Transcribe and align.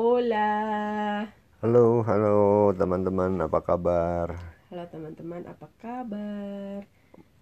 Hola. 0.00 1.28
Halo, 1.60 2.00
halo 2.08 2.72
teman-teman, 2.72 3.36
apa 3.36 3.60
kabar? 3.60 4.32
Halo 4.72 4.88
teman-teman, 4.88 5.44
apa 5.44 5.68
kabar? 5.76 6.88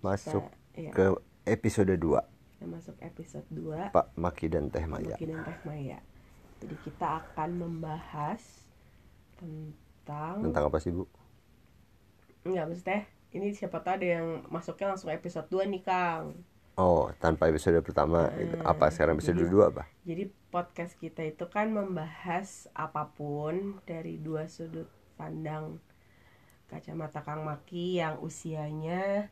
Masuk 0.02 0.42
Kita- 0.74 0.82
ya, 0.82 0.90
ke 0.90 1.04
episode 1.46 1.94
2 1.94 2.18
kita 2.18 2.66
masuk 2.66 2.98
episode 2.98 3.46
2 3.54 3.94
Pak 3.94 4.10
Maki 4.18 4.50
dan 4.50 4.74
Teh 4.74 4.82
Maya. 4.90 5.14
Mungkin 5.14 5.38
dan 5.38 5.40
Teh 5.46 5.58
Maya. 5.62 6.02
Jadi 6.58 6.74
kita 6.82 7.22
akan 7.22 7.62
membahas 7.62 8.42
tentang 9.38 10.42
Tentang 10.42 10.64
apa 10.66 10.82
sih, 10.82 10.90
Bu? 10.90 11.06
Enggak, 12.42 12.74
maksudnya 12.74 13.06
ini 13.38 13.54
siapa 13.54 13.86
tahu 13.86 14.02
ada 14.02 14.18
yang 14.18 14.26
masuknya 14.50 14.98
langsung 14.98 15.14
episode 15.14 15.46
2 15.46 15.62
nih, 15.62 15.86
Kang. 15.86 16.34
Oh, 16.78 17.10
tanpa 17.18 17.50
episode 17.50 17.74
pertama 17.82 18.30
gitu. 18.38 18.54
Hmm, 18.54 18.70
Apa 18.70 18.86
sekarang 18.94 19.18
episode 19.18 19.34
jadi- 19.42 19.50
2 19.50 19.66
apa? 19.74 19.82
Jadi 20.06 20.30
podcast 20.54 20.94
kita 20.94 21.26
itu 21.26 21.50
kan 21.50 21.74
membahas 21.74 22.70
apa 22.70 23.10
pun 23.10 23.82
dari 23.82 24.14
dua 24.16 24.46
sudut 24.46 24.86
pandang 25.18 25.82
kacamata 26.70 27.26
Kang 27.26 27.42
Maki 27.42 27.98
yang 27.98 28.22
usianya 28.22 29.26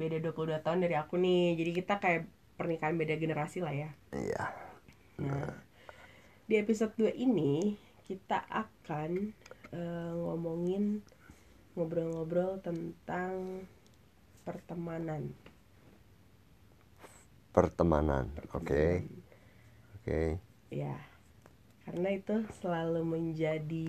beda 0.00 0.16
22 0.32 0.64
tahun 0.64 0.80
dari 0.80 0.96
aku 0.96 1.20
nih. 1.20 1.60
Jadi 1.60 1.70
kita 1.76 2.00
kayak 2.00 2.24
pernikahan 2.56 2.96
beda 2.96 3.20
generasi 3.20 3.60
lah 3.60 3.76
ya. 3.76 3.90
Iya. 4.16 4.42
Nah, 5.20 5.52
di 6.48 6.56
episode 6.56 6.96
2 6.96 7.12
ini 7.12 7.76
kita 8.08 8.48
akan 8.48 9.36
eh, 9.76 10.12
ngomongin 10.16 11.04
ngobrol-ngobrol 11.76 12.64
tentang 12.64 13.60
pertemanan. 14.48 15.36
Pertemanan. 17.52 18.30
Oke. 18.54 19.04
Oke. 19.96 20.40
Ya, 20.68 20.94
karena 21.88 22.08
itu 22.18 22.36
selalu 22.60 23.00
menjadi 23.04 23.88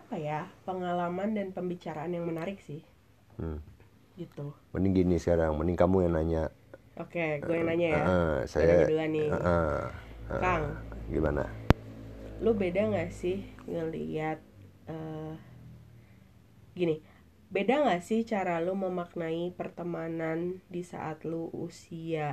apa 0.00 0.16
ya 0.18 0.40
pengalaman 0.66 1.30
dan 1.38 1.48
pembicaraan 1.56 2.10
yang 2.16 2.26
menarik 2.26 2.58
sih, 2.58 2.82
Hmm. 3.38 3.58
gitu. 4.18 4.50
Mending 4.74 4.94
gini 5.04 5.16
sekarang, 5.16 5.56
mending 5.56 5.78
kamu 5.78 5.96
yang 6.08 6.12
nanya. 6.18 6.42
Oke, 6.98 7.38
gue 7.46 7.54
yang 7.54 7.68
nanya 7.70 7.88
ya. 7.88 8.02
Heeh, 8.04 8.32
Gue 8.42 8.48
saya 8.50 8.74
duluan 8.84 9.10
nih. 9.14 9.28
Heeh, 9.30 9.76
heeh. 10.28 10.42
Kang, 10.42 10.64
Gimana? 11.08 11.44
lu 12.38 12.50
beda 12.54 12.80
nggak 12.90 13.10
sih 13.10 13.42
ngelihat 13.66 14.38
eh, 14.90 15.34
gini? 16.76 17.02
Beda 17.54 17.74
nggak 17.84 18.02
sih 18.08 18.20
cara 18.30 18.54
lu 18.60 18.72
memaknai 18.76 19.42
pertemanan 19.56 20.60
di 20.74 20.82
saat 20.84 21.24
lu 21.30 21.48
usia 21.66 22.28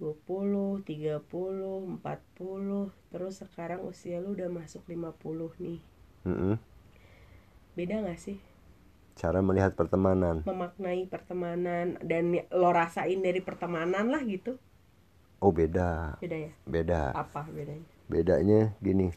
20, 0.00 0.80
30, 0.82 1.22
40, 2.00 3.12
terus 3.12 3.34
sekarang 3.44 3.80
usia 3.90 4.16
lu 4.24 4.28
udah 4.36 4.48
masuk 4.58 4.82
50 4.88 5.54
nih. 5.64 5.80
Mm-mm. 6.24 6.56
Beda 7.76 8.00
nggak 8.02 8.20
sih 8.20 8.38
Cara 9.14 9.38
melihat 9.44 9.72
pertemanan. 9.78 10.42
memaknai 10.48 11.06
pertemanan 11.06 11.86
dan 12.02 12.24
lo 12.50 12.70
rasain 12.74 13.20
dari 13.22 13.40
pertemanan 13.48 14.06
lah 14.10 14.22
gitu? 14.26 14.58
Oh, 15.44 15.52
beda. 15.52 16.16
Beda 16.18 16.36
ya? 16.48 16.52
Beda. 16.66 17.00
Apa 17.14 17.46
bedanya? 17.52 17.86
bedanya 18.04 18.60
gini 18.84 19.08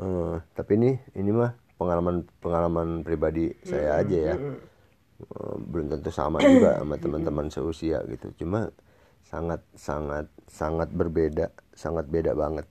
eh, 0.00 0.34
tapi 0.56 0.72
ini 0.80 0.90
ini 1.12 1.30
mah 1.32 1.52
pengalaman 1.74 2.22
pengalaman 2.38 2.88
pribadi 3.02 3.54
saya 3.66 4.00
aja 4.02 4.18
ya. 4.34 4.36
Eh, 5.14 5.56
belum 5.70 5.94
tentu 5.94 6.10
sama 6.10 6.42
juga 6.42 6.82
sama 6.82 6.98
teman-teman 6.98 7.46
seusia 7.46 8.02
gitu. 8.10 8.34
Cuma 8.44 8.70
sangat 9.24 9.62
sangat 9.78 10.26
sangat 10.50 10.88
berbeda 10.90 11.54
sangat 11.72 12.10
beda 12.10 12.34
banget. 12.34 12.66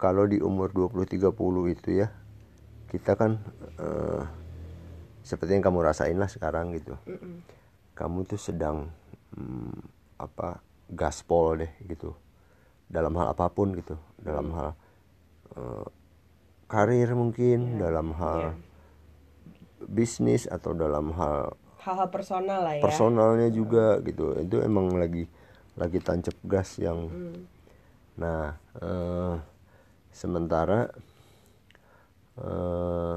Kalau 0.00 0.26
di 0.26 0.40
umur 0.42 0.72
20 0.72 1.04
30 1.06 1.74
itu 1.74 1.90
ya 2.00 2.08
kita 2.88 3.12
kan 3.16 3.38
eh, 3.80 4.22
seperti 5.24 5.56
yang 5.56 5.64
kamu 5.64 5.84
rasain 5.84 6.16
lah 6.16 6.28
sekarang 6.28 6.76
gitu. 6.76 6.96
Mm-mm. 7.08 7.40
kamu 7.94 8.26
tuh 8.26 8.40
sedang 8.42 8.90
hmm, 9.38 9.78
apa 10.18 10.58
gaspol 10.90 11.62
deh 11.62 11.72
gitu. 11.86 12.12
Dalam 12.90 13.14
hal 13.20 13.32
apa 13.32 13.46
pun 13.52 13.70
gitu. 13.76 13.94
Dalam 14.18 14.50
hal 14.52 14.70
eh, 15.54 15.86
karir 16.74 17.14
mungkin 17.14 17.78
dalam 17.78 18.10
hal 18.12 18.42
Iya. 18.50 18.52
bisnis 19.86 20.50
atau 20.50 20.74
dalam 20.74 21.14
hal 21.14 21.54
Hal-hal 21.78 22.08
personal 22.08 22.64
lah 22.64 22.74
ya. 22.74 22.82
personalnya 22.82 23.46
juga 23.48 24.00
gitu 24.02 24.34
itu 24.36 24.56
emang 24.58 24.90
lagi 24.90 25.30
lagi 25.76 26.00
tancap 26.00 26.34
gas 26.42 26.80
yang 26.80 27.06
Mm. 27.06 27.38
nah 28.16 28.58
eh, 28.74 29.34
sementara 30.10 30.90
eh, 32.36 33.16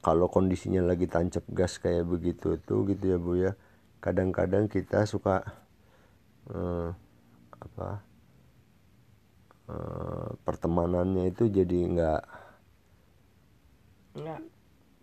kalau 0.00 0.26
kondisinya 0.26 0.80
lagi 0.80 1.06
tancap 1.06 1.44
gas 1.50 1.76
kayak 1.76 2.06
begitu 2.06 2.58
tuh 2.58 2.86
gitu 2.86 3.04
ya 3.06 3.18
bu 3.18 3.32
ya 3.36 3.52
kadang-kadang 4.00 4.66
kita 4.66 5.02
suka 5.04 5.42
eh, 6.48 6.90
apa 7.56 8.05
eh, 9.66 10.28
pertemanannya 10.46 11.30
itu 11.30 11.48
jadi 11.48 11.78
nggak 11.92 12.20
Nggak 14.16 14.40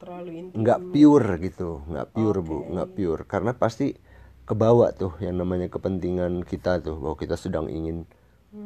terlalu 0.01 0.31
intim. 0.41 0.57
nggak 0.61 0.79
pure 0.91 1.29
gitu 1.39 1.69
nggak 1.87 2.07
pure 2.11 2.39
bu 2.43 2.57
nggak 2.73 2.89
pure 2.97 3.21
karena 3.23 3.51
pasti 3.55 3.95
kebawa 4.43 4.91
tuh 4.91 5.15
yang 5.23 5.39
namanya 5.39 5.71
kepentingan 5.71 6.43
kita 6.43 6.83
tuh 6.83 6.99
bahwa 6.99 7.15
kita 7.15 7.39
sedang 7.39 7.71
ingin 7.71 8.03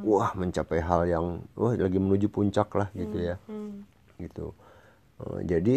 wah 0.01 0.33
mencapai 0.33 0.81
hal 0.81 1.05
yang 1.05 1.25
wah 1.53 1.73
lagi 1.77 1.99
menuju 2.01 2.27
puncak 2.33 2.71
lah 2.73 2.89
gitu 2.93 3.17
ya 3.21 3.35
Hmm. 3.45 3.85
gitu 4.17 4.53
Eh, 5.17 5.41
jadi 5.49 5.75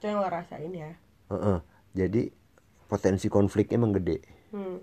Itu 0.00 0.04
yang 0.08 0.20
lo 0.24 0.28
rasain 0.32 0.72
ya. 0.72 0.92
eh, 1.28 1.36
eh, 1.36 1.58
jadi 1.92 2.22
potensi 2.88 3.28
konfliknya 3.28 3.76
emang 3.76 3.92
gede 3.96 4.18
Hmm. 4.48 4.80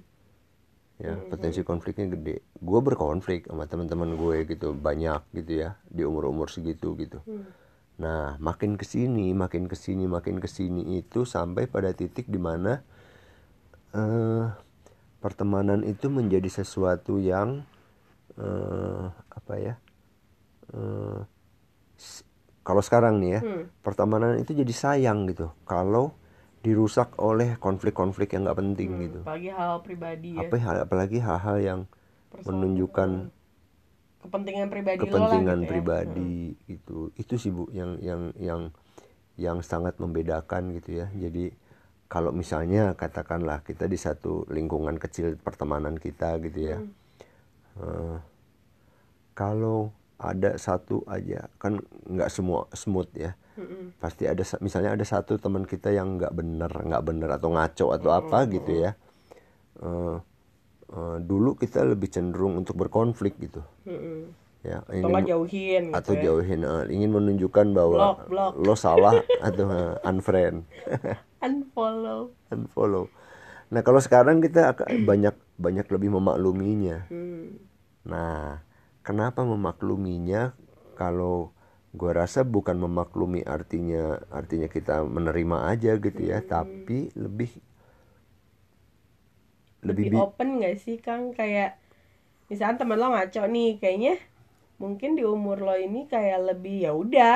Ya 1.00 1.20
potensi 1.28 1.60
konfliknya 1.68 2.08
gede 2.16 2.36
gue 2.68 2.80
berkonflik 2.88 3.52
sama 3.52 3.68
teman-teman 3.68 4.16
gue 4.16 4.38
gitu 4.48 4.72
banyak 4.72 5.22
gitu 5.36 5.52
ya 5.68 5.70
di 5.92 6.02
umur-umur 6.08 6.48
segitu 6.48 6.96
gitu 6.96 7.20
Hmm. 7.28 7.44
nah 8.00 8.36
makin 8.40 8.76
ke 8.80 8.86
sini 8.88 9.32
makin 9.36 9.68
ke 9.72 9.76
sini 9.76 10.06
makin 10.08 10.38
ke 10.44 10.48
sini 10.48 11.00
itu 11.00 11.24
sampai 11.28 11.68
pada 11.68 11.92
titik 11.96 12.28
di 12.32 12.40
mana 12.40 12.84
eh 13.96 14.46
pertemanan 15.24 15.82
itu 15.88 16.08
menjadi 16.12 16.50
sesuatu 16.62 17.18
yang 17.22 17.64
eh 18.40 19.06
apa 19.32 19.54
ya 19.60 19.76
eh 20.76 21.20
s- 22.00 22.26
kalau 22.68 22.82
sekarang 22.84 23.22
nih 23.22 23.32
ya 23.40 23.42
Hmm. 23.46 23.64
pertemanan 23.86 24.40
itu 24.42 24.52
jadi 24.58 24.74
sayang 24.74 25.30
gitu 25.32 25.52
kalau 25.68 26.16
dirusak 26.66 27.14
oleh 27.22 27.62
konflik-konflik 27.62 28.34
yang 28.34 28.50
nggak 28.50 28.58
penting 28.58 28.90
gitu 29.06 29.20
Apalagi 29.22 29.50
hal 29.54 29.74
pribadi 29.86 30.30
ya. 30.34 30.50
apa 30.50 30.56
hal- 30.58 30.84
apalagi 30.84 31.18
hal-hal 31.22 31.58
yang 31.62 31.80
Personal. 32.34 32.50
menunjukkan 32.50 33.10
kepentingan 34.26 34.68
pribadi 34.74 34.98
kepentingan 35.00 35.58
gitu 35.62 35.66
ya. 35.66 35.70
pribadi 35.70 36.34
gitu 36.66 37.00
itu 37.14 37.34
sih 37.38 37.54
bu 37.54 37.70
yang 37.70 38.02
yang 38.02 38.22
yang 38.42 38.62
yang 39.38 39.58
sangat 39.62 39.94
membedakan 40.02 40.74
gitu 40.74 41.06
ya 41.06 41.08
jadi 41.14 41.54
kalau 42.10 42.34
misalnya 42.34 42.98
katakanlah 42.98 43.62
kita 43.62 43.86
di 43.86 43.98
satu 43.98 44.50
lingkungan 44.50 44.98
kecil 44.98 45.38
pertemanan 45.38 45.96
kita 45.96 46.42
gitu 46.42 46.74
ya 46.74 46.78
Eh, 47.76 48.18
kalau 49.36 49.92
ada 50.16 50.56
satu 50.56 51.04
aja 51.06 51.52
kan 51.60 51.76
nggak 52.08 52.32
semua 52.32 52.72
smooth 52.72 53.12
ya 53.12 53.36
Mm-mm. 53.56 53.96
pasti 53.98 54.24
ada 54.26 54.44
sa- 54.44 54.60
misalnya 54.60 54.92
ada 54.92 55.04
satu 55.04 55.36
teman 55.36 55.64
kita 55.64 55.88
yang 55.90 56.16
nggak 56.16 56.32
bener 56.32 56.68
nggak 56.68 57.04
bener 57.04 57.30
atau 57.32 57.50
ngaco 57.50 57.86
atau 57.92 58.12
apa 58.12 58.38
gitu 58.48 58.72
ya 58.76 58.92
Eh, 59.76 60.18
eh, 60.90 61.18
dulu 61.20 61.56
kita 61.56 61.84
lebih 61.84 62.08
cenderung 62.08 62.56
untuk 62.58 62.76
berkonflik 62.76 63.36
gitu 63.38 63.60
Mm-mm. 63.84 64.32
ya 64.62 64.80
Atau 64.80 64.92
ingin 64.94 65.04
nggak 65.10 65.28
jauhin 65.28 65.84
gitu 65.86 65.96
atau 65.96 66.14
ya. 66.14 66.22
jauhin 66.26 66.62
eh, 66.62 66.84
ingin 66.90 67.12
menunjukkan 67.12 67.68
bahwa 67.72 67.98
Block, 67.98 68.20
block. 68.28 68.52
lo 68.58 68.76
salah 68.76 69.16
atau 69.46 69.66
eh, 69.68 69.96
unfriend 70.04 70.64
Unfollow. 71.46 72.32
unfollow 72.50 73.06
nah 73.66 73.82
kalau 73.82 73.98
sekarang 73.98 74.40
kita 74.40 74.72
ak- 74.72 74.88
banyak 75.02 75.34
banyak 75.56 75.86
lebih 75.86 76.10
memakluminya 76.12 77.04
Hmm. 77.08 77.58
nah 78.04 78.62
kenapa 79.02 79.42
memakluminya 79.42 80.54
kalau 80.94 81.55
gua 82.00 82.12
rasa 82.22 82.40
bukan 82.56 82.78
memaklumi 82.86 83.42
artinya 83.56 84.04
artinya 84.40 84.68
kita 84.76 84.96
menerima 85.16 85.58
aja 85.74 85.92
gitu 86.06 86.22
ya 86.32 86.40
tapi 86.54 87.00
lebih 87.26 87.52
lebih, 89.88 90.08
lebih 90.08 90.12
bi- 90.12 90.20
open 90.26 90.50
gak 90.64 90.76
sih 90.84 90.96
Kang 91.06 91.24
kayak 91.40 91.70
misalnya 92.52 92.78
temen 92.82 92.98
lo 93.02 93.08
ngaco 93.14 93.42
nih 93.56 93.70
kayaknya 93.82 94.14
mungkin 94.84 95.12
di 95.20 95.24
umur 95.36 95.58
lo 95.68 95.76
ini 95.88 96.00
kayak 96.14 96.40
lebih 96.50 96.76
ya 96.86 96.92
udah 97.04 97.36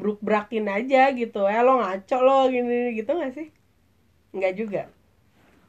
bruk 0.00 0.18
brakin 0.26 0.66
aja 0.78 1.02
gitu 1.20 1.40
ya 1.54 1.60
lo 1.66 1.72
ngaco 1.82 2.16
lo 2.26 2.38
gini 2.54 2.74
gitu 2.98 3.10
gak 3.22 3.32
sih 3.38 3.48
nggak 4.36 4.54
juga 4.60 4.82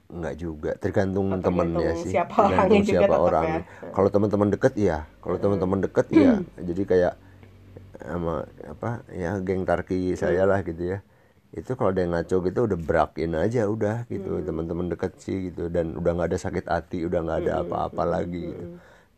Enggak 0.05 0.35
juga, 0.37 0.71
tergantung 0.77 1.33
Oh, 1.33 1.41
temennya 1.41 1.91
sih. 1.97 2.13
siapa 2.13 2.45
tergantung 2.45 2.77
orangnya 2.77 2.93
siapa 2.93 3.15
orang. 3.17 3.45
ya. 3.49 3.61
Kalau 3.89 4.09
teman-teman 4.13 4.49
deket 4.53 4.73
iya, 4.77 4.97
kalau 5.17 5.37
teman-teman 5.41 5.79
deket 5.81 6.05
iya. 6.13 6.31
Jadi 6.69 6.81
kayak 6.85 7.13
sama 8.01 8.43
apa 8.67 9.05
ya 9.11 9.39
geng 9.39 9.63
tarki 9.63 10.13
saya 10.19 10.43
lah 10.43 10.61
gitu 10.63 10.95
ya. 10.95 10.99
Itu 11.55 11.79
kalau 11.79 11.95
ada 11.95 12.03
yang 12.03 12.11
ngaco 12.11 12.35
gitu 12.43 12.59
udah 12.67 12.79
berakin 12.79 13.31
aja 13.39 13.67
udah 13.71 14.03
gitu. 14.11 14.43
Teman-teman 14.43 14.91
deket 14.91 15.15
sih 15.23 15.51
gitu. 15.51 15.71
Dan 15.71 15.95
udah 15.95 16.11
nggak 16.15 16.29
ada 16.35 16.39
sakit 16.39 16.65
hati 16.67 17.07
udah 17.07 17.19
nggak 17.23 17.39
ada 17.47 17.53
apa-apa 17.63 18.03
lagi 18.03 18.43
gitu. 18.51 18.65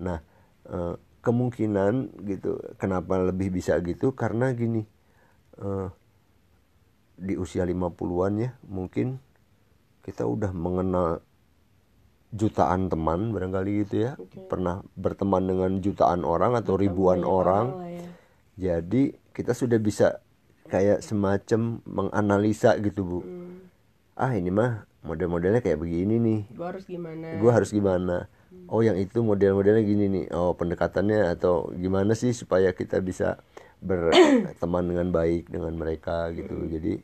Nah 0.04 0.22
eh, 0.70 0.94
kemungkinan 1.26 1.94
gitu 2.30 2.62
kenapa 2.78 3.18
lebih 3.20 3.50
bisa 3.50 3.82
gitu? 3.82 4.14
Karena 4.14 4.54
gini 4.54 4.86
eh, 5.58 5.88
di 7.18 7.34
usia 7.34 7.66
50-an 7.66 8.34
ya 8.38 8.52
mungkin 8.70 9.18
kita 10.06 10.30
udah 10.30 10.54
mengenal 10.54 11.26
jutaan 12.32 12.92
teman 12.92 13.34
barangkali 13.34 13.72
gitu 13.88 13.96
ya. 14.08 14.12
Pernah 14.48 14.86
berteman 14.94 15.44
dengan 15.48 15.72
jutaan 15.82 16.22
orang 16.22 16.54
atau 16.54 16.78
ribuan 16.78 17.26
orang 17.26 17.66
lah 17.74 17.90
ya. 17.90 18.08
Jadi 18.58 19.14
kita 19.38 19.54
sudah 19.54 19.78
bisa 19.78 20.20
kayak 20.68 21.06
semacam 21.06 21.80
menganalisa 21.88 22.76
gitu 22.84 23.02
bu. 23.06 23.20
Hmm. 23.24 23.70
ah 24.18 24.34
ini 24.34 24.50
mah 24.50 24.90
model-modelnya 25.06 25.62
kayak 25.62 25.80
begini 25.80 26.18
nih. 26.18 26.40
Gue 26.52 26.68
harus 26.68 26.84
gimana? 26.90 27.38
Gue 27.38 27.52
harus 27.54 27.70
gimana? 27.70 28.28
Oh 28.68 28.82
yang 28.84 28.98
itu 29.00 29.24
model-modelnya 29.24 29.84
gini 29.86 30.06
nih. 30.10 30.26
Oh 30.34 30.58
pendekatannya 30.58 31.38
atau 31.38 31.70
gimana 31.78 32.18
sih 32.18 32.34
supaya 32.34 32.74
kita 32.74 33.00
bisa 33.00 33.40
berteman 33.80 34.84
dengan 34.92 35.08
baik 35.14 35.54
dengan 35.54 35.78
mereka 35.78 36.34
gitu. 36.34 36.66
Jadi 36.68 37.00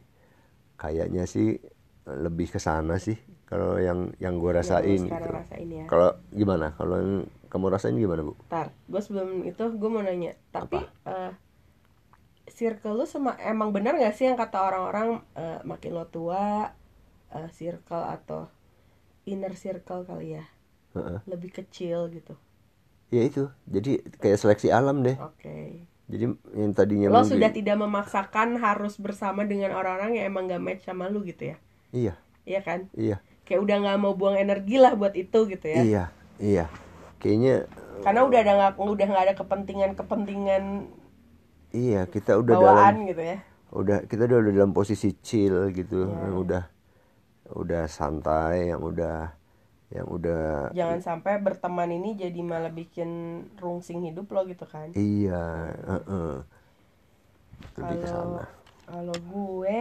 kayaknya 0.76 1.24
sih 1.30 1.56
lebih 2.04 2.52
ke 2.52 2.60
sana 2.60 3.00
sih 3.00 3.16
kalau 3.48 3.80
yang 3.80 4.12
yang 4.20 4.42
gue 4.42 4.52
rasain 4.52 5.08
gitu. 5.08 5.30
rasain 5.30 5.70
ya. 5.70 5.86
Kalau 5.86 6.18
gimana? 6.34 6.74
Kalau 6.76 6.98
yang 6.98 7.14
kamu 7.48 7.66
rasain 7.70 7.96
gimana 7.96 8.26
bu? 8.26 8.34
Ntar, 8.50 8.74
gue 8.90 9.02
sebelum 9.06 9.46
itu 9.46 9.64
gue 9.78 9.90
mau 9.94 10.02
nanya. 10.02 10.34
Tapi 10.50 10.82
eh, 10.82 11.32
circle 12.54 13.02
lu 13.02 13.06
sama 13.10 13.34
emang 13.42 13.74
benar 13.74 13.98
gak 13.98 14.14
sih 14.14 14.30
yang 14.30 14.38
kata 14.38 14.62
orang-orang 14.62 15.26
eh, 15.34 15.60
Makin 15.66 15.92
lo 15.98 16.06
tua 16.06 16.70
eh, 17.34 17.50
Circle 17.50 18.06
atau 18.06 18.48
inner 19.26 19.58
circle 19.58 20.06
kali 20.06 20.38
ya? 20.38 20.46
Heeh. 20.94 21.20
Lebih 21.26 21.50
kecil 21.50 22.14
gitu. 22.14 22.38
Ya 23.10 23.26
itu. 23.26 23.50
Jadi 23.66 24.06
kayak 24.22 24.38
seleksi 24.38 24.70
alam 24.70 25.02
deh. 25.02 25.18
Oke. 25.18 25.90
Jadi 26.12 26.26
yang 26.54 26.72
tadinya 26.76 27.08
Lo 27.10 27.26
sudah 27.26 27.50
tidak 27.50 27.80
memaksakan 27.80 28.60
harus 28.60 29.00
bersama 29.00 29.48
dengan 29.48 29.74
orang-orang 29.74 30.20
yang 30.22 30.26
emang 30.30 30.52
gak 30.52 30.62
match 30.62 30.84
sama 30.86 31.10
lu 31.10 31.26
gitu 31.26 31.56
ya? 31.56 31.58
Iya. 31.90 32.14
Iya 32.44 32.60
kan? 32.62 32.80
iya. 32.94 33.18
Kayak 33.48 33.64
udah 33.64 33.76
gak 33.88 34.00
mau 34.04 34.14
buang 34.14 34.36
energi 34.36 34.78
lah 34.78 34.94
buat 34.94 35.16
itu 35.16 35.48
gitu 35.50 35.66
ya? 35.66 35.82
Iya. 35.82 36.04
Iya. 36.38 36.66
Kayaknya 37.24 37.72
Karena 38.04 38.22
udah 38.28 38.40
ada 38.44 38.52
nggak 38.60 38.74
udah 38.84 39.08
nggak 39.08 39.26
ada 39.32 39.36
kepentingan-kepentingan 39.40 40.64
iya 41.74 42.06
kita 42.06 42.38
udah 42.38 42.54
dalam 42.54 42.70
bawaan 42.70 42.96
gitu 43.06 43.24
ya. 43.24 43.38
udah 43.74 43.98
kita 44.06 44.24
udah 44.24 44.40
dalam 44.46 44.72
posisi 44.72 45.18
chill 45.20 45.74
gitu 45.74 46.06
Iya. 46.06 46.18
yang 46.22 46.36
udah 46.38 46.64
udah 47.54 47.84
santai 47.86 48.70
yang 48.70 48.80
udah 48.80 49.34
yang 49.90 50.08
udah 50.08 50.70
jangan 50.72 51.00
sampai 51.02 51.38
berteman 51.38 51.90
ini 51.92 52.16
jadi 52.16 52.40
malah 52.42 52.70
bikin 52.70 53.10
rungsing 53.58 54.02
hidup 54.04 54.26
lo 54.30 54.42
gitu 54.44 54.66
kan? 54.66 54.90
Iya 54.94 55.70
heeh. 55.86 56.34
lebih 57.74 57.98
ke 58.00 58.08
kalau 58.08 58.42
sana. 58.42 58.46
kalau 58.86 59.18
gue 59.18 59.78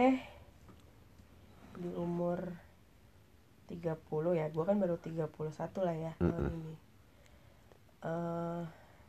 di 1.73 1.89
umur 1.93 2.53
30 3.65 3.89
ya 4.33 4.45
gue 4.47 4.63
kan 4.63 4.77
baru 4.77 4.97
31 4.97 5.25
lah 5.81 5.95
ya 5.95 6.13
tahun 6.17 6.45
ini. 6.51 6.73
Eh 8.03 8.61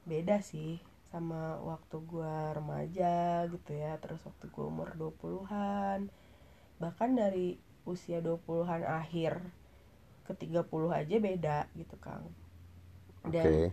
beda 0.04 0.40
sih 0.40 0.80
sama 1.14 1.62
waktu 1.62 2.02
gue 2.02 2.34
remaja 2.58 3.46
gitu 3.46 3.70
ya 3.70 3.94
terus 4.02 4.18
waktu 4.26 4.50
gue 4.50 4.64
umur 4.66 4.98
20-an 4.98 6.10
bahkan 6.82 7.14
dari 7.14 7.54
usia 7.86 8.18
20-an 8.18 8.82
akhir 8.82 9.38
ke 10.24 10.32
30 10.34 10.66
aja 10.90 11.16
beda 11.20 11.58
gitu 11.76 11.96
Kang. 12.00 12.32
Dan 13.22 13.44
oke. 13.44 13.64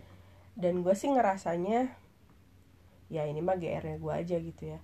dan 0.54 0.74
gue 0.84 0.94
sih 0.94 1.08
ngerasanya 1.10 1.90
ya 3.10 3.26
ini 3.26 3.40
mah 3.40 3.56
GR-nya 3.56 3.98
gue 3.98 4.12
aja 4.12 4.36
gitu 4.38 4.62
ya. 4.76 4.80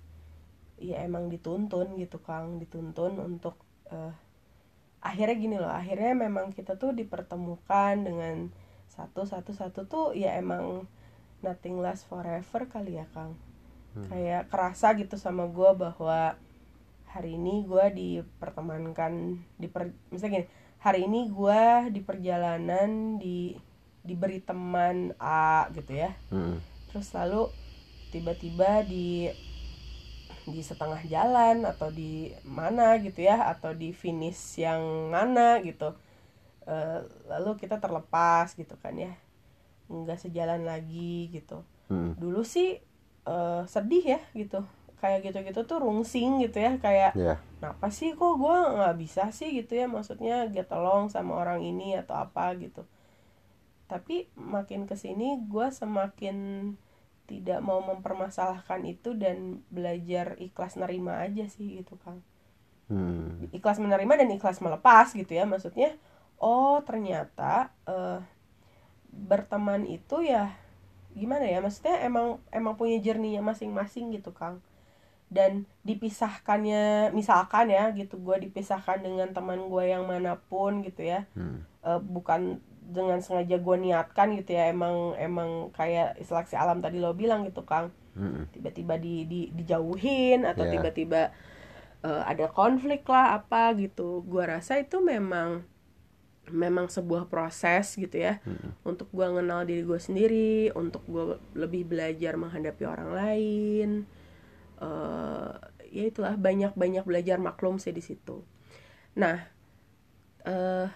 Ya 0.81 1.05
emang 1.05 1.29
dituntun 1.29 1.95
gitu 1.95 2.17
Kang. 2.19 2.57
Dituntun 2.57 3.21
untuk 3.21 3.61
eh, 3.93 4.13
akhirnya 4.99 5.37
gini 5.37 5.55
loh 5.61 5.71
akhirnya 5.71 6.11
memang 6.11 6.51
kita 6.51 6.75
tuh 6.75 6.91
dipertemukan 6.91 7.95
dengan 8.03 8.51
satu 8.89 9.23
satu 9.23 9.55
satu 9.55 9.87
tuh 9.87 10.07
ya 10.11 10.35
emang 10.35 10.89
nothing 11.41 11.79
last 11.79 12.05
forever 12.07 12.67
kali 12.67 12.99
ya 12.99 13.05
Kang. 13.11 13.35
Kayak 14.07 14.47
kerasa 14.53 14.95
gitu 14.95 15.19
sama 15.19 15.49
gue 15.49 15.71
bahwa 15.75 16.37
hari 17.09 17.35
ini 17.35 17.65
gue 17.65 17.85
dipertemankan 17.89 19.41
diper 19.57 19.89
misalnya 20.13 20.45
gini 20.45 20.47
hari 20.77 21.09
ini 21.09 21.27
gue 21.33 21.89
di 21.89 22.01
perjalanan 22.05 23.17
di 23.17 23.57
diberi 24.05 24.39
teman 24.39 25.17
A 25.19 25.67
gitu 25.75 25.97
ya. 25.97 26.15
Mm-mm. 26.31 26.61
terus 26.89 27.09
lalu 27.13 27.49
tiba-tiba 28.09 28.81
di 28.85 29.29
di 30.49 30.61
setengah 30.65 31.01
jalan 31.05 31.61
atau 31.65 31.93
di 31.93 32.33
mana 32.41 32.97
gitu 32.97 33.21
ya 33.21 33.51
atau 33.53 33.73
di 33.73 33.93
finish 33.93 34.57
yang 34.61 35.11
mana 35.11 35.61
gitu. 35.61 35.93
Eh, 36.69 37.01
lalu 37.25 37.57
kita 37.57 37.81
terlepas 37.81 38.53
gitu 38.53 38.77
kan 38.77 38.93
ya 38.93 39.13
nggak 39.89 40.19
sejalan 40.21 40.63
lagi 40.63 41.33
gitu. 41.33 41.65
Mm-mm. 41.89 42.13
dulu 42.21 42.45
sih 42.45 42.77
eh, 43.25 43.61
sedih 43.65 44.05
ya 44.17 44.21
gitu. 44.37 44.61
Kayak 44.99 45.31
gitu-gitu 45.31 45.63
tuh 45.63 45.79
rungsing 45.79 46.43
gitu 46.43 46.59
ya 46.59 46.75
kayak 46.77 47.15
ya 47.15 47.39
kenapa 47.57 47.87
sih 47.91 48.13
kok 48.15 48.35
gue 48.35 48.57
nggak 48.77 48.95
bisa 48.99 49.31
sih? 49.31 49.49
gitu 49.55 49.75
ya 49.75 49.87
maksudnya 49.87 50.47
get 50.51 50.67
along 50.71 51.07
sama 51.11 51.39
orang 51.39 51.63
ini 51.63 51.95
atau 51.97 52.15
apa 52.19 52.53
gitu. 52.59 52.83
Tapi 53.89 54.29
makin 54.37 54.85
ke 54.85 54.93
sini 54.93 55.39
gue 55.49 55.67
semakin 55.73 56.37
tidak 57.25 57.61
mau 57.61 57.81
mempermasalahkan 57.81 58.81
itu 58.85 59.13
dan 59.13 59.61
belajar 59.69 60.37
ikhlas 60.41 60.77
nerima 60.77 61.21
aja 61.21 61.45
sih 61.49 61.81
gitu 61.81 61.97
kang. 62.01 62.21
Hmm. 62.89 63.45
ikhlas 63.53 63.77
menerima 63.77 64.25
dan 64.25 64.33
ikhlas 64.33 64.65
melepas 64.65 65.13
gitu 65.13 65.29
ya 65.29 65.45
maksudnya 65.45 65.93
oh 66.41 66.81
ternyata 66.81 67.69
eh, 67.85 68.17
berteman 69.11 69.85
itu 69.85 70.21
ya 70.23 70.53
gimana 71.13 71.45
ya 71.45 71.59
maksudnya 71.59 71.99
emang 72.05 72.37
emang 72.53 72.77
punya 72.77 73.01
jerninya 73.01 73.41
masing-masing 73.41 74.13
gitu 74.13 74.29
kang 74.31 74.61
dan 75.29 75.65
dipisahkannya 75.85 77.13
misalkan 77.13 77.69
ya 77.69 77.93
gitu 77.93 78.17
gue 78.17 78.49
dipisahkan 78.49 79.01
dengan 79.01 79.29
teman 79.29 79.69
gue 79.69 79.83
yang 79.85 80.05
mana 80.05 80.37
pun 80.37 80.81
gitu 80.81 81.05
ya 81.05 81.25
Hmm. 81.33 81.65
Eh, 81.79 81.99
bukan 82.01 82.59
dengan 82.89 83.21
sengaja 83.21 83.61
gue 83.61 83.75
niatkan 83.77 84.33
gitu 84.35 84.57
ya 84.57 84.73
emang 84.73 85.13
emang 85.15 85.69
kayak 85.71 86.17
seleksi 86.25 86.57
alam 86.57 86.81
tadi 86.81 86.97
lo 86.97 87.13
bilang 87.13 87.45
gitu 87.45 87.61
kang 87.61 87.93
Mm-mm. 88.17 88.49
tiba-tiba 88.51 88.97
di, 88.97 89.23
di 89.29 89.39
dijauhin 89.53 90.43
atau 90.43 90.65
Iya. 90.65 90.73
tiba-tiba 90.75 91.21
eh, 92.01 92.21
ada 92.25 92.49
konflik 92.49 93.05
lah 93.05 93.37
apa 93.37 93.77
gitu 93.77 94.25
gua 94.25 94.57
rasa 94.57 94.81
itu 94.81 94.97
memang 94.99 95.61
memang 96.51 96.87
sebuah 96.87 97.27
proses 97.27 97.95
gitu 97.95 98.17
ya. 98.17 98.37
Untuk 98.83 99.09
gua 99.09 99.29
kenal 99.31 99.63
diri 99.65 99.83
gue 99.83 99.99
sendiri 99.99 100.69
untuk 100.73 101.01
gue 101.05 101.37
lebih 101.55 101.85
belajar 101.87 102.35
menghadapi 102.35 102.83
orang 102.85 103.09
lain 103.13 103.89
eh 104.79 105.51
ya 105.89 106.03
itulah 106.07 106.37
banyak-banyak 106.39 107.03
belajar 107.03 107.35
maklum 107.41 107.81
sih 107.81 107.91
di 107.91 107.99
situ. 107.99 108.41
Nah 109.19 109.37
eh 110.47 110.87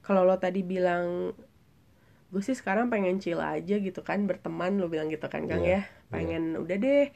kalau 0.00 0.24
lo 0.24 0.36
tadi 0.40 0.64
bilang 0.64 1.36
gue 2.30 2.42
sih 2.46 2.54
sekarang 2.54 2.88
pengen 2.88 3.18
chill 3.18 3.42
aja 3.42 3.76
gitu 3.82 4.00
kan 4.06 4.22
berteman 4.24 4.78
lo 4.78 4.86
bilang 4.86 5.10
gitu 5.10 5.26
kan 5.26 5.50
kang 5.50 5.66
Iya, 5.66 5.82
ya. 5.82 5.82
pengen 6.08 6.54
udah 6.56 6.76
deh 6.78 7.10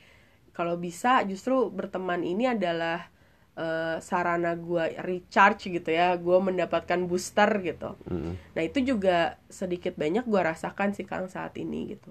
kalau 0.50 0.74
bisa 0.74 1.22
justru 1.24 1.70
berteman 1.70 2.26
ini 2.26 2.50
adalah 2.50 3.13
eh, 3.58 3.96
sarana 4.02 4.52
gue 4.58 4.84
recharge 5.02 5.70
gitu 5.70 5.90
ya 5.90 6.14
gue 6.18 6.38
mendapatkan 6.38 7.00
booster 7.06 7.50
gitu 7.62 7.94
Mm-mm. 8.10 8.34
nah 8.54 8.62
itu 8.62 8.78
juga 8.82 9.38
sedikit 9.50 9.94
banyak 9.94 10.24
gue 10.26 10.40
rasakan 10.40 10.90
sih 10.96 11.06
kang 11.06 11.26
saat 11.30 11.54
ini 11.58 11.94
gitu 11.94 12.10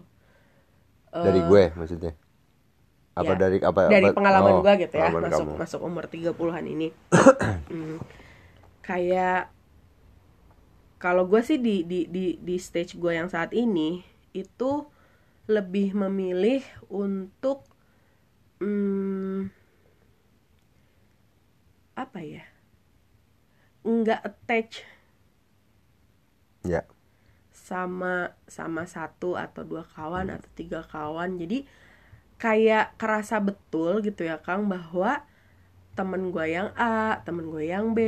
dari 1.14 1.42
gue 1.46 1.64
maksudnya 1.78 2.14
apa 3.14 3.38
ya, 3.38 3.38
dari 3.38 3.58
apa 3.62 3.82
dari 3.86 4.10
apa- 4.10 4.18
pengalaman 4.18 4.54
oh, 4.58 4.62
gue 4.66 4.74
gitu 4.90 4.96
ya 4.98 5.10
masuk 5.14 5.46
kamu. 5.46 5.54
masuk 5.62 5.82
umur 5.86 6.06
30-an 6.10 6.66
ini 6.66 6.90
Hmm. 7.74 7.98
kayak 8.82 9.50
kalau 10.98 11.28
gue 11.28 11.42
sih 11.44 11.60
di 11.60 11.84
di 11.84 12.08
di 12.08 12.40
di 12.40 12.56
stage 12.58 12.96
gue 12.98 13.12
yang 13.14 13.28
saat 13.28 13.52
ini 13.54 14.02
itu 14.34 14.88
lebih 15.46 15.94
memilih 15.94 16.64
untuk 16.88 17.68
hmm, 18.64 19.52
apa 22.14 22.22
ya? 22.22 22.46
Nggak 23.84 24.20
attach 24.28 24.74
ya. 26.64 26.84
sama 27.54 28.34
sama 28.50 28.84
satu 28.90 29.38
atau 29.38 29.62
dua 29.64 29.84
kawan 29.86 30.28
atau 30.34 30.50
tiga 30.58 30.82
kawan. 30.86 31.38
Jadi 31.42 31.66
kayak 32.42 32.98
kerasa 33.00 33.40
betul 33.40 34.04
gitu 34.06 34.26
ya 34.28 34.38
Kang 34.42 34.68
bahwa 34.68 35.24
temen 35.94 36.34
gue 36.34 36.46
yang 36.58 36.70
A, 36.78 37.22
temen 37.28 37.46
gue 37.54 37.70
yang 37.70 37.94
B, 37.98 38.00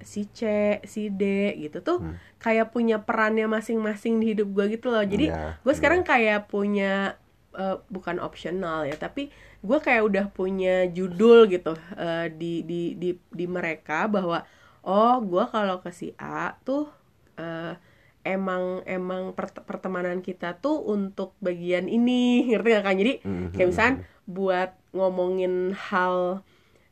si 0.00 0.24
C, 0.32 0.40
si 0.88 1.12
D 1.12 1.52
gitu 1.60 1.78
tuh 1.84 1.98
Hmm. 2.00 2.16
kayak 2.40 2.72
punya 2.74 2.96
perannya 3.04 3.46
masing-masing 3.50 4.20
di 4.22 4.32
hidup 4.36 4.48
gue 4.56 4.64
gitu 4.80 4.88
loh. 4.94 5.04
Jadi 5.04 5.32
Iya, 5.32 5.60
gue 5.64 5.74
sekarang 5.76 6.02
kayak 6.08 6.48
punya 6.52 7.16
eh, 7.54 7.76
bukan 7.88 8.18
optional 8.18 8.84
ya, 8.84 8.94
tapi 8.94 9.30
gue 9.64 9.78
kayak 9.80 10.02
udah 10.04 10.24
punya 10.30 10.84
judul 10.90 11.48
gitu 11.48 11.72
eh, 11.96 12.28
di 12.30 12.60
di 12.66 12.94
di 12.94 13.16
di 13.30 13.46
mereka 13.48 14.06
bahwa 14.10 14.44
oh 14.84 15.16
gue 15.24 15.44
kalau 15.48 15.80
ke 15.80 15.90
si 15.90 16.12
A 16.20 16.52
tuh 16.60 16.90
eh, 17.38 17.74
emang 18.24 18.80
emang 18.88 19.36
pert- 19.36 19.64
pertemanan 19.64 20.24
kita 20.24 20.56
tuh 20.56 20.80
untuk 20.80 21.36
bagian 21.40 21.86
ini 21.86 22.48
ngerti 22.48 22.68
gak 22.72 22.84
kan? 22.84 22.96
Jadi 22.96 23.12
Mhm. 23.24 23.52
kayak 23.52 23.68
misalkan 23.68 23.96
buat 24.24 24.70
ngomongin 24.96 25.76
hal 25.76 26.40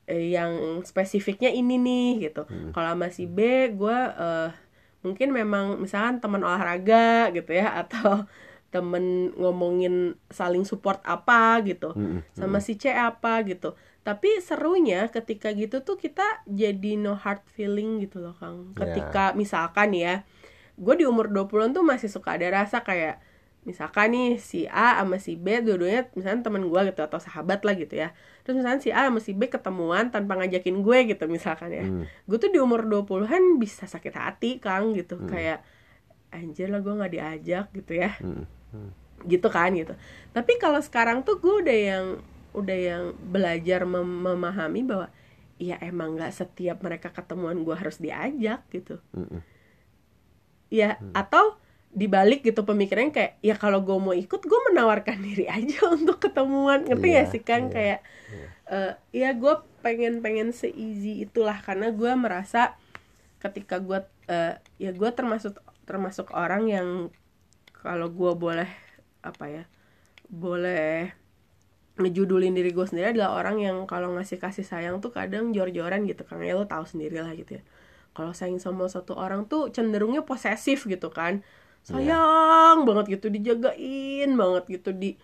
eh, 0.05 0.35
yang 0.35 0.83
spesifiknya 0.83 1.49
ini 1.49 1.79
nih 1.79 2.29
gitu. 2.29 2.43
Kalau 2.75 2.89
sama 2.93 3.09
si 3.09 3.25
B, 3.25 3.71
gue 3.73 3.99
eh, 4.19 4.51
mungkin 5.03 5.35
memang 5.35 5.79
misalkan 5.83 6.19
teman 6.23 6.43
olahraga 6.43 7.31
gitu 7.35 7.51
ya 7.55 7.75
atau 7.87 8.27
temen 8.73 9.31
ngomongin 9.37 9.95
saling 10.27 10.65
support 10.65 11.05
apa 11.05 11.61
gitu 11.61 11.93
Mhm. 11.93 12.25
sama 12.33 12.59
si 12.59 12.75
C 12.75 12.89
apa 12.89 13.45
gitu. 13.45 13.77
Tapi 14.01 14.41
serunya 14.41 15.07
ketika 15.07 15.53
gitu 15.53 15.85
tuh 15.85 15.95
kita 15.95 16.25
jadi 16.43 16.97
no 16.97 17.15
hard 17.15 17.45
feeling 17.47 18.01
gitu 18.01 18.19
loh 18.19 18.35
Kang. 18.35 18.73
Ketika 18.75 19.37
misalkan 19.37 19.93
ya 19.93 20.25
gue 20.75 20.95
di 20.97 21.05
umur 21.05 21.29
20-an 21.29 21.71
tuh 21.71 21.85
masih 21.85 22.09
suka 22.09 22.35
ada 22.35 22.49
rasa 22.51 22.81
kayak 22.81 23.21
misalkan 23.63 24.11
nih 24.11 24.43
si 24.43 24.67
A 24.67 24.99
sama 24.99 25.23
si 25.23 25.39
B 25.39 25.63
dua-duanya 25.63 26.11
misalnya 26.19 26.43
temen 26.43 26.67
gue 26.67 26.81
gitu 26.83 26.99
atau 26.99 27.21
sahabat 27.21 27.63
lah 27.63 27.77
gitu 27.77 27.95
ya. 27.95 28.11
Terus 28.43 28.59
misalnya 28.59 28.81
si 28.83 28.91
A 28.91 29.07
sama 29.07 29.21
si 29.21 29.37
B 29.37 29.47
ketemuan 29.47 30.11
tanpa 30.11 30.35
ngajakin 30.35 30.83
gue 30.83 30.99
gitu 31.07 31.29
misalkan 31.31 31.71
ya. 31.71 31.85
Hmm. 31.85 32.09
gue 32.27 32.39
tuh 32.41 32.51
di 32.51 32.59
umur 32.59 32.83
20-an 32.83 33.61
bisa 33.61 33.87
sakit 33.87 34.17
hati 34.17 34.59
Kang 34.59 34.97
gitu. 34.97 35.21
Kayak 35.29 35.63
anjir 36.33 36.73
lah 36.73 36.81
gue 36.81 36.91
nggak 36.91 37.13
diajak 37.13 37.67
gitu 37.71 37.93
ya. 37.95 38.17
Mhm. 38.19 38.62
Mhm. 38.73 38.91
gitu 39.23 39.49
kan 39.49 39.71
gitu. 39.71 39.95
Tapi 40.33 40.59
kalau 40.59 40.83
sekarang 40.83 41.23
tuh 41.23 41.39
gue 41.39 41.63
udah 41.63 41.79
yang 41.79 42.07
udah 42.53 42.79
yang 42.79 43.05
belajar 43.23 43.87
mem- 43.87 44.21
memahami 44.27 44.83
bahwa 44.83 45.09
ya 45.57 45.79
emang 45.79 46.19
nggak 46.19 46.35
setiap 46.35 46.83
mereka 46.83 47.15
ketemuan 47.15 47.63
gue 47.63 47.77
harus 47.77 48.03
diajak 48.03 48.65
gitu. 48.69 48.99
Mhm. 49.15 49.41
ya 50.73 50.97
atau 51.13 51.61
dibalik 51.93 52.41
gitu 52.41 52.65
pemikirannya 52.65 53.13
kayak 53.13 53.33
ya 53.45 53.53
kalau 53.61 53.85
gue 53.85 53.93
mau 54.01 54.17
ikut 54.17 54.41
gue 54.41 54.61
menawarkan 54.73 55.21
diri 55.29 55.45
aja 55.47 55.93
untuk 55.93 56.17
ketemuan. 56.19 56.89
Ngerti 56.89 57.09
Iya, 57.13 57.23
gak 57.23 57.29
sih 57.29 57.43
kan 57.45 57.63
iya, 57.69 57.73
kayak 57.73 57.99
eh, 58.73 58.93
ya 59.13 59.31
gue 59.37 59.55
pengen 59.85 60.25
pengen 60.25 60.57
seeasy 60.57 61.29
itulah. 61.29 61.61
Karena 61.61 61.93
gue 61.93 62.09
merasa 62.17 62.81
ketika 63.45 63.79
gue 63.85 64.01
eh, 64.33 64.57
ya 64.81 64.91
gue 64.97 65.11
termasuk 65.13 65.61
termasuk 65.85 66.33
orang 66.33 66.65
yang 66.73 66.89
kalau 67.83 68.09
gue 68.09 68.33
boleh 68.39 68.71
apa 69.27 69.45
ya 69.51 69.65
boleh 70.31 71.13
ngejudulin 72.01 72.57
diri 72.57 72.73
gue 72.73 72.87
sendiri 72.89 73.13
adalah 73.13 73.37
orang 73.37 73.61
yang 73.61 73.77
kalau 73.85 74.17
ngasih 74.17 74.41
kasih 74.41 74.65
sayang 74.65 75.05
tuh 75.05 75.13
kadang 75.13 75.53
jor-joran 75.53 76.09
gitu 76.09 76.25
kan 76.25 76.41
ya 76.41 76.57
lo 76.57 76.65
tahu 76.65 76.89
sendiri 76.89 77.21
lah 77.21 77.37
gitu 77.37 77.61
ya. 77.61 77.63
Kalau 78.17 78.33
sayang 78.33 78.61
sama 78.61 78.89
satu 78.89 79.17
orang 79.17 79.45
tuh 79.45 79.69
cenderungnya 79.69 80.25
posesif 80.25 80.89
gitu 80.89 81.13
kan. 81.13 81.45
Sayang 81.85 82.89
banget 82.89 83.21
gitu 83.21 83.29
dijagain 83.29 84.31
banget 84.33 84.65
gitu 84.81 84.91
di 84.97 85.21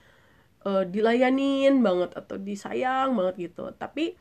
eh, 0.69 0.85
dilayanin 0.85 1.81
banget 1.81 2.13
atau 2.13 2.37
disayang 2.37 3.17
banget 3.17 3.49
gitu. 3.49 3.73
Tapi 3.73 4.13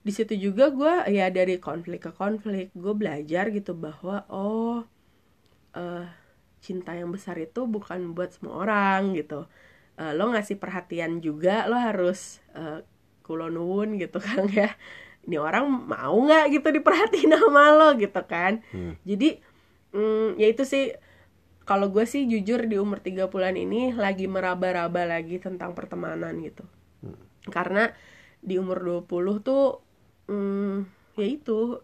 di 0.00 0.12
situ 0.16 0.34
juga 0.34 0.72
gue 0.72 1.12
ya 1.12 1.28
dari 1.30 1.60
konflik 1.60 2.08
ke 2.08 2.10
konflik 2.16 2.72
gue 2.74 2.94
belajar 2.96 3.52
gitu 3.54 3.76
bahwa 3.78 4.26
oh 4.32 4.82
eh, 5.78 6.06
cinta 6.60 6.92
yang 6.92 7.10
besar 7.10 7.40
itu 7.40 7.64
bukan 7.64 8.12
buat 8.12 8.36
semua 8.36 8.64
orang 8.64 9.16
gitu. 9.16 9.48
Eh, 10.00 10.12
lo 10.16 10.32
ngasih 10.32 10.56
perhatian 10.60 11.20
juga 11.24 11.68
lo 11.68 11.76
harus 11.76 12.40
eh, 12.56 12.84
kulo 13.24 13.48
nuwun 13.48 13.96
gitu 14.00 14.20
kan 14.26 14.46
ya. 14.48 14.72
Ini 15.24 15.36
orang 15.36 15.68
mau 15.68 16.16
nggak 16.16 16.60
gitu 16.60 16.68
diperhatiin 16.72 17.36
sama 17.36 17.72
lo 17.76 17.88
gitu 18.00 18.22
kan? 18.24 18.64
Hmm. 18.72 18.96
jadi 19.04 19.36
mm, 19.92 20.40
ya 20.40 20.46
itu 20.48 20.64
sih 20.64 20.96
kalau 21.68 21.92
gue 21.92 22.02
sih 22.02 22.26
jujur 22.26 22.66
di 22.66 22.80
umur 22.80 22.98
30-an 22.98 23.54
ini 23.54 23.94
lagi 23.94 24.26
meraba-raba 24.26 25.06
lagi 25.06 25.38
tentang 25.38 25.76
pertemanan 25.76 26.34
gitu. 26.42 26.66
Karena 27.46 27.92
di 28.40 28.56
umur 28.56 29.04
20 29.06 29.44
tuh 29.44 29.78
mm, 30.26 30.76
ya 31.20 31.26
itu 31.28 31.78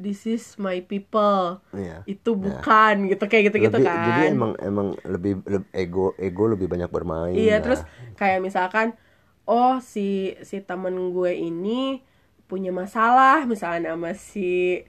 this 0.00 0.24
is 0.24 0.56
my 0.56 0.80
people 0.80 1.60
Iya. 1.70 2.02
itu 2.08 2.32
bukan 2.32 3.06
gitu 3.06 3.24
kayak 3.28 3.52
gitu-gitu 3.52 3.76
Lebih- 3.76 3.86
kan 3.86 4.04
Jadi 4.08 4.22
emang 4.32 4.52
emang 4.58 4.88
lebih, 5.04 5.44
lebih 5.44 5.68
ego 5.70 6.16
ego 6.16 6.44
lebih 6.48 6.66
banyak 6.66 6.88
bermain. 6.88 7.36
Iya 7.36 7.56
lah. 7.56 7.62
terus 7.62 7.80
kayak 8.16 8.40
misalkan 8.40 8.96
oh 9.44 9.76
si 9.78 10.32
si 10.40 10.58
temen 10.60 11.12
gue 11.12 11.32
ini 11.32 12.00
punya 12.44 12.72
masalah 12.72 13.44
misalnya 13.44 13.92
sama 13.92 14.10
si 14.12 14.82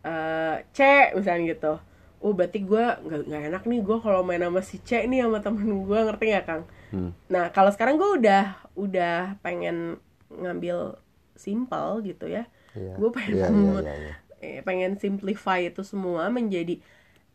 eh, 0.00 0.56
C 0.70 0.78
misalnya 1.12 1.44
gitu. 1.50 1.74
Oh 2.20 2.36
berarti 2.36 2.60
gue 2.60 2.84
nggak 3.00 3.20
nggak 3.26 3.42
enak 3.48 3.62
nih 3.64 3.80
gue 3.80 3.96
kalau 3.98 4.20
main 4.20 4.40
sama 4.40 4.60
si 4.60 4.76
C 4.78 5.04
nih 5.04 5.24
sama 5.24 5.40
temen 5.40 5.64
gue 5.82 5.98
ngerti 5.98 6.24
nggak 6.28 6.46
Kang? 6.46 6.62
Hmm. 6.92 7.10
Nah 7.28 7.48
kalau 7.48 7.72
sekarang 7.72 7.96
gue 7.96 8.20
udah 8.20 8.44
udah 8.76 9.40
pengen 9.40 9.96
ngambil 10.28 11.00
simple 11.34 12.04
gitu 12.04 12.28
ya. 12.28 12.44
Iya. 12.76 12.94
Gue 12.94 13.08
pengen 13.10 13.34
Iya, 13.34 13.46
iya, 13.48 13.72
iya, 13.80 13.94
iya. 13.96 14.14
Eh, 14.44 14.60
pengen 14.66 14.96
simplify 15.00 15.60
itu 15.70 15.82
semua 15.86 16.28
menjadi 16.32 16.80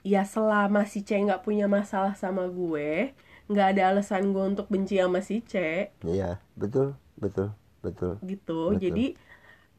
ya 0.05 0.21
selama 0.25 0.85
si 0.85 1.01
C 1.07 1.17
nggak 1.17 1.41
punya 1.45 1.65
masalah 1.69 2.13
sama 2.17 2.45
gue 2.50 3.13
nggak 3.50 3.67
ada 3.77 3.83
alasan 3.93 4.33
gue 4.33 4.43
untuk 4.53 4.67
benci 4.74 4.97
sama 5.01 5.21
si 5.21 5.41
C 5.45 5.53
Iya, 6.05 6.41
betul, 6.57 6.97
betul, 7.17 7.53
betul. 7.85 8.13
gitu 8.25 8.74
Betul. 8.74 8.81
jadi 8.83 9.05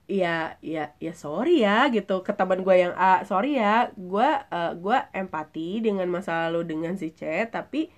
ya 0.06 0.54
ya 0.62 0.94
ya 1.02 1.12
sorry 1.18 1.66
ya 1.66 1.90
gitu 1.90 2.22
ke 2.22 2.30
teman 2.30 2.62
gue 2.62 2.74
yang 2.78 2.94
A 2.94 3.26
sorry 3.26 3.58
ya 3.58 3.90
gue 3.94 4.28
eh, 4.54 4.72
gue 4.78 4.98
empati 5.14 5.82
dengan 5.82 6.06
masa 6.06 6.46
lalu 6.46 6.62
dengan 6.78 6.94
si 6.94 7.10
C 7.10 7.22
tapi 7.50 7.90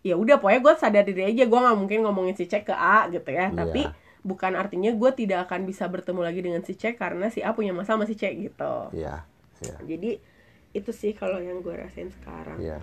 ya 0.00 0.16
udah 0.16 0.40
pokoknya 0.40 0.60
gue 0.64 0.74
sadar 0.80 1.02
diri 1.04 1.22
aja 1.28 1.44
gue 1.44 1.58
nggak 1.60 1.78
mungkin 1.78 1.98
ngomongin 2.08 2.34
si 2.34 2.48
C 2.48 2.64
ke 2.64 2.72
A 2.72 3.06
gitu 3.12 3.30
ya 3.30 3.52
tapi 3.52 3.92
Iya. 3.92 3.94
Bukan 4.20 4.52
artinya 4.56 4.92
gue 4.92 5.10
tidak 5.16 5.48
akan 5.48 5.64
bisa 5.64 5.88
bertemu 5.88 6.20
lagi 6.20 6.40
dengan 6.44 6.60
si 6.64 6.76
C 6.76 6.92
karena 6.96 7.32
si 7.32 7.40
A 7.40 7.56
punya 7.56 7.72
masalah 7.72 8.04
sama 8.04 8.10
si 8.10 8.14
C 8.16 8.28
gitu 8.36 8.92
Iya, 8.92 9.24
iya, 9.64 9.76
jadi 9.84 10.10
itu 10.70 10.90
sih 10.94 11.16
kalau 11.16 11.40
yang 11.42 11.64
gue 11.64 11.74
rasain 11.74 12.12
sekarang 12.22 12.60
iya. 12.60 12.78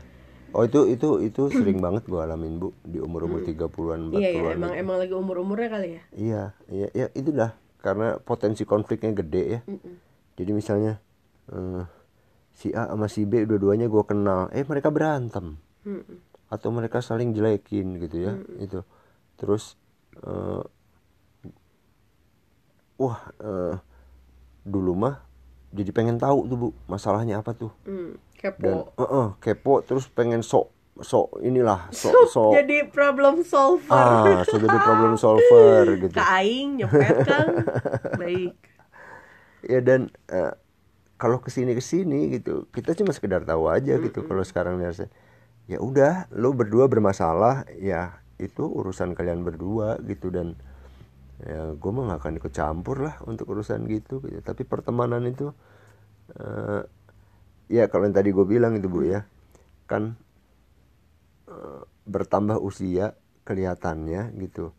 Oh 0.56 0.64
itu 0.64 0.88
itu 0.88 1.20
itu 1.22 1.42
sering 1.60 1.84
banget 1.84 2.08
gua 2.08 2.24
alamin 2.24 2.56
bu 2.56 2.72
di 2.82 3.04
umur 3.04 3.28
umur 3.28 3.44
30-an 3.44 4.12
40-an. 4.12 4.20
iya 4.24 4.30
iya 4.32 4.42
gitu. 4.48 4.56
emang 4.56 4.72
emang 4.80 4.98
lagi 4.98 5.14
umur 5.14 5.44
umurnya 5.44 5.70
kali 5.76 5.90
ya 6.00 6.04
Iya, 6.16 6.44
iya, 6.72 6.88
ya 6.96 7.06
itulah 7.14 7.52
karena 7.84 8.16
potensi 8.20 8.64
konfliknya 8.64 9.12
gede 9.14 9.44
ya. 9.44 9.60
Mm-mm. 9.68 9.96
Jadi 10.40 10.52
misalnya 10.56 11.04
eh, 11.52 11.84
si 12.56 12.72
A 12.72 12.90
sama 12.90 13.12
si 13.12 13.28
B 13.28 13.44
dua-duanya 13.44 13.92
gua 13.92 14.08
kenal, 14.08 14.48
eh 14.56 14.64
mereka 14.64 14.88
berantem 14.88 15.60
Mm-mm. 15.84 16.18
atau 16.48 16.72
mereka 16.72 17.04
saling 17.04 17.36
jelekin 17.36 18.00
gitu 18.00 18.18
ya, 18.32 18.34
itu. 18.58 18.82
Terus 19.36 19.76
eh, 20.24 20.64
wah 22.98 23.20
eh, 23.40 23.76
dulu 24.68 24.94
mah 24.98 25.16
jadi 25.72 25.92
pengen 25.92 26.18
tahu 26.18 26.48
tuh 26.48 26.58
bu 26.58 26.68
masalahnya 26.90 27.40
apa 27.40 27.54
tuh. 27.54 27.72
Mm, 27.86 28.18
dan 28.58 28.78
kepo. 28.86 28.94
eh, 28.98 29.04
eh, 29.06 29.28
kepo 29.40 29.74
terus 29.86 30.10
pengen 30.10 30.42
sok 30.42 30.72
sok 30.98 31.38
inilah 31.46 31.90
sok 31.94 32.14
sok 32.30 32.52
jadi 32.58 32.90
problem 32.90 33.46
solver. 33.46 33.94
Ah 33.94 34.42
so 34.44 34.58
jadi 34.58 34.78
problem 34.82 35.14
solver 35.24 35.86
gitu. 36.02 36.18
Kak 36.18 36.30
Aing 36.42 36.82
nyepet 36.82 37.18
kan 37.26 37.48
baik. 38.22 38.58
Ya 39.66 39.80
dan 39.84 40.10
eh, 40.32 40.54
kalau 41.18 41.42
ke 41.42 41.50
sini 41.50 41.74
ke 41.74 41.82
sini 41.82 42.30
gitu 42.38 42.70
kita 42.70 42.94
cuma 42.94 43.10
sekedar 43.12 43.42
tahu 43.44 43.68
aja 43.68 43.98
gitu 43.98 44.22
kalau 44.26 44.46
sekarang 44.46 44.78
lihat 44.78 45.10
ya 45.68 45.82
udah 45.82 46.30
lo 46.32 46.54
berdua 46.54 46.86
bermasalah 46.88 47.66
ya 47.82 48.22
itu 48.38 48.64
urusan 48.64 49.18
kalian 49.18 49.42
berdua 49.42 49.98
gitu 50.06 50.30
dan 50.30 50.54
ya 51.46 51.78
gue 51.78 51.92
mah 51.94 52.04
gak 52.14 52.20
akan 52.26 52.34
ikut 52.42 52.54
campur 52.54 52.98
lah 53.06 53.16
untuk 53.30 53.54
urusan 53.54 53.86
gitu, 53.86 54.26
gitu. 54.26 54.42
tapi 54.42 54.66
pertemanan 54.66 55.22
itu 55.30 55.54
eh, 56.34 56.82
ya 57.70 57.86
kalau 57.92 58.10
yang 58.10 58.16
tadi 58.18 58.34
gue 58.34 58.46
bilang 58.48 58.74
itu 58.74 58.90
bu 58.90 59.06
ya 59.06 59.22
kan 59.86 60.18
eh, 61.50 61.82
bertambah 62.10 62.58
usia 62.58 63.14
kelihatannya 63.46 64.34
gitu 64.42 64.74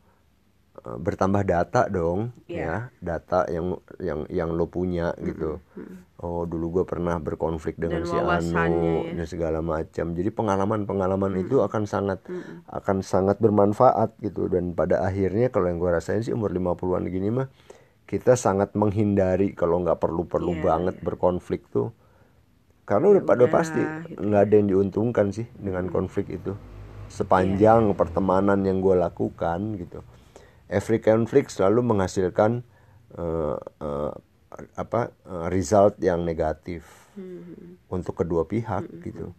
bertambah 0.78 1.42
data 1.42 1.86
dong 1.86 2.30
Iya. 2.46 2.58
ya. 2.58 2.74
Data 2.98 3.44
yang 3.46 3.76
yang 3.98 4.20
yang 4.30 4.50
lo 4.52 4.66
punya 4.66 5.10
gitu. 5.18 5.58
Oh 6.18 6.42
dulu 6.42 6.80
gue 6.80 6.84
pernah 6.84 7.18
berkonflik 7.18 7.78
dengan 7.78 8.02
Dan 8.02 8.10
si 8.10 8.16
Anu 8.50 9.06
ya. 9.06 9.14
dan 9.14 9.26
segala 9.26 9.58
macam. 9.58 10.14
Jadi 10.14 10.30
pengalaman-pengalaman 10.30 11.38
itu 11.38 11.62
akan 11.62 11.86
sangat 11.86 12.22
akan 12.66 13.02
sangat 13.02 13.38
bermanfaat 13.38 14.18
gitu. 14.18 14.46
Dan 14.46 14.74
pada 14.74 15.02
akhirnya 15.02 15.50
kalau 15.50 15.70
yang 15.70 15.78
gue 15.78 15.90
rasain 15.90 16.22
sih 16.22 16.34
umur 16.34 16.50
50-an 16.50 17.06
gini 17.06 17.30
mah 17.30 17.46
kita 18.08 18.34
sangat 18.34 18.72
menghindari 18.72 19.52
kalau 19.52 19.84
nggak 19.84 20.00
perlu-perlu 20.00 20.58
Iya, 20.58 20.64
banget 20.64 20.94
berkonflik 21.00 21.68
tuh. 21.68 21.92
Karena 22.82 23.12
udah 23.12 23.22
pada 23.22 23.44
pasti 23.46 23.78
gitu. 23.78 24.24
nggak 24.24 24.42
ada 24.48 24.54
yang 24.56 24.68
diuntungkan 24.68 25.28
sih 25.28 25.44
dengan 25.54 25.86
konflik 25.86 26.32
itu. 26.32 26.56
Sepanjang 27.08 27.92
pertemanan 27.94 28.64
yang 28.64 28.80
gue 28.80 28.92
lakukan 28.94 29.76
gitu 29.76 30.00
every 30.68 30.98
conflict 31.02 31.48
selalu 31.54 31.80
menghasilkan 31.84 32.62
eh, 33.18 33.56
eh, 33.82 34.12
apa 34.76 35.00
eh, 35.28 35.46
result 35.52 36.00
yang 36.00 36.24
negatif 36.24 36.84
untuk 37.88 38.14
kedua 38.20 38.44
pihak 38.48 38.84
gitu. 39.04 39.32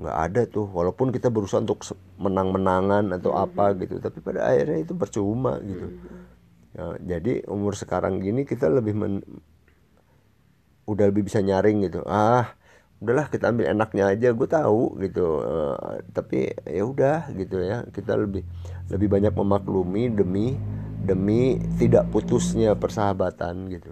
Nggak 0.00 0.16
ada 0.26 0.42
tuh 0.48 0.66
walaupun 0.70 1.08
kita 1.14 1.28
berusaha 1.32 1.60
untuk 1.62 1.84
menang-menangan 2.20 3.04
atau 3.16 3.32
apa 3.36 3.76
gitu 3.80 4.00
tapi 4.00 4.18
pada 4.24 4.48
akhirnya 4.50 4.78
itu 4.84 4.94
percuma 4.96 5.60
gitu. 5.64 5.88
Ya, 6.76 6.96
jadi 7.18 7.44
umur 7.48 7.74
sekarang 7.78 8.20
gini 8.24 8.44
kita 8.48 8.66
lebih 8.70 8.94
men- 8.96 9.26
udah 10.86 11.04
lebih 11.10 11.26
bisa 11.28 11.40
nyaring 11.42 11.86
gitu. 11.86 12.00
Ah 12.06 12.55
udahlah 12.96 13.28
kita 13.28 13.52
ambil 13.52 13.68
enaknya 13.68 14.08
aja 14.08 14.32
gue 14.32 14.48
tahu 14.48 14.96
gitu 15.04 15.26
Eh, 15.44 15.98
tapi 16.16 16.48
ya 16.64 16.82
udah 16.88 17.28
gitu 17.36 17.60
ya 17.60 17.84
kita 17.92 18.16
lebih 18.16 18.40
lebih 18.88 19.08
banyak 19.10 19.34
memaklumi 19.36 20.08
demi 20.14 20.56
demi 21.06 21.60
tidak 21.78 22.08
putusnya 22.10 22.74
persahabatan 22.74 23.68
gitu. 23.70 23.90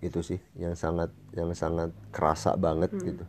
Itu 0.00 0.24
sih 0.24 0.40
yang 0.56 0.74
sangat 0.74 1.12
yang 1.36 1.52
sangat 1.52 1.92
kerasa 2.10 2.56
banget 2.56 2.90
gitu. 2.96 3.24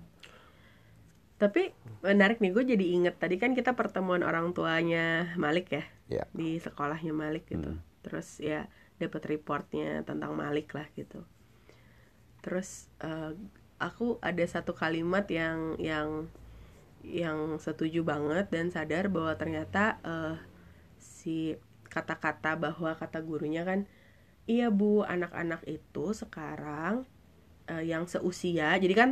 Tapi 1.41 1.73
menarik 2.05 2.37
nih 2.37 2.53
gue 2.53 2.63
jadi 2.77 2.85
inget 3.01 3.15
tadi 3.17 3.41
kan 3.41 3.57
kita 3.57 3.73
pertemuan 3.73 4.21
orang 4.21 4.53
tuanya 4.53 5.33
Malik 5.35 5.73
ya? 5.73 5.83
Ya. 6.09 6.23
Di 6.33 6.61
sekolahnya 6.61 7.13
Malik 7.13 7.49
gitu. 7.49 7.77
Terus 8.05 8.37
ya 8.41 8.69
dapat 9.01 9.25
reportnya 9.25 10.05
tentang 10.05 10.37
Malik 10.37 10.73
lah 10.77 10.85
gitu. 10.93 11.25
Terus 12.45 12.89
eh, 13.01 13.33
aku 13.81 14.21
ada 14.21 14.45
satu 14.45 14.77
kalimat 14.77 15.25
yang 15.27 15.75
yang 15.81 16.29
yang 17.01 17.57
setuju 17.57 18.05
banget 18.05 18.53
dan 18.53 18.69
sadar 18.69 19.09
bahwa 19.09 19.33
ternyata 19.33 19.97
eh, 20.05 20.35
si 21.01 21.57
kata-kata 21.89 22.55
bahwa 22.55 22.93
kata 22.93 23.19
gurunya 23.25 23.65
kan 23.65 23.89
iya 24.45 24.69
bu 24.69 25.01
anak-anak 25.01 25.65
itu 25.65 26.13
sekarang 26.13 27.09
eh, 27.65 27.83
yang 27.89 28.05
seusia 28.05 28.77
jadi 28.77 28.93
kan 28.93 29.09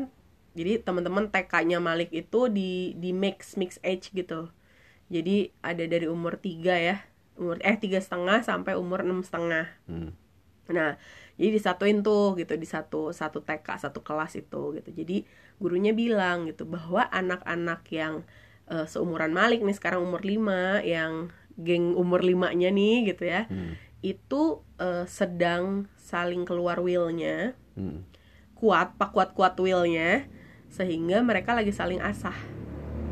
jadi 0.53 0.81
teman-teman 0.85 1.29
TK-nya 1.33 1.81
Malik 1.81 2.13
itu 2.13 2.49
di 2.49 2.93
di 2.97 3.09
mix 3.09 3.57
mix 3.57 3.81
age 3.81 4.13
gitu 4.13 4.53
jadi 5.09 5.49
ada 5.65 5.83
dari 5.89 6.05
umur 6.05 6.37
3 6.37 6.77
ya 6.77 6.97
umur 7.39 7.57
eh 7.65 7.77
tiga 7.79 7.97
setengah 7.97 8.45
sampai 8.45 8.77
umur 8.77 9.01
enam 9.01 9.25
setengah 9.25 9.65
Hmm. 9.89 10.13
Nah, 10.69 11.01
jadi 11.39 11.55
disatuin 11.55 12.03
tuh 12.03 12.35
gitu 12.35 12.59
di 12.59 12.67
satu 12.67 13.15
satu 13.15 13.39
TK 13.39 13.79
satu 13.79 14.03
kelas 14.03 14.35
itu 14.35 14.75
gitu. 14.75 14.89
Jadi 14.91 15.23
gurunya 15.55 15.95
bilang 15.95 16.51
gitu 16.51 16.67
bahwa 16.67 17.07
anak-anak 17.07 17.87
yang 17.95 18.27
eh, 18.67 18.83
seumuran 18.83 19.31
Malik 19.31 19.63
nih 19.63 19.71
sekarang 19.71 20.03
umur 20.03 20.19
5 20.21 20.83
yang 20.83 21.31
geng 21.55 21.95
umur 21.95 22.27
limanya 22.27 22.67
nih 22.67 23.15
gitu 23.15 23.23
ya. 23.23 23.47
Itu 24.03 24.67
eh, 24.77 25.07
sedang 25.07 25.87
saling 25.95 26.43
keluar 26.43 26.83
willnya 26.83 27.55
Hmm. 27.79 28.03
kuat, 28.59 28.99
pak 28.99 29.15
kuat-kuat 29.15 29.55
willnya 29.55 30.27
sehingga 30.67 31.23
mereka 31.23 31.55
lagi 31.55 31.71
saling 31.71 32.03
asah 32.03 32.35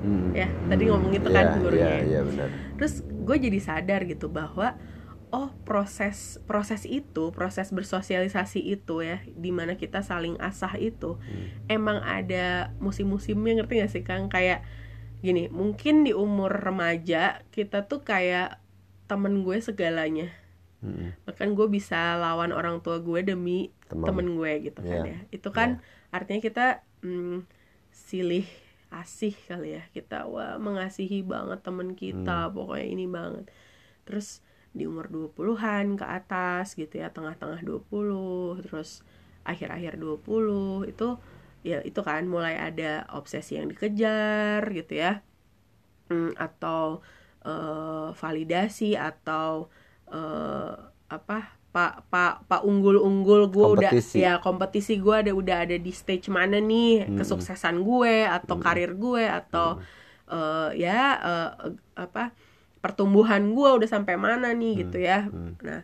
Hmm. 0.03 0.35
ya. 0.35 0.51
Tadi 0.67 0.91
ngomong 0.91 1.15
gitu 1.15 1.31
Iya, 1.31 1.35
kan 1.39 1.45
gurunya. 1.63 2.03
iya, 2.03 2.03
iya 2.03 2.21
benar 2.27 2.47
Terus 2.75 2.93
gue 3.07 3.37
jadi 3.39 3.59
sadar 3.63 4.03
gitu 4.03 4.27
bahwa 4.27 4.75
oh 5.27 5.51
proses 5.67 6.39
proses 6.47 6.87
itu 6.87 7.35
proses 7.35 7.75
bersosialisasi 7.75 8.63
itu 8.63 9.03
ya 9.03 9.19
di 9.27 9.51
mana 9.51 9.75
kita 9.75 9.99
saling 9.99 10.39
asah 10.39 10.79
itu 10.79 11.19
emang 11.67 11.99
ada 11.99 12.71
musim-musimnya 12.79 13.59
ngerti 13.59 13.73
gak 13.83 13.91
sih 13.91 14.03
kang 14.07 14.31
kayak 14.31 14.63
gini 15.19 15.49
mungkin 15.51 16.07
di 16.07 16.13
umur 16.15 16.53
remaja 16.53 17.43
kita 17.51 17.89
tuh 17.89 18.05
kayak 18.05 18.61
temen 19.05 19.43
gue 19.43 19.57
segalanya 19.59 20.31
Hmm. 20.77 21.09
bahkan 21.25 21.57
gue 21.57 21.65
bisa 21.73 22.21
lawan 22.21 22.53
orang 22.53 22.85
tua 22.85 23.01
gue 23.01 23.25
demi 23.25 23.73
Teman. 23.89 24.05
temen 24.13 24.27
gue 24.37 24.69
gitu 24.69 24.85
kan 24.85 25.09
Iya. 25.09 25.09
ya 25.09 25.17
itu 25.33 25.49
kan 25.49 25.81
artinya 26.13 26.37
kita 26.37 26.65
mm, 27.01 27.49
silih 27.89 28.45
asih 28.93 29.33
kali 29.49 29.81
ya 29.81 29.83
kita 29.89 30.29
wah 30.29 30.61
mengasihi 30.61 31.25
banget 31.25 31.65
temen 31.65 31.91
Hmm. 31.91 31.97
kita 31.97 32.53
pokoknya 32.53 32.87
ini 32.93 33.09
banget 33.09 33.49
terus 34.05 34.45
di 34.77 34.85
umur 34.85 35.09
20-an 35.09 35.97
ke 35.97 36.05
atas 36.05 36.77
gitu 36.77 37.01
ya 37.01 37.09
tengah-tengah 37.09 37.65
20 37.65 38.63
terus 38.63 39.01
akhir-akhir 39.43 39.97
20 39.97 40.91
itu 40.91 41.07
ya 41.65 41.81
itu 41.83 41.99
kan 42.05 42.23
mulai 42.29 42.55
ada 42.55 43.09
obsesi 43.11 43.57
yang 43.57 43.67
dikejar 43.67 44.61
gitu 44.71 44.93
ya. 44.93 45.25
Hmm, 46.07 46.31
atau 46.39 47.03
eh, 47.43 48.09
validasi 48.15 48.95
atau 48.95 49.67
eh, 50.07 50.73
apa 51.07 51.57
pak 51.67 52.09
pak 52.09 52.33
pak 52.49 52.61
unggul 52.65 52.97
unggul 52.97 53.51
gue 53.53 53.65
udah 53.77 53.91
ya 54.17 54.39
kompetisi 54.41 54.97
gue 54.97 55.13
ada 55.13 55.31
udah 55.35 55.67
ada 55.67 55.77
di 55.77 55.91
stage 55.93 56.31
mana 56.31 56.57
nih 56.57 57.05
kesuksesan 57.19 57.83
gue 57.85 58.25
atau 58.25 58.55
karir 58.57 58.95
gue 58.97 59.27
atau 59.27 59.77
eh, 60.31 60.69
ya 60.79 61.01
eh, 61.21 61.49
apa 61.93 62.33
pertumbuhan 62.77 63.51
gue 63.51 63.69
udah 63.73 63.89
sampai 63.89 64.15
mana 64.15 64.51
nih 64.51 64.85
gitu 64.85 64.97
ya 64.97 65.27
nah 65.59 65.81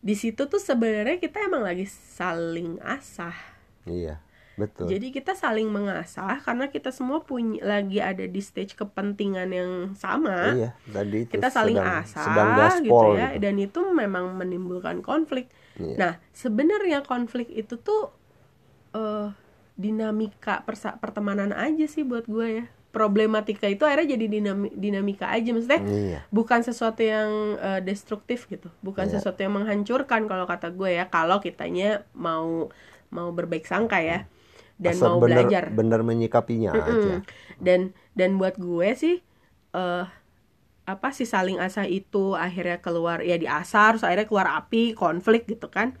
di 0.00 0.14
situ 0.14 0.44
tuh 0.44 0.56
sebenarnya 0.56 1.16
kita 1.16 1.42
emang 1.42 1.60
lagi 1.60 1.84
saling 1.84 2.80
asah 2.80 3.36
iya 3.84 4.20
betul 4.56 4.88
jadi 4.88 5.08
kita 5.10 5.32
saling 5.32 5.68
mengasah 5.68 6.36
karena 6.38 6.68
kita 6.68 6.88
semua 6.88 7.20
punya 7.20 7.60
lagi 7.62 7.96
ada 7.96 8.24
di 8.24 8.40
stage 8.40 8.76
kepentingan 8.76 9.48
yang 9.48 9.70
sama. 9.94 10.52
iya 10.52 10.76
tadi 10.84 11.24
itu 11.24 11.32
Kita 11.32 11.48
saling 11.48 11.76
sedang- 11.76 11.96
asah 11.98 12.24
sedang 12.28 12.48
gaspol 12.54 12.84
gitu 12.84 13.06
ya 13.16 13.28
gitu. 13.30 13.40
dan 13.40 13.54
itu 13.56 13.80
memang 13.90 14.36
menimbulkan 14.36 15.00
konflik. 15.00 15.48
Iya. 15.80 15.96
Nah, 15.96 16.12
sebenarnya 16.30 17.00
konflik 17.00 17.48
itu 17.48 17.80
tuh 17.80 18.12
eh 18.92 19.32
dinamika 19.76 20.60
persa- 20.60 21.00
pertemanan 21.00 21.56
aja 21.56 21.88
sih 21.88 22.04
buat 22.04 22.28
gue 22.28 22.48
ya. 22.60 22.66
Problematika 22.90 23.70
itu 23.70 23.86
akhirnya 23.86 24.18
jadi 24.18 24.26
dinami- 24.26 24.74
dinamika 24.74 25.30
aja. 25.30 25.54
Maksudnya 25.54 25.80
iya. 25.86 26.20
bukan 26.28 26.60
sesuatu 26.60 27.00
yang 27.00 27.54
eh, 27.56 27.80
destruktif 27.80 28.50
gitu. 28.50 28.66
Bukan 28.82 29.06
Iya. 29.06 29.18
sesuatu 29.18 29.38
yang 29.40 29.54
menghancurkan 29.54 30.26
kalau 30.26 30.44
kata 30.44 30.74
gue 30.74 30.98
ya. 30.98 31.06
Kalau 31.06 31.38
kitanya 31.38 32.02
mau 32.12 32.66
mau 33.10 33.28
berbaik 33.30 33.62
sangka 33.64 34.02
ya. 34.02 34.26
Dan 34.80 34.96
Asal 34.96 35.06
mau 35.14 35.20
bener, 35.20 35.44
belajar. 35.44 35.64
bener 35.70 36.00
menyikapinya 36.00 36.72
aja. 36.72 37.20
Mm. 37.20 37.20
dan 37.60 37.80
dan 38.16 38.40
buat 38.40 38.56
gue 38.56 38.88
sih 38.96 39.16
eh 39.70 40.04
apa 40.88 41.08
sih 41.14 41.28
saling 41.28 41.60
asah 41.60 41.84
itu 41.86 42.32
akhirnya 42.34 42.80
keluar 42.80 43.20
ya 43.20 43.36
diasah 43.36 43.94
terus 43.94 44.02
akhirnya 44.02 44.26
keluar 44.26 44.48
api 44.56 44.96
konflik 44.96 45.46
gitu 45.46 45.70
kan. 45.70 45.94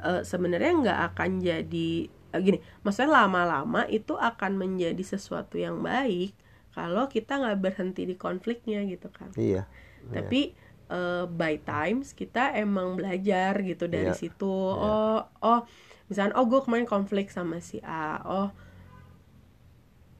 Eh, 0.00 0.24
sebenarnya 0.24 0.72
nggak 0.74 0.98
akan 1.14 1.30
jadi 1.38 1.90
gini 2.36 2.60
maksudnya 2.84 3.24
lama-lama 3.24 3.88
itu 3.88 4.12
akan 4.12 4.60
menjadi 4.60 5.00
sesuatu 5.00 5.56
yang 5.56 5.80
baik 5.80 6.36
kalau 6.76 7.08
kita 7.08 7.40
nggak 7.40 7.58
berhenti 7.58 8.04
di 8.04 8.14
konfliknya 8.14 8.84
gitu 8.84 9.08
kan. 9.08 9.32
Iya 9.34 9.64
tapi 10.08 10.56
eh, 10.88 11.24
by 11.28 11.60
times 11.64 12.16
kita 12.16 12.56
emang 12.56 12.96
belajar 12.96 13.56
gitu 13.60 13.84
dari 13.88 14.12
Iya. 14.12 14.16
situ. 14.16 14.48
oh 14.48 15.20
oh 15.44 15.60
misalnya 16.08 16.32
oh 16.40 16.48
gue 16.48 16.60
kemarin 16.64 16.88
konflik 16.88 17.28
sama 17.28 17.60
si 17.60 17.80
A. 17.84 18.20
Oh 18.24 18.48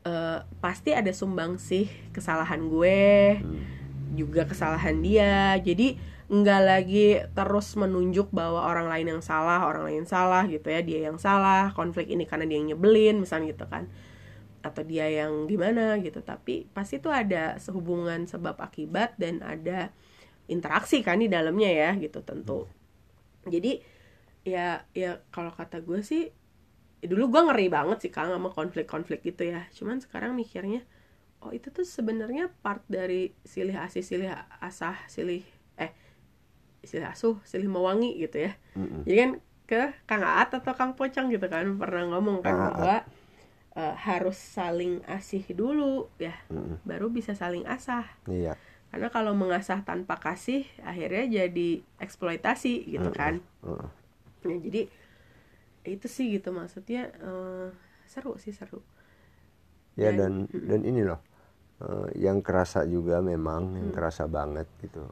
eh, 0.04 0.38
pasti 0.60 0.92
ada 0.92 1.12
sumbang 1.12 1.56
sih 1.56 1.88
kesalahan 2.12 2.68
gue 2.68 3.38
juga 4.16 4.48
kesalahan 4.48 4.98
dia. 5.04 5.56
Jadi 5.60 6.00
nggak 6.28 6.60
lagi 6.60 7.24
terus 7.32 7.72
menunjuk 7.80 8.28
bahwa 8.36 8.60
orang 8.68 8.92
lain 8.92 9.16
yang 9.16 9.22
salah 9.24 9.64
orang 9.64 9.88
lain 9.88 10.04
salah 10.04 10.44
gitu 10.44 10.68
ya 10.68 10.84
dia 10.84 11.08
yang 11.08 11.16
salah 11.16 11.72
konflik 11.72 12.12
ini 12.12 12.28
karena 12.28 12.44
dia 12.44 12.60
yang 12.60 12.76
nyebelin 12.76 13.16
misalnya 13.24 13.56
gitu 13.56 13.64
kan. 13.64 13.88
Atau 14.60 14.84
dia 14.84 15.08
yang 15.08 15.48
gimana 15.48 15.96
gitu. 16.04 16.20
Tapi 16.20 16.68
pasti 16.76 17.00
tuh 17.00 17.12
ada 17.16 17.56
sehubungan 17.56 18.28
sebab 18.28 18.60
akibat 18.60 19.16
dan 19.16 19.40
ada 19.40 19.88
interaksi 20.52 21.00
kan 21.00 21.20
di 21.20 21.32
dalamnya 21.32 21.70
ya 21.72 21.90
gitu 21.96 22.20
tentu. 22.20 22.68
Jadi 23.48 23.80
ya 24.44 24.84
ya 24.92 25.24
kalau 25.32 25.52
kata 25.52 25.80
gue 25.80 26.00
sih 26.04 26.32
dulu 27.00 27.30
gue 27.32 27.42
ngeri 27.48 27.66
banget 27.72 27.98
sih 28.04 28.12
kang 28.12 28.28
sama 28.28 28.52
konflik-konflik 28.52 29.24
gitu 29.24 29.48
ya. 29.48 29.64
Cuman 29.72 30.04
sekarang 30.04 30.36
mikirnya 30.36 30.84
oh 31.40 31.54
itu 31.54 31.70
tuh 31.70 31.86
sebenarnya 31.86 32.50
part 32.60 32.82
dari 32.90 33.32
silih 33.46 33.78
asih 33.78 34.02
silih 34.02 34.34
asah 34.58 34.98
silih 35.06 35.46
silih 36.88 37.08
asuh 37.12 37.36
silih 37.44 37.68
mewangi 37.68 38.16
gitu 38.16 38.48
ya. 38.48 38.52
Mm-mm. 38.72 39.04
jadi 39.04 39.16
kan 39.22 39.30
ke 39.68 39.82
Kang 40.08 40.24
Aat 40.24 40.56
atau 40.56 40.72
Kang 40.72 40.96
Pocong 40.96 41.28
gitu 41.28 41.44
kan 41.44 41.68
pernah 41.76 42.08
ngomong 42.16 42.40
kan 42.40 42.56
bahwa 42.72 42.96
eh, 43.76 43.94
harus 44.08 44.38
saling 44.40 45.04
asih 45.04 45.44
dulu 45.52 46.08
ya 46.16 46.32
Mm-mm. 46.48 46.80
baru 46.88 47.12
bisa 47.12 47.36
saling 47.36 47.68
asah. 47.68 48.08
Iya. 48.24 48.56
Karena 48.88 49.12
kalau 49.12 49.36
mengasah 49.36 49.84
tanpa 49.84 50.16
kasih 50.16 50.64
akhirnya 50.80 51.44
jadi 51.44 51.84
eksploitasi 52.00 52.88
gitu 52.88 53.12
kan. 53.12 53.44
Heeh. 53.60 53.88
ya 54.48 54.56
jadi 54.64 54.82
itu 55.84 56.06
sih 56.08 56.26
gitu 56.40 56.48
maksudnya 56.56 57.12
eh, 57.20 57.68
seru 58.08 58.40
sih 58.40 58.56
seru. 58.56 58.80
Ya 60.00 60.14
Dan- 60.16 60.48
dan 60.48 60.62
dan 60.64 60.80
ini 60.88 61.04
loh 61.04 61.20
eh, 61.84 62.08
yang 62.24 62.40
kerasa 62.40 62.88
juga 62.88 63.20
memang 63.20 63.76
yang 63.76 63.90
kerasa 63.92 64.24
banget 64.24 64.64
gitu 64.80 65.04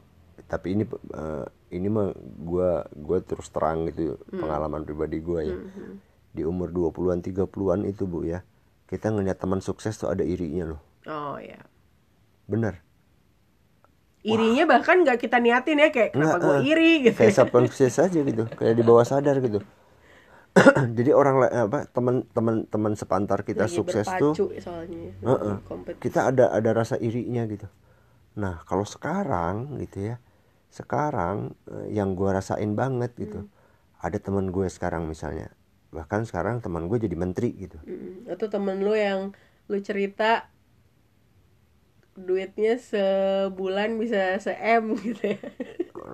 tapi 0.45 0.77
ini 0.77 0.83
eh, 1.17 1.45
ini 1.73 1.87
mah 1.89 2.13
gua 2.37 2.85
gua 2.93 3.17
terus 3.25 3.49
terang 3.49 3.89
gitu 3.89 4.21
pengalaman 4.29 4.85
pribadi 4.85 5.17
gua 5.17 5.41
ya. 5.41 5.57
Mhm. 5.57 6.05
di 6.37 6.45
umur 6.45 6.69
20-an 6.69 7.25
30-an 7.25 7.81
itu 7.89 8.05
Bu 8.05 8.21
ya 8.21 8.45
kita 8.85 9.09
ngeliat 9.09 9.41
teman 9.41 9.57
sukses 9.57 9.97
tuh 9.97 10.13
ada 10.13 10.21
irinya 10.21 10.77
loh. 10.77 10.81
Oh 11.09 11.41
ya 11.41 11.57
bener. 12.45 12.85
Irinya 14.21 14.69
bahkan 14.69 15.01
nggak 15.01 15.17
kita 15.17 15.41
niatin 15.41 15.81
ya 15.81 15.89
kayak 15.89 16.13
kenapa 16.13 16.37
Nggak, 16.37 16.45
gue 16.45 16.55
eh, 16.61 16.69
iri? 16.69 16.91
gitu 17.09 17.17
kayak 17.17 17.33
subconscious 17.33 17.97
aja 17.97 18.19
gitu 18.21 18.43
kayak 18.53 18.75
di 18.75 18.83
bawah 18.85 19.05
sadar 19.07 19.39
gitu. 19.41 19.63
Jadi 20.97 21.11
orang 21.13 21.35
apa 21.47 21.85
teman-teman 21.89 22.65
teman 22.69 22.93
sepantar 22.97 23.41
kita 23.41 23.65
Lagi 23.65 23.77
sukses 23.77 24.05
tuh 24.17 24.33
soalnya 24.61 25.13
Heeh. 25.21 25.55
kompetisi. 25.65 26.01
Kita 26.05 26.29
ada 26.33 26.53
ada 26.53 26.69
rasa 26.75 27.01
irinya 27.01 27.45
gitu. 27.49 27.65
Nah 28.37 28.61
kalau 28.67 28.85
sekarang 28.85 29.79
gitu 29.81 30.13
ya 30.13 30.15
sekarang 30.71 31.55
eh, 31.71 31.87
yang 31.97 32.13
gue 32.17 32.29
rasain 32.29 32.71
banget 32.77 33.11
gitu. 33.17 33.43
Ada 34.01 34.17
teman 34.21 34.53
gue 34.53 34.67
sekarang 34.69 35.09
misalnya. 35.09 35.49
Bahkan 35.95 36.27
sekarang 36.29 36.61
teman 36.61 36.85
gue 36.91 36.97
jadi 37.01 37.15
menteri 37.17 37.49
gitu. 37.57 37.79
Mm, 37.87 38.27
itu 38.33 38.45
temen 38.53 38.77
lu 38.85 38.93
yang 38.93 39.21
lu 39.71 39.77
cerita 39.87 40.51
duitnya 42.17 42.73
sebulan 42.81 43.89
bisa 44.01 44.41
se 44.41 44.51
m 44.57 44.85
gitu 45.05 45.37
ya. 45.37 45.39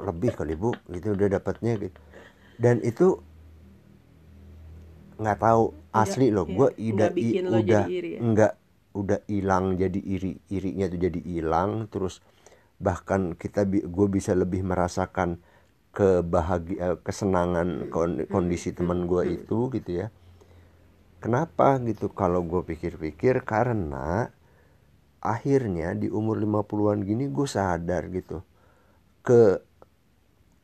Lebih 0.08 0.32
kali 0.36 0.56
bu 0.56 0.76
gitu 0.92 1.16
udah 1.16 1.28
dapatnya 1.40 1.74
gitu. 1.80 2.00
Dan 2.60 2.80
itu 2.84 3.20
nggak 5.22 5.38
tahu 5.40 5.64
asli 5.94 6.28
loh. 6.34 6.46
iya. 6.46 6.58
gue 6.58 6.70
Nggak 6.94 7.12
udah 7.14 7.42
lo 7.50 7.60
udah 7.62 7.84
ya? 7.88 8.20
nggak 8.24 8.54
udah 8.94 9.20
hilang 9.26 9.66
jadi 9.82 10.00
iri 10.00 10.38
irinya 10.54 10.86
tuh 10.92 11.00
jadi 11.02 11.20
hilang 11.26 11.90
terus 11.90 12.22
bahkan 12.84 13.40
kita 13.40 13.64
gue 13.66 14.08
bisa 14.12 14.36
lebih 14.36 14.62
merasakan 14.68 15.40
kebahagiaan 15.96 17.00
kesenangan 17.00 17.88
kon- 17.88 18.28
kondisi 18.28 18.76
teman 18.76 19.08
gue 19.08 19.40
itu 19.40 19.72
gitu 19.72 19.92
ya. 20.04 20.08
Kenapa 21.24 21.80
gitu? 21.88 22.12
Kalau 22.12 22.44
gue 22.44 22.60
pikir-pikir 22.68 23.48
karena 23.48 24.28
akhirnya 25.24 25.96
di 25.96 26.12
umur 26.12 26.36
50-an 26.44 27.00
gini 27.08 27.32
gue 27.32 27.48
sadar 27.48 28.12
gitu. 28.12 28.44
Ke 29.24 29.64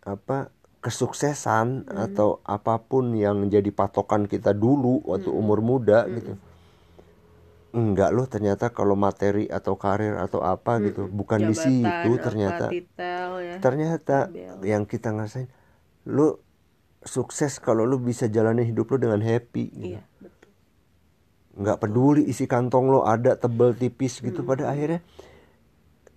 apa 0.03 0.51
kesuksesan 0.83 1.91
atau 1.91 2.43
apa 2.43 2.79
pun 2.83 3.15
yang 3.15 3.47
jadi 3.47 3.71
patokan 3.71 4.27
kita 4.27 4.51
dulu 4.51 5.03
waktu 5.07 5.31
umur 5.31 5.59
muda 5.59 6.07
gitu 6.11 6.35
enggak 7.69 8.09
loh 8.11 8.25
ternyata 8.25 8.73
kalau 8.73 8.97
materi 8.97 9.45
atau 9.45 9.77
karir 9.77 10.17
atau 10.17 10.41
apa 10.41 10.81
gitu 10.81 11.05
bukan 11.05 11.37
di 11.45 11.53
Jabatan, 11.53 11.65
situ 11.69 12.11
apa, 12.11 12.23
ternyata. 12.23 12.65
titel 12.73 13.29
ya. 13.39 13.55
Ternyata 13.61 14.17
Label. 14.27 14.57
yang 14.65 14.83
kita 14.83 15.13
ngerasain 15.13 15.47
lu 16.09 16.41
sukses 16.99 17.61
kalau 17.61 17.85
lu 17.85 18.01
bisa 18.01 18.25
jalanin 18.25 18.65
hidup 18.65 18.89
lu 18.89 18.97
dengan 18.97 19.21
happy 19.21 19.65
gitu. 19.71 19.95
Iya 19.95 20.03
betul. 20.17 20.49
Nggak 21.59 21.77
peduli 21.79 22.21
isi 22.25 22.45
kantong 22.45 22.89
lo 22.89 23.05
ada 23.05 23.35
tebel 23.35 23.71
tipis 23.73 24.17
gitu 24.17 24.41
Hmm. 24.41 24.49
pada 24.49 24.71
akhirnya 24.73 24.99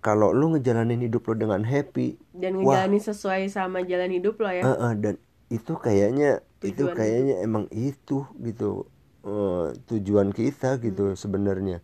kalau 0.03 0.35
lu 0.35 0.51
ngejalanin 0.51 0.99
hidup 0.99 1.23
lo 1.29 1.33
dengan 1.37 1.63
happy 1.63 2.19
dan 2.35 2.59
Wah. 2.59 2.83
ngejalanin 2.83 3.01
sesuai 3.01 3.47
sama 3.47 3.85
jalan 3.85 4.11
hidup 4.11 4.35
lo 4.41 4.49
ya. 4.51 4.63
Eh, 4.63 4.77
eh, 4.89 4.93
dan 4.99 5.15
itu 5.47 5.77
kayaknya 5.77 6.41
itu 6.63 6.87
Tujuan 6.87 6.95
kayaknya 6.97 7.35
emang 7.39 7.67
itu 7.69 8.25
gitu 8.39 8.87
eh, 9.23 9.65
tujuan 9.89 10.29
kita 10.31 10.79
gitu 10.83 11.13
Hmm. 11.13 11.19
sebenarnya. 11.19 11.79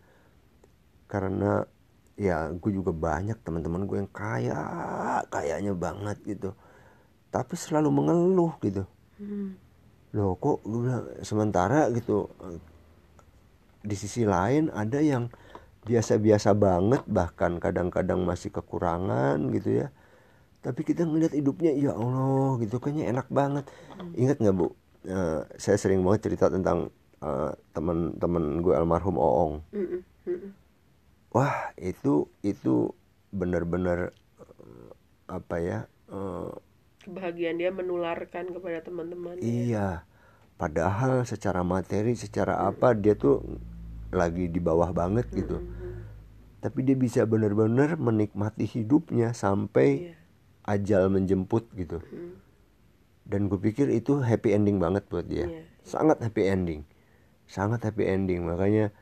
Karena 1.10 1.64
ya 2.20 2.52
gue 2.52 2.70
juga 2.70 2.92
banyak 2.92 3.40
teman-teman 3.40 3.88
gue 3.88 3.96
yang 4.04 4.12
kaya 4.12 4.60
kayaknya 5.32 5.72
banget 5.74 6.18
gitu. 6.24 6.52
Tapi 7.32 7.54
selalu 7.56 7.88
mengeluh 7.90 8.54
gitu. 8.62 8.84
Hmm. 9.20 9.56
loh 10.10 10.34
kok 10.34 10.66
gue 10.66 10.80
bilang 10.90 11.06
sementara 11.22 11.86
gitu 11.94 12.26
di 13.86 13.94
sisi 13.94 14.26
lain 14.26 14.66
ada 14.74 14.98
yang 14.98 15.30
biasa-biasa 15.86 16.52
banget 16.52 17.02
bahkan 17.08 17.56
kadang-kadang 17.62 18.20
masih 18.26 18.50
kekurangan 18.52 19.38
gitu 19.54 19.84
ya. 19.84 19.88
Tapi 20.60 20.80
kita 20.84 21.08
ngeliat 21.08 21.32
hidupnya 21.32 21.72
ya 21.72 21.96
Allah 21.96 22.60
gitu 22.60 22.76
kayaknya 22.82 23.08
enak 23.16 23.26
banget. 23.32 23.64
Ingat 24.18 24.36
nggak 24.44 24.56
bu? 24.58 24.66
Eh, 25.08 25.40
saya 25.56 25.78
sering 25.80 26.04
banget 26.04 26.28
cerita 26.28 26.52
tentang 26.52 26.92
eh, 27.20 27.52
teman-teman 27.72 28.60
gue 28.60 28.74
almarhum 28.74 29.16
Oong 29.16 29.54
wah 31.30 31.70
itu 31.78 32.26
itu 32.42 32.90
benar-benar 33.30 34.10
eh, 34.40 34.88
apa 35.30 35.56
ya 35.62 35.78
eh, 36.10 36.50
kebahagiaan 37.06 37.56
dia 37.56 37.70
menularkan 37.72 38.52
kepada 38.52 38.84
teman-teman 38.84 39.40
Iya, 39.40 40.04
padahal 40.60 41.24
secara 41.24 41.64
materi, 41.64 42.12
secara 42.12 42.60
apa 42.68 42.92
dia 42.92 43.16
tuh 43.16 43.40
lagi 44.12 44.52
di 44.52 44.60
bawah 44.60 44.92
banget 44.92 45.24
gitu. 45.32 45.64
Tapi 46.60 46.84
dia 46.84 46.92
bisa 46.92 47.24
benar-benar 47.24 47.96
menikmati 47.96 48.68
hidupnya 48.68 49.32
sampai 49.32 50.12
Iya. 50.12 50.14
ajal 50.68 51.02
menjemput 51.08 51.72
gitu. 51.72 52.04
Hmm. 52.04 52.36
Dan 53.24 53.48
gue 53.48 53.56
pikir 53.56 53.88
itu 53.88 54.20
happy 54.20 54.52
ending 54.52 54.76
banget 54.76 55.08
buat 55.08 55.24
dia. 55.24 55.48
Iya. 55.48 55.62
Sangat 55.80 56.20
happy 56.20 56.52
ending. 56.52 56.84
Sangat 57.50 57.82
happy 57.82 58.06
ending. 58.06 58.46
Makanya 58.46 58.94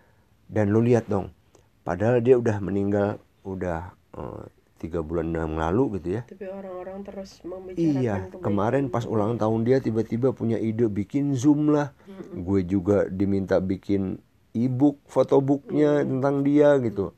dan 0.48 0.72
lu 0.72 0.80
lihat 0.80 1.04
dong. 1.06 1.36
Padahal 1.84 2.24
dia 2.24 2.40
udah 2.40 2.56
meninggal 2.64 3.20
udah 3.44 3.92
eh, 4.16 4.44
tiga 4.78 5.02
bulan 5.02 5.34
yang 5.34 5.58
lalu 5.58 5.98
gitu 5.98 6.16
ya. 6.16 6.22
tapi 6.22 6.46
orang-orang 6.46 7.02
terus 7.02 7.42
membicarakan 7.42 7.98
Iya, 7.98 8.14
kebaikan. 8.30 8.42
kemarin 8.46 8.84
pas 8.88 9.04
ulang 9.04 9.34
tahun 9.34 9.66
dia 9.66 9.82
tiba-tiba 9.82 10.30
punya 10.30 10.56
ide 10.56 10.86
bikin 10.86 11.34
Zoom 11.34 11.74
lah. 11.74 11.90
Gue 12.32 12.62
juga 12.62 13.10
diminta 13.10 13.58
bikin 13.58 14.22
e-book, 14.54 15.02
photobooknya 15.04 16.06
tentang 16.06 16.46
dia 16.46 16.78
gitu. 16.78 17.10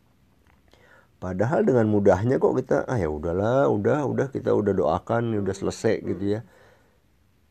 Padahal 1.21 1.69
dengan 1.69 1.85
mudahnya 1.85 2.41
kok 2.41 2.57
kita 2.57 2.89
ah 2.89 2.97
ya 2.97 3.13
udahlah, 3.13 3.69
udah 3.69 4.09
udah 4.09 4.27
kita 4.33 4.57
udah 4.57 4.73
doakan, 4.73 5.37
udah 5.37 5.53
selesai 5.53 6.01
gitu 6.01 6.25
ya. 6.37 6.41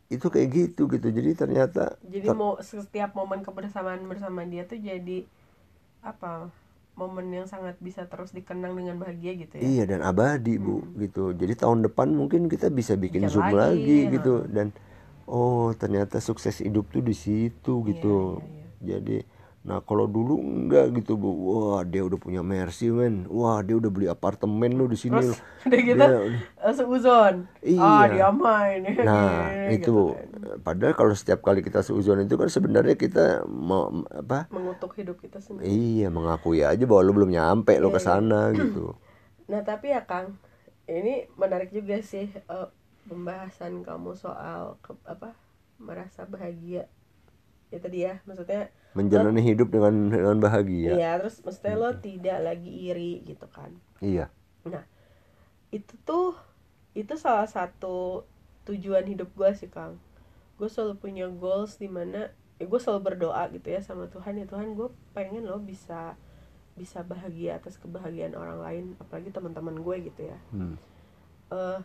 Itu 0.09 0.27
kayak 0.33 0.49
gitu 0.53 0.81
gitu. 0.89 1.07
Jadi 1.09 1.31
ternyata 1.37 1.97
jadi 2.03 2.27
mau 2.33 2.57
setiap 2.63 3.11
momen 3.13 3.43
kebersamaan 3.45 4.01
bersama 4.07 4.41
dia 4.47 4.63
tuh 4.65 4.79
jadi 4.79 5.27
apa 6.01 6.49
momen 6.95 7.31
yang 7.31 7.47
sangat 7.47 7.75
bisa 7.79 8.07
terus 8.07 8.31
dikenang 8.35 8.75
dengan 8.75 8.95
bahagia 8.99 9.35
gitu 9.35 9.55
ya 9.55 9.63
Iya 9.69 9.83
dan 9.91 9.99
abadi 10.07 10.55
bu 10.55 10.79
gitu. 10.95 11.35
Jadi 11.35 11.53
tahun 11.59 11.79
depan 11.91 12.07
mungkin 12.15 12.47
kita 12.47 12.71
bisa 12.71 12.95
bikin 12.95 13.27
Bikin 13.27 13.31
zoom 13.33 13.51
lagi, 13.51 13.59
lagi, 13.59 13.97
ya. 14.07 14.13
gitu 14.15 14.33
dan 14.47 14.67
oh 15.27 15.75
ternyata 15.75 16.23
sukses 16.23 16.55
hidup 16.63 16.87
tuh 16.95 17.03
di 17.03 17.11
situ 17.15 17.73
gitu. 17.83 18.39
iya, 18.39 18.95
Jadi 18.95 19.17
nah 19.69 19.85
kalau 19.85 20.09
dulu 20.09 20.41
enggak 20.41 20.97
gitu 20.97 21.13
bu. 21.13 21.29
Wah 21.29 21.81
dia 21.85 22.01
udah 22.01 22.17
punya 22.17 22.41
Mercy 22.41 22.89
men. 22.89 23.29
Wah 23.29 23.61
dia 23.61 23.77
udah 23.77 23.91
beli 23.93 24.09
apartemen 24.09 24.73
lu 24.73 24.89
di 24.89 24.97
sini. 24.97 25.21
terus 25.21 25.37
udah 25.61 25.79
gitu 25.85 26.01
Dia 26.09 26.17
eh, 26.65 26.73
seuzon 26.73 27.35
Iya. 27.61 27.85
ah 27.85 28.03
dia 28.09 28.27
main 28.33 28.81
Nah 29.05 29.53
gini, 29.53 29.77
itu 29.77 29.85
gitu 29.85 29.91
bu. 29.93 30.05
kan. 30.09 30.27
Padahal 30.65 30.93
kalau 30.97 31.13
setiap 31.13 31.39
kali 31.39 31.61
kita 31.61 31.79
seuzon 31.79 32.19
itu 32.19 32.33
kan 32.33 32.49
sebenarnya 32.49 32.97
kita 32.97 33.45
mau 33.45 33.93
apa? 34.09 34.49
mengutuk 34.49 34.97
hidup 34.97 35.21
kita 35.21 35.37
sendiri 35.37 35.69
Iya 35.69 36.09
mengakui 36.09 36.65
aja 36.65 36.83
bahwa 36.83 37.01
lu 37.05 37.13
belum 37.13 37.29
nyampe 37.29 37.77
lo 37.77 37.89
Iya, 37.89 37.95
ke 37.95 38.01
sana 38.01 38.49
gitu. 38.57 38.97
Nah 39.45 39.61
tapi 39.61 39.93
ya 39.93 40.01
Kang, 40.03 40.41
ini 40.89 41.29
menarik 41.37 41.69
juga 41.69 42.01
sih 42.01 42.25
eh, 42.33 42.67
pembahasan 43.05 43.85
kamu 43.85 44.17
soal 44.17 44.81
ke, 44.81 44.97
apa 45.05 45.37
merasa 45.77 46.25
bahagia. 46.25 46.89
Ya 47.69 47.77
tadi 47.77 48.01
ya, 48.01 48.17
maksudnya 48.25 48.73
Menjalani 48.97 49.41
hidup 49.45 49.69
dengan 49.69 50.09
dengan 50.09 50.37
bahagia. 50.41 50.97
iya 50.97 51.11
terus 51.21 51.39
maksudnya 51.45 51.75
lo 51.77 51.89
tidak 52.01 52.39
lagi 52.41 52.89
iri 52.89 53.21
gitu 53.23 53.45
kan. 53.49 53.69
Iya. 54.01 54.33
Nah 54.65 54.83
itu 55.69 55.93
tuh 56.01 56.33
itu 56.97 57.13
salah 57.15 57.45
satu 57.45 58.25
tujuan 58.65 59.05
hidup 59.05 59.29
gue 59.37 59.51
sih 59.53 59.69
Kang. 59.69 60.01
Gue 60.57 60.67
selalu 60.67 60.97
punya 60.97 61.25
goals 61.29 61.77
di 61.77 61.85
mana 61.85 62.33
ya 62.59 62.65
gue 62.67 62.79
selalu 62.81 63.13
berdoa 63.15 63.47
gitu 63.55 63.71
ya 63.71 63.79
sama 63.79 64.11
Tuhan 64.11 64.35
ya 64.35 64.45
Tuhan 64.49 64.75
gue 64.75 64.91
pengen 65.15 65.47
lo 65.47 65.61
bisa 65.63 66.19
bisa 66.75 67.03
bahagia 67.07 67.55
atas 67.55 67.79
kebahagiaan 67.79 68.35
orang 68.35 68.59
lain 68.59 68.85
apalagi 68.99 69.31
teman-teman 69.31 69.79
gue 69.79 69.95
gitu 70.11 70.27
ya 70.27 70.37
Hmm. 70.51 70.75
eh 71.55 71.79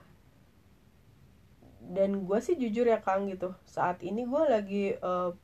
dan 1.84 2.24
gue 2.24 2.38
sih 2.40 2.56
jujur 2.56 2.88
ya 2.88 2.98
kang 2.98 3.28
gitu 3.28 3.52
saat 3.68 4.00
ini 4.00 4.24
gue 4.24 4.42
lagi 4.48 4.84
uh, 4.98 5.36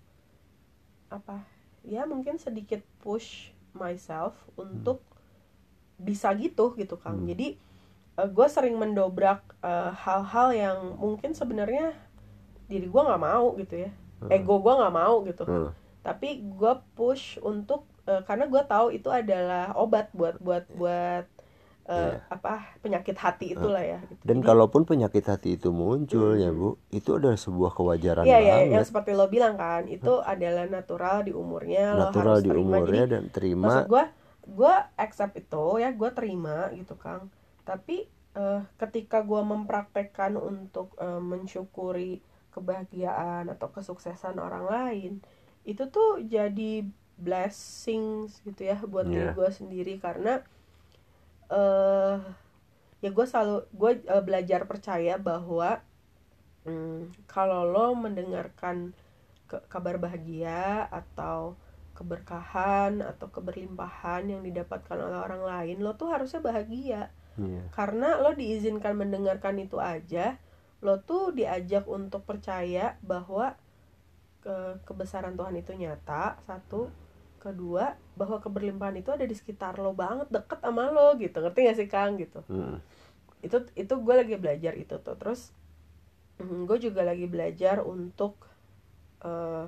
apa 1.11 1.43
ya 1.83 2.07
mungkin 2.07 2.39
sedikit 2.39 2.81
push 3.03 3.51
myself 3.75 4.33
untuk 4.55 5.03
bisa 6.01 6.33
gitu 6.33 6.73
gitu 6.75 6.97
kang 6.97 7.21
Hmm. 7.21 7.29
jadi 7.29 7.59
uh, 8.17 8.29
gue 8.31 8.47
sering 8.49 8.77
mendobrak 8.77 9.43
uh, 9.61 9.93
hal-hal 9.93 10.49
yang 10.55 10.79
mungkin 10.97 11.37
sebenarnya 11.37 11.93
diri 12.67 12.87
gue 12.87 13.03
nggak 13.03 13.21
mau 13.21 13.53
gitu 13.59 13.85
ya 13.85 13.91
ego 14.29 14.61
gue 14.61 14.75
nggak 14.75 14.95
mau 14.95 15.15
gitu 15.25 15.45
Hmm. 15.45 15.71
tapi 16.01 16.41
gue 16.41 16.73
push 16.95 17.37
untuk 17.43 17.85
uh, 18.07 18.23
karena 18.25 18.49
gue 18.49 18.63
tahu 18.65 18.95
itu 18.95 19.09
adalah 19.11 19.75
obat 19.77 20.09
buat 20.15 20.39
buat 20.41 20.65
buat 20.73 21.27
uh, 21.85 21.93
Iya. 22.11 22.21
apa 22.29 22.53
penyakit 22.79 23.15
hati 23.15 23.47
itulah 23.53 23.81
ya 23.81 23.99
gitu. 24.03 24.21
Dan 24.23 24.39
Jadi- 24.39 24.47
kalaupun 24.47 24.83
penyakit 24.83 25.25
hati 25.25 25.55
itu 25.55 25.69
muncul 25.71 26.35
ya 26.35 26.51
Bu, 26.51 26.75
itu 26.89 27.15
adalah 27.15 27.37
sebuah 27.37 27.71
kewajaran 27.71 28.25
Iya, 28.25 28.39
iya, 28.39 28.55
banget. 28.59 28.73
yang 28.73 28.85
seperti 28.85 29.11
lo 29.13 29.27
bilang 29.27 29.55
kan, 29.55 29.87
itu 29.87 30.13
adalah 30.19 30.67
natural 30.67 31.23
di 31.23 31.33
umurnya, 31.33 31.93
lo 31.93 32.09
Natural 32.09 32.35
harus 32.35 32.43
di 32.43 32.51
terima. 32.51 32.65
umurnya 32.69 33.05
Jadi, 33.05 33.13
dan 33.13 33.23
terima. 33.29 33.65
maksud 33.65 33.85
gue, 33.87 34.05
gue 34.51 34.75
accept 34.97 35.35
itu 35.37 35.65
ya, 35.77 35.89
gue 35.91 36.11
terima 36.11 36.57
gitu 36.73 36.95
kang. 36.95 37.31
Tapi 37.63 37.97
eh, 38.31 38.61
ketika 38.77 39.21
gue 39.21 39.41
mempraktekkan 39.41 40.35
untuk 40.35 40.95
eh, 40.97 41.19
mensyukuri 41.19 42.23
kebahagiaan 42.51 43.47
atau 43.49 43.69
kesuksesan 43.69 44.37
orang 44.37 44.65
lain, 44.65 45.13
itu 45.63 45.87
tuh 45.87 46.19
jadi 46.21 46.87
blessings 47.17 48.41
gitu 48.43 48.63
ya 48.65 48.79
buat 48.83 49.05
diri 49.05 49.29
Iya. 49.29 49.35
gue 49.35 49.51
sendiri 49.51 49.95
karena 49.97 50.43
eh 51.51 52.17
ya 53.01 53.11
gue 53.11 53.27
selalu 53.27 53.57
gue 53.73 53.91
eh, 54.07 54.23
belajar 54.25 54.61
percaya 54.71 55.17
bahwa 55.19 55.83
Hmm, 56.61 57.09
kalau 57.25 57.65
lo 57.65 57.97
mendengarkan 57.97 58.93
ke- 59.49 59.65
kabar 59.73 59.97
bahagia 59.97 60.85
atau 60.93 61.57
keberkahan 61.97 63.01
atau 63.01 63.33
keberlimpahan 63.33 64.29
yang 64.29 64.45
didapatkan 64.45 64.97
oleh 64.97 65.19
orang 65.21 65.43
lain, 65.45 65.77
lo 65.81 65.97
tuh 65.97 66.13
harusnya 66.13 66.41
bahagia. 66.45 67.09
Iya. 67.41 67.65
Karena 67.73 68.21
lo 68.21 68.37
diizinkan 68.37 68.93
mendengarkan 68.93 69.57
itu 69.57 69.81
aja, 69.81 70.37
lo 70.85 71.01
tuh 71.01 71.33
diajak 71.33 71.89
untuk 71.89 72.29
percaya 72.29 73.01
bahwa 73.01 73.57
ke 74.45 74.81
kebesaran 74.85 75.37
Tuhan 75.37 75.57
itu 75.57 75.73
nyata, 75.77 76.41
satu. 76.45 76.93
Kedua, 77.41 77.97
bahwa 78.15 78.37
keberlimpahan 78.37 79.01
itu 79.01 79.11
ada 79.11 79.25
di 79.25 79.33
sekitar 79.33 79.81
lo 79.81 79.97
banget, 79.97 80.29
deket 80.29 80.61
sama 80.61 80.93
lo 80.93 81.17
gitu. 81.17 81.41
Ngerti 81.41 81.59
gak 81.67 81.79
sih 81.81 81.89
Kang 81.89 82.21
gitu? 82.21 82.45
Mm. 82.53 82.79
itu 83.41 83.57
itu 83.73 83.95
gue 83.97 84.15
lagi 84.15 84.37
belajar 84.37 84.77
itu 84.77 85.01
tuh 85.01 85.17
terus 85.17 85.49
gue 86.41 86.79
juga 86.81 87.05
lagi 87.05 87.25
belajar 87.25 87.81
untuk 87.85 88.37
eh, 89.25 89.65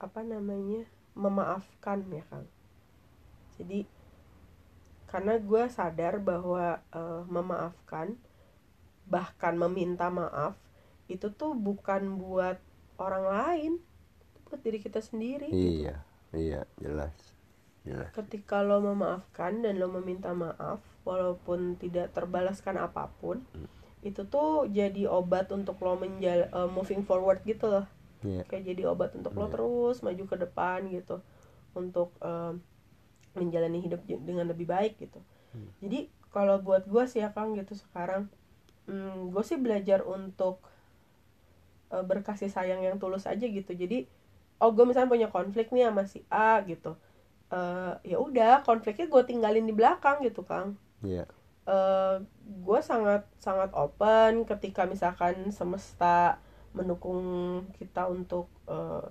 apa 0.00 0.20
namanya 0.24 0.84
memaafkan 1.16 2.04
ya 2.08 2.24
kang 2.28 2.48
jadi 3.60 3.88
karena 5.08 5.38
gue 5.38 5.62
sadar 5.68 6.20
bahwa 6.20 6.80
eh, 6.92 7.22
memaafkan 7.28 8.16
bahkan 9.08 9.54
meminta 9.60 10.08
maaf 10.08 10.56
itu 11.08 11.28
tuh 11.28 11.52
bukan 11.52 12.16
buat 12.16 12.56
orang 12.96 13.24
lain 13.28 13.72
itu 14.32 14.38
buat 14.48 14.60
diri 14.64 14.80
kita 14.80 15.04
sendiri 15.04 15.52
gitu 15.52 15.92
Iya, 16.34 16.66
jelas. 16.76 17.14
Jelas. 17.84 18.08
ketika 18.16 18.64
lo 18.64 18.80
memaafkan 18.80 19.60
dan 19.60 19.76
lo 19.76 19.92
meminta 19.92 20.32
maaf 20.32 20.80
walaupun 21.04 21.76
tidak 21.76 22.16
terbalaskan 22.16 22.80
apa 22.80 23.12
pun 23.20 23.44
itu 24.00 24.24
tuh 24.24 24.64
jadi 24.64 25.04
obat 25.04 25.52
untuk 25.52 25.76
lo 25.84 25.92
menjal 25.94 26.48
eh, 26.48 26.68
moving 26.72 27.04
forward 27.04 27.44
gitu 27.44 27.68
loh 27.68 27.84
Iya. 28.24 28.40
kayak 28.48 28.64
jadi 28.64 28.82
obat 28.88 29.12
untuk 29.12 29.36
lo 29.36 29.44
Iya. 29.44 29.52
terus 29.52 30.00
maju 30.00 30.24
ke 30.24 30.36
depan 30.40 30.88
gitu 30.88 31.20
untuk 31.76 32.16
eh, 32.24 32.56
menjalani 33.36 33.84
hidup 33.84 34.00
dengan 34.08 34.48
lebih 34.48 34.64
baik 34.64 34.96
gitu 34.96 35.20
Hmm. 35.52 35.68
jadi 35.78 36.08
kalau 36.32 36.58
buat 36.58 36.88
gue 36.88 37.04
sih 37.04 37.20
ya 37.20 37.30
kang 37.30 37.52
gitu 37.52 37.76
sekarang 37.76 38.32
hmm, 38.88 39.28
gue 39.28 39.44
sih 39.44 39.60
belajar 39.60 40.00
untuk 40.00 40.64
eh, 41.92 42.00
berkasih 42.00 42.48
sayang 42.48 42.80
yang 42.80 42.96
tulus 42.96 43.28
aja 43.28 43.44
gitu 43.44 43.70
jadi 43.70 44.08
oh 44.64 44.72
gue 44.72 44.84
misalnya 44.88 45.12
punya 45.12 45.28
konflik 45.28 45.68
nih 45.68 45.92
sama 45.92 46.08
si 46.08 46.24
A 46.32 46.64
gitu. 46.64 46.96
Eh, 47.52 47.92
ya 48.08 48.16
udah 48.16 48.64
konfliknya 48.64 49.06
gue 49.06 49.22
tinggalin 49.28 49.68
di 49.68 49.74
belakang 49.76 50.24
gitu 50.24 50.40
kang. 50.42 50.80
Iya. 51.04 51.28
gue 52.44 52.80
sangat 52.84 53.24
sangat 53.40 53.72
open 53.72 54.44
ketika 54.44 54.84
misalkan 54.84 55.48
semesta 55.48 56.36
mendukung 56.76 57.24
kita 57.80 58.04
untuk 58.04 58.52
eh, 58.68 59.04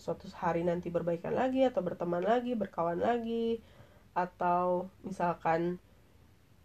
suatu 0.00 0.24
hari 0.32 0.64
nanti 0.64 0.88
berbaikan 0.88 1.36
lagi 1.36 1.60
atau 1.68 1.84
berteman 1.84 2.24
lagi 2.24 2.56
berkawan 2.56 3.04
lagi 3.04 3.60
atau 4.16 4.88
misalkan 5.04 5.76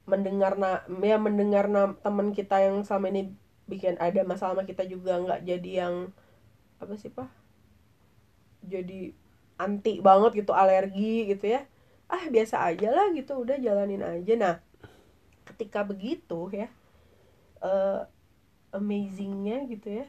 mendengar 0.08 0.56
na 0.56 0.86
ya 1.04 1.20
mendengar 1.20 1.68
na 1.68 1.98
teman 2.00 2.32
kita 2.32 2.62
yang 2.62 2.86
selama 2.88 3.12
ini 3.12 3.36
bikin 3.66 3.98
ada 3.98 4.22
masalah 4.22 4.62
sama 4.62 4.64
kita 4.64 4.86
juga 4.86 5.18
nggak 5.18 5.42
jadi 5.44 5.72
yang 5.86 5.96
apa 6.78 6.94
sih 6.96 7.10
pak 7.10 7.28
jadi 8.68 9.14
anti 9.56 10.04
banget 10.04 10.32
gitu 10.44 10.52
alergi 10.52 11.32
gitu 11.32 11.46
ya. 11.56 11.62
Ah 12.12 12.26
biasa 12.30 12.62
aja 12.70 12.90
lah 12.94 13.08
gitu 13.18 13.32
udah 13.44 13.58
jalanin 13.62 14.04
aja. 14.04 14.34
Nah 14.38 14.56
ketika 15.46 15.86
begitu 15.86 16.50
ya 16.52 16.68
eh 17.64 18.02
amazingnya 18.76 19.66
gitu 19.72 20.04
ya 20.04 20.06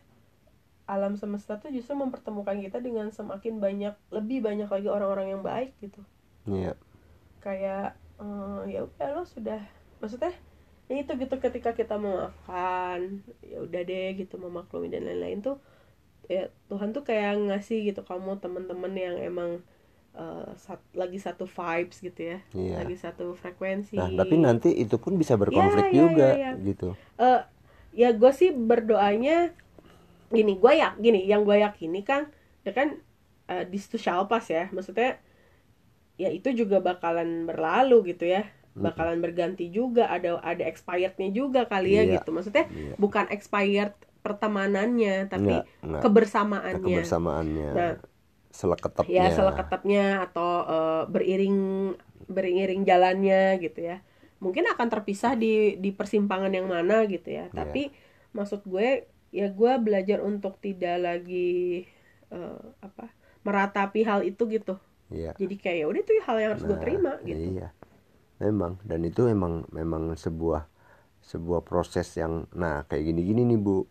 alam 0.87 1.19
semesta 1.19 1.59
tuh 1.59 1.71
justru 1.75 1.95
mempertemukan 1.99 2.59
kita 2.63 2.79
dengan 2.79 3.11
semakin 3.11 3.59
banyak 3.59 3.95
lebih 4.15 4.39
banyak 4.43 4.69
lagi 4.71 4.89
orang-orang 4.91 5.35
yang 5.35 5.43
baik 5.43 5.75
gitu. 5.83 6.03
Iya. 6.47 6.79
kayak 7.43 7.95
eh, 8.19 8.61
ya 8.75 8.81
udah 8.87 9.09
lo 9.15 9.23
sudah 9.27 9.61
maksudnya 10.03 10.35
ya 10.87 10.95
itu 11.03 11.13
gitu 11.19 11.35
ketika 11.43 11.75
kita 11.75 11.99
memaafkan 11.99 13.23
ya 13.43 13.59
udah 13.67 13.81
deh 13.83 14.09
gitu 14.19 14.39
memaklumi 14.39 14.91
dan 14.91 15.07
lain-lain 15.07 15.43
tuh 15.43 15.59
ya 16.27 16.45
Tuhan 16.67 16.91
tuh 16.91 17.03
kayak 17.03 17.39
ngasih 17.47 17.87
gitu 17.87 18.03
kamu 18.03 18.39
teman-teman 18.39 18.93
yang 18.93 19.17
emang 19.17 19.51
eh, 20.13 20.49
sat- 20.57 20.93
lagi 20.93 21.17
satu 21.17 21.45
vibes 21.45 22.01
gitu 22.01 22.21
ya 22.33 22.39
Iya. 22.51 22.83
lagi 22.83 22.97
satu 22.97 23.33
frekuensi 23.33 23.95
Nah, 23.95 24.11
tapi 24.11 24.35
nanti 24.37 24.73
itu 24.73 24.97
pun 24.97 25.15
bisa 25.15 25.35
berkonflik 25.35 25.87
Iya, 25.87 25.93
iya, 25.93 25.99
juga 25.99 26.27
iya, 26.33 26.51
iya. 26.55 26.65
gitu. 26.65 26.89
Eh, 27.17 27.41
ya 27.95 28.09
gue 28.11 28.33
sih 28.33 28.51
berdoanya 28.51 29.53
gini 30.27 30.57
gue 30.57 30.73
ya 30.75 30.93
gini 30.97 31.23
yang 31.23 31.43
gue 31.43 31.57
yakini 31.57 32.03
kan 32.03 32.27
ya 32.61 32.73
kan 32.73 32.99
uh, 33.47 33.63
this 33.67 33.87
too 33.87 33.97
shall 33.97 34.27
pass 34.27 34.51
ya 34.51 34.67
maksudnya 34.69 35.23
ya 36.17 36.29
itu 36.29 36.51
juga 36.51 36.81
bakalan 36.81 37.47
berlalu 37.47 38.11
gitu 38.11 38.27
ya 38.27 38.43
bakalan 38.75 39.25
berganti 39.25 39.73
juga 39.73 40.05
ada 40.07 40.37
ada 40.43 40.61
expirednya 40.65 41.31
juga 41.31 41.65
kali 41.65 41.93
ya 41.93 42.03
Iya. 42.05 42.13
gitu 42.21 42.29
maksudnya 42.29 42.69
Iya. 42.69 42.93
bukan 42.97 43.25
expired 43.31 43.97
pertemanannya 44.27 45.31
tapi 45.31 45.55
Enggak, 45.55 45.65
enggak. 45.81 46.03
kebersamaannya 46.03 46.83
Kebersamaannya. 46.99 47.71
Nah, 47.71 47.95
seleketapnya. 48.51 49.13
ya 49.13 49.25
seleketapnya 49.31 50.05
atau 50.25 50.51
eh, 50.65 51.03
beriring 51.07 51.59
beriring 52.27 52.83
jalannya 52.83 53.61
gitu 53.61 53.85
ya 53.85 54.03
mungkin 54.37 54.67
akan 54.67 54.89
terpisah 54.91 55.33
di 55.33 55.77
di 55.77 55.93
persimpangan 55.93 56.51
yang 56.51 56.67
mana 56.67 57.05
gitu 57.05 57.31
ya 57.31 57.47
Iya. 57.47 57.55
tapi 57.55 57.93
maksud 58.33 58.65
gue 58.65 59.05
ya 59.31 59.47
gue 59.49 59.73
belajar 59.79 60.21
untuk 60.21 60.57
tidak 60.59 60.97
lagi 60.99 61.85
eh, 62.29 62.61
apa 62.81 63.13
meratapi 63.43 64.01
hal 64.03 64.25
itu 64.25 64.43
gitu 64.49 64.75
Iya. 65.07 65.37
jadi 65.37 65.55
kayak 65.55 65.77
ya 65.77 65.87
udah 65.87 66.01
itu 66.01 66.13
hal 66.19 66.37
yang 66.37 66.51
harus 66.53 66.65
gue 66.65 66.73
Nah, 66.73 66.83
terima 66.83 67.13
gitu 67.23 67.45
Iya. 67.55 67.69
Memang 68.37 68.77
dan 68.83 69.01
itu 69.01 69.25
memang 69.25 69.65
memang 69.71 70.13
sebuah 70.13 70.69
sebuah 71.23 71.61
proses 71.61 72.09
yang 72.15 72.45
nah 72.53 72.85
kayak 72.85 73.05
gini-gini 73.07 73.45
nih 73.45 73.57
Bu. 73.57 73.85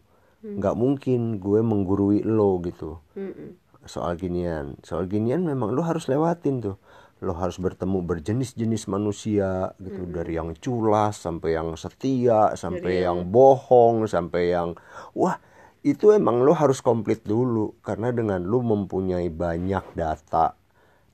Hmm. 0.45 0.61
nggak 0.61 0.75
mungkin 0.77 1.41
gue 1.41 1.59
menggurui 1.65 2.21
lo 2.21 2.61
gitu. 2.61 3.01
Mm-mm. 3.17 3.57
Soal 3.89 4.13
ginian. 4.21 4.77
Soal 4.85 5.09
ginian 5.09 5.41
memang 5.41 5.73
lo 5.73 5.81
harus 5.81 6.05
lewatin 6.05 6.61
tuh. 6.61 6.77
Lo 7.25 7.33
harus 7.33 7.57
bertemu 7.57 8.05
berjenis-jenis 8.05 8.85
manusia 8.85 9.73
gitu 9.81 10.05
dari 10.05 10.37
yang 10.37 10.53
culas 10.53 11.17
sampai 11.17 11.57
yang 11.57 11.73
setia, 11.73 12.53
sampai 12.53 13.01
Dari 13.01 13.05
yang 13.09 13.25
bohong, 13.25 14.05
sampai 14.05 14.53
yang 14.53 14.77
wah 15.17 15.41
itu 15.81 16.13
emang 16.13 16.41
lo 16.41 16.53
harus 16.53 16.81
komplit 16.81 17.25
dulu 17.25 17.77
karena 17.81 18.09
dengan 18.13 18.41
lo 18.45 18.61
mempunyai 18.61 19.29
banyak 19.29 19.97
data 19.97 20.57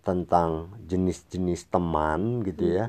tentang 0.01 0.75
jenis-jenis 0.87 1.67
teman 1.67 2.41
gitu 2.41 2.71
ya 2.79 2.87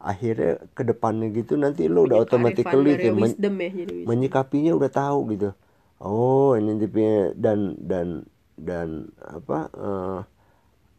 akhirnya 0.00 0.64
ke 0.72 0.82
depannya 0.82 1.28
gitu 1.30 1.60
nanti 1.60 1.84
lo 1.86 2.08
udah 2.08 2.24
dari 2.24 2.56
kayak 2.98 3.14
men- 3.14 3.36
ya 3.36 3.70
jadi 3.84 3.96
menyikapinya 4.08 4.72
udah 4.72 4.90
tahu 4.90 5.18
gitu 5.36 5.48
oh 6.00 6.56
ini 6.56 6.80
tipenya 6.80 7.32
dan 7.36 7.76
dan 7.78 8.24
dan 8.56 8.88
apa 9.20 9.58
eh 9.72 10.20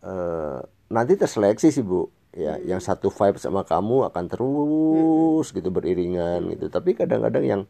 eh, 0.06 0.60
nanti 0.90 1.14
terseleksi 1.18 1.70
sih 1.70 1.84
bu. 1.84 2.10
Ya 2.32 2.56
yang 2.64 2.80
satu 2.80 3.12
vibe 3.12 3.36
sama 3.44 3.68
kamu 3.68 4.08
akan 4.08 4.26
terus 4.32 5.52
gitu 5.52 5.68
beriringan 5.68 6.48
gitu. 6.48 6.72
Tapi 6.72 6.96
kadang-kadang 6.96 7.44
yang 7.44 7.62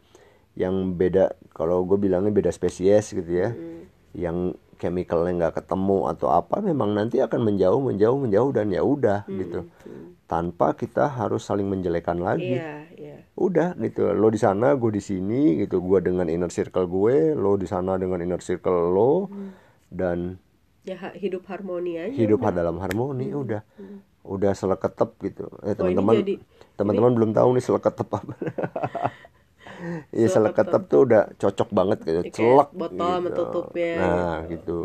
yang 0.54 0.94
beda 0.94 1.34
kalau 1.56 1.82
gue 1.88 1.98
bilangnya 1.98 2.30
beda 2.30 2.52
spesies 2.52 3.10
gitu 3.10 3.32
ya 3.32 3.56
Hmm. 3.56 3.88
yang 4.12 4.38
chemicalnya 4.76 5.32
nggak 5.48 5.64
ketemu 5.64 6.12
atau 6.12 6.28
apa 6.28 6.60
memang 6.60 6.92
nanti 6.92 7.24
akan 7.24 7.40
menjauh 7.48 7.80
menjauh 7.80 8.20
menjauh 8.20 8.52
dan 8.52 8.68
ya 8.68 8.84
udah 8.84 9.24
gitu 9.30 9.64
tanpa 10.32 10.72
kita 10.74 11.12
harus 11.12 11.44
saling 11.44 11.68
menjelekan 11.68 12.16
lagi 12.18 12.56
Iya, 12.56 12.88
iya. 12.94 13.18
udah 13.34 13.76
gitu 13.76 14.08
lo 14.10 14.28
di 14.28 14.40
sana 14.40 14.72
gue 14.74 14.88
di 14.90 15.04
sini 15.04 15.60
gitu 15.60 15.78
gue 15.80 16.00
dengan 16.00 16.26
inner 16.26 16.48
circle 16.48 16.88
gue 16.88 17.36
lo 17.36 17.54
di 17.54 17.66
sana 17.66 17.96
dengan 17.96 18.16
inner 18.18 18.40
circle 18.40 18.90
lo 18.90 19.28
dan 19.90 20.40
Ya 20.82 20.96
hidup 21.14 21.46
harmoni 21.46 22.00
aja. 22.00 22.10
hidup 22.10 22.42
dalam 22.48 22.80
harmoni 22.80 23.30
udah 23.30 23.62
udah 24.24 24.52
seleketep 24.52 25.10
gitu 25.22 25.46
eh 25.60 25.68
Hmm. 25.68 25.68
Ini 25.68 25.76
teman-teman 25.76 26.16
jadi- 26.18 26.40
teman-teman 26.74 27.12
belum 27.12 27.32
tahu 27.32 27.50
nih 27.52 27.64
seleketep 27.64 28.08
apa 28.10 28.34
Iya 30.12 30.28
seleketep 30.30 30.82
tuh 30.88 31.00
udah 31.04 31.24
cocok 31.36 31.70
banget 31.70 32.00
gitu 32.02 32.22
Kayak 32.24 32.34
celek 32.34 32.70
botol 32.72 33.14
gitu. 33.20 33.44
nah 33.98 34.36
gitu 34.48 34.80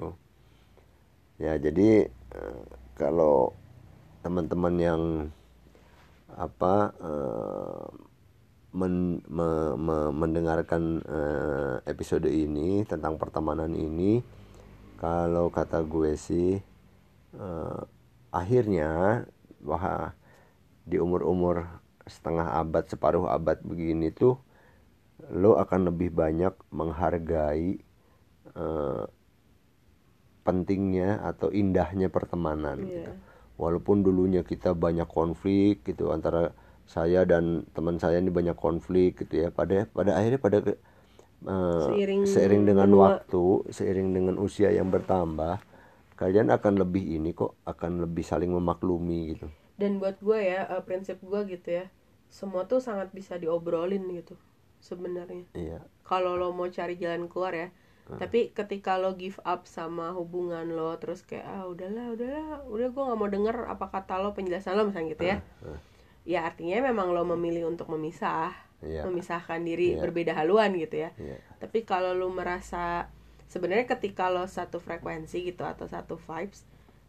ya 1.37 1.53
jadi 1.55 2.09
eh, 2.09 2.61
kalau 2.93 3.53
teman-teman 4.19 4.75
yang 4.75 5.03
apa 6.35 6.75
eh, 6.99 7.87
men- 8.75 9.23
me- 9.31 9.77
me- 9.79 10.13
mendengarkan 10.13 10.99
eh, 11.07 11.75
episode 11.87 12.27
ini 12.27 12.83
tentang 12.83 13.15
pertemanan 13.17 13.71
ini 13.73 14.21
kalau 14.99 15.49
kata 15.49 15.87
gue 15.87 16.19
sih 16.19 16.59
eh, 17.37 17.81
akhirnya 18.35 19.23
wah 19.63 20.11
di 20.83 20.99
umur-umur 20.99 21.67
setengah 22.07 22.59
abad 22.59 22.87
separuh 22.87 23.27
abad 23.27 23.59
begini 23.63 24.11
tuh 24.11 24.39
lo 25.33 25.59
akan 25.59 25.91
lebih 25.91 26.13
banyak 26.13 26.53
menghargai 26.71 27.81
eh, 28.55 29.05
pentingnya 30.47 31.19
atau 31.27 31.51
indahnya 31.51 32.07
pertemanan 32.07 32.79
Iya. 32.83 32.87
gitu. 32.87 33.13
Walaupun 33.57 34.05
dulunya 34.05 34.45
kita 34.45 34.77
banyak 34.77 35.09
konflik 35.09 35.85
gitu 35.85 36.13
antara 36.13 36.53
saya 36.87 37.25
dan 37.27 37.67
teman 37.73 37.99
saya 37.99 38.21
ini 38.21 38.31
banyak 38.31 38.55
konflik 38.55 39.25
gitu 39.25 39.45
ya. 39.45 39.49
Pada 39.51 39.89
pada 39.91 40.15
akhirnya 40.17 40.41
pada 40.41 40.59
eh, 40.63 40.77
Seiring 41.89 42.23
seiring 42.29 42.63
dengan 42.69 42.89
menua. 42.93 43.21
waktu, 43.21 43.73
seiring 43.73 44.13
dengan 44.13 44.37
usia 44.37 44.71
yang 44.73 44.89
bertambah, 44.93 45.61
kalian 46.17 46.49
akan 46.53 46.81
lebih 46.81 47.05
ini 47.17 47.33
kok 47.37 47.57
akan 47.65 48.05
lebih 48.09 48.25
saling 48.25 48.53
memaklumi 48.53 49.37
gitu. 49.37 49.47
Dan 49.77 50.01
buat 50.01 50.17
gue 50.21 50.41
ya, 50.41 50.65
eh, 50.73 50.83
prinsip 50.85 51.21
gue 51.21 51.41
gitu 51.53 51.69
ya, 51.85 51.93
semua 52.33 52.65
tuh 52.65 52.81
sangat 52.81 53.13
bisa 53.13 53.37
diobrolin 53.37 54.05
gitu 54.17 54.37
sebenarnya. 54.81 55.45
Iya. 55.53 55.85
Kalau 56.07 56.39
lo 56.39 56.53
mau 56.57 56.69
cari 56.71 56.97
jalan 56.97 57.29
keluar 57.29 57.53
ya, 57.53 57.69
Hmm. 58.07 58.23
tapi 58.23 58.55
ketika 58.55 59.03
lo 59.03 59.19
give 59.19 59.43
up 59.43 59.67
sama 59.67 60.15
hubungan 60.15 60.63
lo, 60.71 60.95
terus 61.03 61.27
kayak 61.27 61.43
ah 61.43 61.67
udahlah, 61.67 62.15
udahlah, 62.15 62.63
udah 62.71 62.89
gue 62.95 63.03
nggak 63.03 63.19
mau 63.19 63.27
denger 63.27 63.57
apa 63.67 63.91
kata 63.91 64.23
lo 64.23 64.31
penjelasan 64.31 64.79
lo 64.79 64.87
misalnya 64.87 65.11
gitu 65.11 65.25
ya. 65.27 65.37
Hmm. 65.59 65.79
Ya 66.23 66.47
artinya 66.47 66.87
memang 66.87 67.11
lo 67.11 67.27
memilih 67.27 67.67
untuk 67.67 67.91
memisah, 67.91 68.55
Iya. 68.79 69.03
memisahkan 69.11 69.59
diri 69.59 69.99
Iya. 69.99 70.07
berbeda 70.07 70.39
haluan 70.39 70.79
gitu 70.79 71.03
ya. 71.03 71.11
Iya. 71.19 71.39
Tapi 71.59 71.83
kalau 71.83 72.15
lu 72.15 72.31
merasa 72.31 73.11
sebenarnya 73.51 73.91
ketika 73.91 74.31
lo 74.31 74.47
satu 74.47 74.79
frekuensi 74.79 75.43
gitu 75.43 75.67
atau 75.67 75.91
satu 75.91 76.15
vibes, 76.15 76.63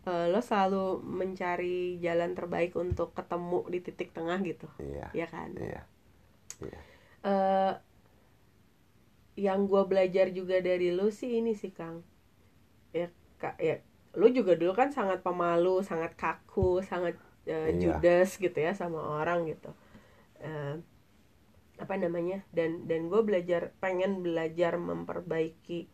eh, 0.06 0.34
lo 0.34 0.42
selalu 0.42 0.98
mencari 1.06 2.02
jalan 2.02 2.34
terbaik 2.34 2.74
untuk 2.74 3.14
ketemu 3.14 3.70
di 3.70 3.80
titik 3.86 4.18
tengah 4.18 4.42
gitu, 4.42 4.66
Iya. 4.82 5.14
ya 5.14 5.28
kan? 5.30 5.54
Iya. 5.62 5.82
Iya. 6.58 6.80
Eh, 7.22 7.74
yang 9.38 9.70
gue 9.70 9.84
belajar 9.86 10.34
juga 10.34 10.58
dari 10.60 10.90
lu 10.90 11.14
sih 11.14 11.38
ini 11.40 11.54
sih 11.54 11.70
Kang, 11.70 12.02
ya 12.90 13.08
kak 13.38 13.62
ya, 13.62 13.78
lu 14.18 14.28
juga 14.34 14.58
dulu 14.58 14.74
kan 14.74 14.90
sangat 14.90 15.22
pemalu, 15.22 15.86
sangat 15.86 16.18
kaku, 16.18 16.82
sangat 16.82 17.16
Iya. 17.48 17.80
judes 17.80 18.36
gitu 18.36 18.58
ya 18.60 18.76
sama 18.76 19.00
orang 19.22 19.48
gitu. 19.48 19.72
Eh, 20.44 20.76
apa 21.78 21.94
namanya? 21.96 22.44
Dan 22.50 22.90
dan 22.90 23.08
gue 23.08 23.22
belajar 23.22 23.72
pengen 23.80 24.26
belajar 24.26 24.76
memperbaiki 24.82 25.88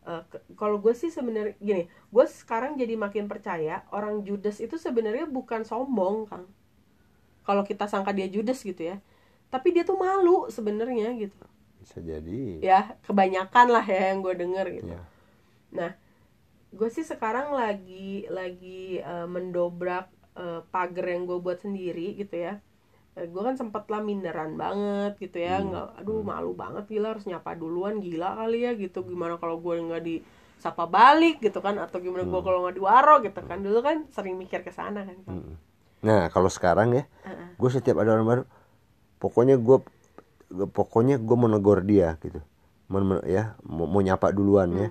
ke- 0.00 0.44
kalau 0.56 0.80
gue 0.80 0.96
sih 0.96 1.12
sebenarnya 1.12 1.54
gini 1.60 1.82
gue 2.08 2.24
sekarang 2.24 2.74
jadi 2.80 2.96
makin 2.96 3.28
percaya 3.28 3.84
orang 3.92 4.24
judes 4.24 4.58
itu 4.60 4.76
sebenarnya 4.80 5.26
bukan 5.28 5.64
sombong 5.66 6.28
kang. 6.30 6.46
Kalau 7.44 7.62
kita 7.64 7.88
sangka 7.90 8.12
dia 8.12 8.28
judes 8.30 8.60
gitu 8.62 8.80
ya. 8.94 8.96
Tapi 9.50 9.74
dia 9.74 9.82
tuh 9.82 9.98
malu 9.98 10.46
sebenarnya 10.52 11.10
gitu 11.18 11.49
Bisa 11.80 11.98
jadi. 11.98 12.60
ya 12.60 12.94
kebanyakan 13.02 13.66
lah 13.72 13.82
ya 13.82 14.12
yang 14.12 14.20
gue 14.20 14.34
denger 14.36 14.66
gitu 14.76 14.92
Iya. 14.92 15.00
nah 15.70 15.90
gue 16.70 16.88
sih 16.88 17.02
sekarang 17.02 17.50
lagi 17.50 18.28
lagi 18.28 19.00
eh, 19.00 19.26
mendobrak 19.26 20.06
eh, 20.34 20.60
pagar 20.68 21.06
yang 21.08 21.24
gue 21.24 21.38
buat 21.38 21.58
sendiri 21.58 22.14
gitu 22.14 22.36
ya 22.36 22.60
gue 23.10 23.42
kan 23.42 23.52
sempet 23.52 23.84
lah 23.90 24.00
minderan 24.00 24.54
banget 24.54 25.18
gitu 25.18 25.36
ya 25.36 25.58
Hmm. 25.58 25.68
nggak 25.68 25.86
aduh 25.98 26.22
malu 26.22 26.54
banget 26.54 26.86
gila 26.88 27.12
harus 27.12 27.26
nyapa 27.26 27.52
duluan 27.52 27.98
gila 27.98 28.38
kali 28.38 28.64
ya 28.64 28.72
gitu 28.72 29.02
gimana 29.02 29.36
kalau 29.36 29.58
gue 29.58 29.76
nggak 29.76 30.02
disapa 30.06 30.86
balik 30.86 31.42
gitu 31.42 31.58
kan 31.58 31.76
atau 31.76 31.98
gimana 31.98 32.22
gue 32.24 32.40
kalau 32.40 32.64
nggak 32.64 32.76
diwaro 32.76 33.20
gitu 33.20 33.40
kan 33.42 33.60
dulu 33.60 33.82
kan 33.82 34.06
sering 34.08 34.38
mikir 34.38 34.62
ke 34.62 34.70
sana 34.70 35.02
kan 35.02 35.16
Kang. 35.26 35.36
Mm. 35.42 35.54
Nah, 36.00 36.32
kalau 36.32 36.48
sekarang 36.48 36.96
ya, 36.96 37.04
Heeh. 37.28 37.60
gue 37.60 37.68
setiap 37.68 38.00
ada 38.00 38.16
orang 38.16 38.24
baru, 38.24 38.42
pokoknya 39.18 39.60
gue, 39.60 39.84
pokoknya 40.50 41.16
gue 41.16 41.36
menegur 41.36 41.80
dia 41.80 42.18
gitu, 42.18 42.42
Men- 42.86 43.06
men- 43.06 43.24
ya, 43.24 43.54
mau, 43.62 43.86
mau 43.86 43.98
nyapa 43.98 44.30
duluan 44.30 44.70
ya. 44.72 44.88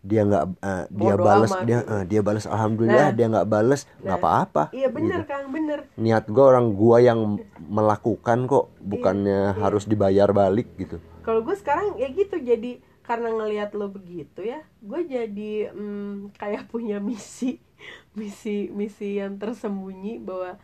Dia 0.00 0.24
nggak, 0.24 0.44
eh, 0.58 0.84
dia 0.88 1.12
Hmm. 1.12 1.20
Balas, 1.20 1.50
dia, 1.60 1.78
eh, 1.82 2.04
dia 2.06 2.20
balas 2.20 2.44
alhamdulillah, 2.44 3.12
Nah. 3.12 3.12
dia 3.12 3.26
nggak 3.28 3.44
balas, 3.46 3.80
nggak 4.00 4.16
Nah. 4.16 4.22
apa-apa. 4.22 4.62
iya 4.72 4.88
bener 4.88 5.20
gitu. 5.20 5.28
kang 5.28 5.46
bener 5.50 5.78
Niat 5.94 6.24
gue 6.24 6.40
orang 6.40 6.72
gue 6.72 6.96
yang 7.00 7.20
melakukan 7.60 8.38
kok, 8.46 8.72
bukannya 8.80 9.52
iya. 9.52 9.58
harus 9.58 9.84
dibayar 9.84 10.30
balik 10.30 10.72
gitu. 10.76 10.96
kalau 11.20 11.44
gue 11.44 11.52
sekarang 11.52 11.94
ya 11.94 12.08
gitu 12.08 12.40
jadi 12.40 12.80
karena 13.02 13.28
ngelihat 13.28 13.74
lo 13.74 13.92
begitu 13.92 14.40
ya 14.40 14.64
gue 14.80 15.00
jadi 15.04 15.68
hmm, 15.68 16.32
kayak 16.32 16.64
punya 16.66 16.96
misi 16.96 17.60
misi 18.18 18.72
misi 18.72 19.20
yang 19.20 19.36
tersembunyi 19.36 20.16
bahwa 20.16 20.56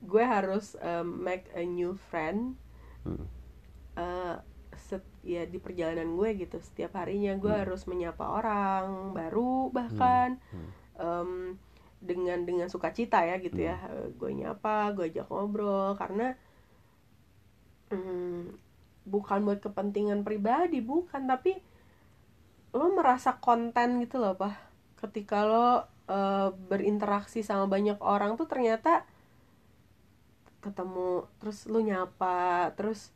gue 0.00 0.24
harus 0.24 0.74
um, 0.80 1.20
make 1.20 1.44
a 1.52 1.62
new 1.62 1.92
friend 2.08 2.56
Hmm. 3.04 3.26
Eh, 3.92 4.36
set- 4.72 5.20
ya 5.22 5.44
di 5.44 5.60
perjalanan 5.60 6.16
gue 6.16 6.32
gitu 6.34 6.56
setiap 6.58 6.96
harinya 6.96 7.36
gue 7.36 7.52
Hmm. 7.52 7.62
harus 7.68 7.84
menyapa 7.84 8.24
orang 8.24 9.12
baru 9.12 9.68
bahkan 9.68 10.40
em, 10.96 11.54
dengan 12.02 12.42
dengan 12.42 12.66
sukacita 12.66 13.20
ya 13.22 13.36
gitu 13.38 13.62
ya 13.62 13.76
Hmm. 13.76 13.92
Eh, 13.92 14.08
gue 14.16 14.30
nyapa 14.32 14.90
gue 14.96 15.12
ajak 15.12 15.28
ngobrol 15.28 15.92
karena 15.94 16.34
mm, 17.92 18.56
bukan 19.04 19.38
buat 19.44 19.60
kepentingan 19.60 20.24
pribadi 20.24 20.80
bukan 20.80 21.28
tapi 21.28 21.58
lo 22.72 22.88
merasa 22.96 23.36
konten 23.36 24.00
gitu 24.00 24.16
loh 24.16 24.32
pak 24.34 24.56
ketika 25.04 25.44
lo 25.44 25.68
eh, 26.08 26.48
berinteraksi 26.72 27.44
sama 27.44 27.68
banyak 27.68 28.00
orang 28.00 28.40
tuh 28.40 28.48
ternyata 28.48 29.04
ketemu 30.62 31.26
terus 31.42 31.66
lu 31.66 31.82
nyapa 31.82 32.70
terus 32.78 33.10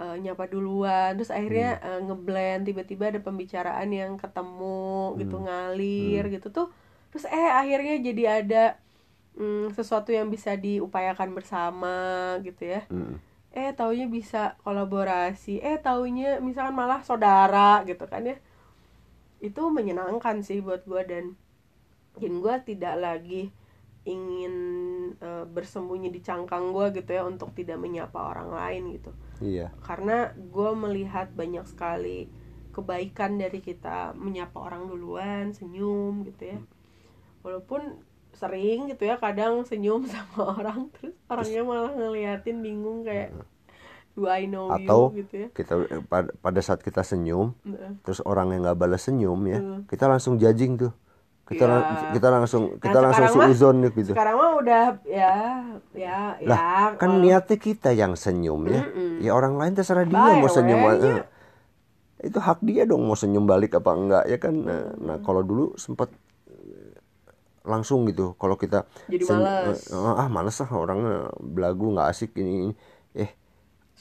eh, 0.00 0.16
nyapa 0.20 0.48
duluan 0.48 1.16
terus 1.16 1.32
akhirnya 1.32 1.80
eh, 1.82 2.00
ngeblend 2.06 2.64
tiba-tiba 2.68 3.12
ada 3.12 3.20
pembicaraan 3.20 3.88
yang 3.92 4.12
ketemu 4.16 5.16
gitu 5.20 5.36
Hmm. 5.40 5.44
ngalir 5.48 6.24
gitu 6.32 6.48
tuh 6.52 6.68
terus 7.12 7.24
eh 7.28 7.50
akhirnya 7.52 8.00
jadi 8.00 8.24
ada 8.40 8.64
mm, 9.36 9.72
sesuatu 9.76 10.10
yang 10.12 10.28
bisa 10.32 10.56
diupayakan 10.56 11.30
bersama 11.36 11.96
gitu 12.44 12.64
ya. 12.64 12.82
Mm. 12.88 13.16
eh 13.52 13.68
taunya 13.76 14.08
bisa 14.08 14.56
kolaborasi 14.64 15.60
eh 15.60 15.76
taunya 15.76 16.40
misalkan 16.40 16.72
malah 16.72 17.04
saudara 17.04 17.84
gitu 17.84 18.04
kan 18.08 18.24
ya. 18.24 18.36
Itu 19.44 19.68
menyenangkan 19.68 20.40
sih 20.46 20.62
buat 20.64 20.86
gue 20.88 21.02
dan 21.04 21.24
dan 22.16 22.32
gue 22.40 22.54
tidak 22.64 22.94
lagi 22.96 23.42
ingin 24.08 24.54
eh, 25.20 25.44
bersembunyi 25.46 26.08
di 26.10 26.20
cangkang 26.24 26.72
gue 26.74 26.86
gitu 26.98 27.10
ya 27.12 27.22
untuk 27.28 27.52
tidak 27.54 27.78
menyapa 27.78 28.18
orang 28.18 28.50
lain 28.50 28.82
gitu 28.98 29.12
Iya, 29.42 29.74
karena 29.82 30.30
gue 30.38 30.70
melihat 30.78 31.34
banyak 31.34 31.66
sekali 31.66 32.30
kebaikan 32.72 33.36
dari 33.36 33.58
kita 33.60 34.14
menyapa 34.16 34.56
orang 34.56 34.88
duluan 34.88 35.52
senyum 35.52 36.24
gitu 36.24 36.56
ya. 36.56 36.58
Walaupun 37.42 38.00
sering 38.32 38.88
gitu 38.88 39.04
ya 39.04 39.20
kadang 39.20 39.60
senyum 39.68 40.08
sama 40.12 40.56
orang 40.56 40.88
terus 40.96 41.12
orangnya 41.28 41.62
malah 41.68 41.92
ngeliatin 41.92 42.64
bingung 42.64 43.04
kayak 43.04 43.28
do 44.16 44.24
I 44.28 44.48
know 44.48 44.72
Atau- 44.72 45.12
you 45.12 45.24
gitu 45.24 45.34
ya. 45.44 45.48
kita 45.52 45.72
pada, 46.08 46.32
pada 46.36 46.60
saat 46.60 46.84
kita 46.84 47.00
senyum, 47.00 47.56
terus 48.04 48.20
orang 48.24 48.52
yang 48.52 48.64
nggak 48.68 48.76
balas 48.80 49.08
senyum 49.08 49.40
ya, 49.48 49.58
kita 49.88 50.04
langsung 50.04 50.36
judging 50.36 50.76
tuh. 50.76 50.92
Kita 51.42 51.64
lang- 51.66 51.84
kita 52.10 52.28
langsung 52.28 52.62
kita 52.76 52.96
Nah, 52.96 53.02
langsung 53.04 53.26
mah- 53.34 53.50
suuzon 53.50 53.76
gitu. 53.84 54.14
sekarang 54.14 54.36
mah 54.36 54.50
udah 54.56 54.82
ya 55.04 55.32
ya 55.92 56.18
Lah, 56.40 56.58
ya 56.88 56.96
kan 56.96 57.10
eh, 57.12 57.20
niatnya 57.20 57.58
kita 57.58 57.90
yang 57.90 58.14
senyum 58.14 58.62
ya. 58.64 58.80
Mm-mm. 58.80 59.20
Ya 59.20 59.30
orang 59.30 59.54
lain 59.54 59.74
terserah 59.74 60.02
dia 60.02 60.14
Bae 60.14 60.38
mau 60.38 60.48
senyum. 60.48 60.80
nya. 60.80 61.26
itu 62.22 62.38
hak 62.38 62.62
dia 62.62 62.86
dong 62.86 63.02
mau 63.02 63.14
senyum 63.14 63.42
balik 63.42 63.74
apa 63.74 63.90
enggak 63.92 64.24
ya 64.24 64.38
kan 64.38 64.54
nah, 64.54 64.94
nah 64.96 65.16
kalau 65.18 65.42
dulu 65.42 65.74
sempat 65.74 66.06
eh, 66.46 66.94
langsung 67.64 68.06
gitu 68.06 68.32
kalau 68.32 68.54
kita 68.54 68.86
Jadi 69.06 69.22
sen- 69.22 69.42
malas. 69.42 69.82
eh, 69.84 70.14
ah 70.14 70.28
males 70.28 70.54
lah 70.56 70.70
orang 70.72 71.00
belagu 71.36 71.90
nggak 71.90 72.08
asik 72.08 72.30
ini, 72.36 72.70
ini. 72.70 72.74
eh 73.12 73.34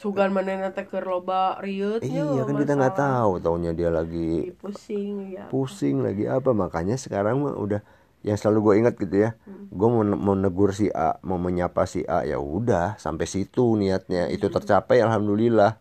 sugan 0.01 0.33
mana 0.33 0.73
teh 0.73 0.89
keur 0.89 1.05
loba 1.05 1.61
riutnya 1.61 2.25
iya 2.25 2.41
kan 2.41 2.57
kita 2.57 2.73
nggak 2.73 2.97
tahu 2.97 3.37
taunya 3.37 3.69
dia 3.69 3.93
lagi 3.93 4.49
pusing 4.57 5.37
ya. 5.37 5.45
pusing 5.53 6.01
lagi 6.01 6.25
apa. 6.25 6.57
Makanya 6.57 6.97
sekarang 6.97 7.45
mah 7.45 7.53
udah 7.53 7.85
yang 8.25 8.33
selalu 8.33 8.59
gue 8.65 8.73
ingat 8.85 8.93
gitu 8.97 9.15
ya 9.17 9.33
gue 9.45 9.87
mau, 9.89 10.05
mau 10.05 10.37
negur 10.37 10.73
si 10.77 10.93
A 10.93 11.17
mau 11.25 11.41
menyapa 11.41 11.89
si 11.89 12.05
A 12.05 12.21
ya 12.25 12.41
udah 12.41 12.97
sampai 12.97 13.29
situ 13.29 13.77
niatnya. 13.77 14.25
Itu 14.33 14.49
tercapai 14.49 15.05
alhamdulillah. 15.05 15.77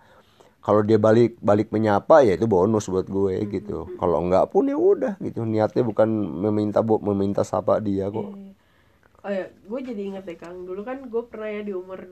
Kalau 0.61 0.85
dia 0.85 1.01
balik 1.01 1.41
balik 1.41 1.73
menyapa 1.73 2.21
ya 2.21 2.37
itu 2.37 2.45
bonus 2.45 2.93
buat 2.93 3.09
gue 3.09 3.41
gitu. 3.49 3.89
kalau 3.97 4.21
enggak 4.21 4.53
pun 4.53 4.69
ya 4.69 4.77
udah 4.77 5.17
gitu. 5.25 5.49
Niatnya 5.49 5.81
bukan 5.81 6.09
meminta 6.45 6.85
bu 6.85 7.01
meminta 7.01 7.41
sapa 7.41 7.81
dia 7.81 8.13
kok. 8.13 8.37
Iya. 8.37 8.53
Oh 9.21 9.29
ya, 9.29 9.53
gue 9.53 9.81
jadi 9.85 10.01
inget 10.13 10.25
deh 10.29 10.37
Kang. 10.37 10.65
Dulu 10.65 10.81
kan 10.81 11.09
gue 11.09 11.23
pernah 11.29 11.49
ya 11.49 11.61
di 11.61 11.73
umur 11.77 12.09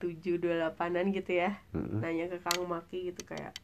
27 0.00 0.40
28-an 0.40 1.06
gitu 1.12 1.32
ya. 1.36 1.60
Nanya 2.00 2.26
ke 2.30 2.38
Kang 2.40 2.64
Maki 2.66 3.12
gitu 3.12 3.22
kayak, 3.26 3.54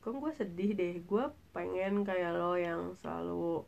"Kang 0.00 0.18
gue 0.18 0.32
sedih 0.32 0.74
deh. 0.74 1.00
Gue 1.04 1.30
pengen 1.52 2.02
kayak 2.02 2.36
lo 2.36 2.56
yang 2.56 2.94
selalu 2.98 3.64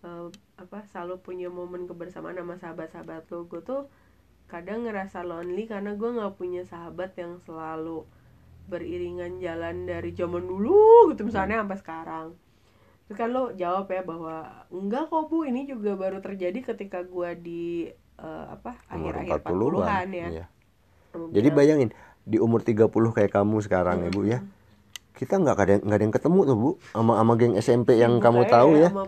eh, 0.00 0.26
apa 0.56 0.78
selalu 0.88 1.20
punya 1.20 1.48
momen 1.52 1.84
kebersamaan 1.84 2.36
sama 2.36 2.56
sahabat-sahabat 2.56 3.28
lo. 3.28 3.44
Gue 3.48 3.60
tuh 3.60 3.88
kadang 4.50 4.82
ngerasa 4.88 5.22
lonely 5.22 5.70
karena 5.70 5.94
gue 5.94 6.10
nggak 6.10 6.34
punya 6.34 6.66
sahabat 6.66 7.14
yang 7.14 7.38
selalu 7.46 8.02
beriringan 8.70 9.42
jalan 9.42 9.86
dari 9.86 10.14
zaman 10.14 10.46
dulu 10.46 11.10
gitu 11.10 11.26
misalnya 11.26 11.62
sampai 11.62 11.78
sekarang 11.78 12.28
Terus 13.10 13.26
kan 13.26 13.34
lo 13.34 13.50
jawab 13.58 13.90
ya 13.90 14.06
bahwa 14.06 14.46
enggak 14.70 15.10
kok 15.10 15.26
bu 15.26 15.42
ini 15.42 15.66
juga 15.66 15.98
baru 15.98 16.22
terjadi 16.22 16.62
ketika 16.62 17.02
gua 17.02 17.34
di 17.34 17.90
eh, 18.22 18.44
apa 18.46 18.78
akhir-akhir 18.86 19.42
40-an 19.42 19.58
40-an 19.58 20.08
ya. 20.14 20.28
iya. 20.30 20.46
Jadi 21.10 21.48
bayangin 21.50 21.90
di 22.22 22.36
umur 22.38 22.62
30 22.62 22.90
kayak 22.90 23.32
kamu 23.32 23.56
sekarang 23.64 24.06
ya 24.06 24.10
bu 24.12 24.22
ya 24.28 24.38
kita 25.16 25.36
nggak 25.40 25.56
ada 25.56 25.74
nggak 25.82 25.96
ada 25.98 26.04
yang 26.04 26.14
ketemu 26.14 26.40
tuh 26.46 26.56
bu 26.56 26.70
sama 26.94 27.12
sama 27.18 27.32
geng 27.36 27.54
SMP 27.58 27.88
yang 27.98 28.22
kamu 28.22 28.46
tahu 28.48 28.70
ya 28.78 28.88
sama, 28.88 29.04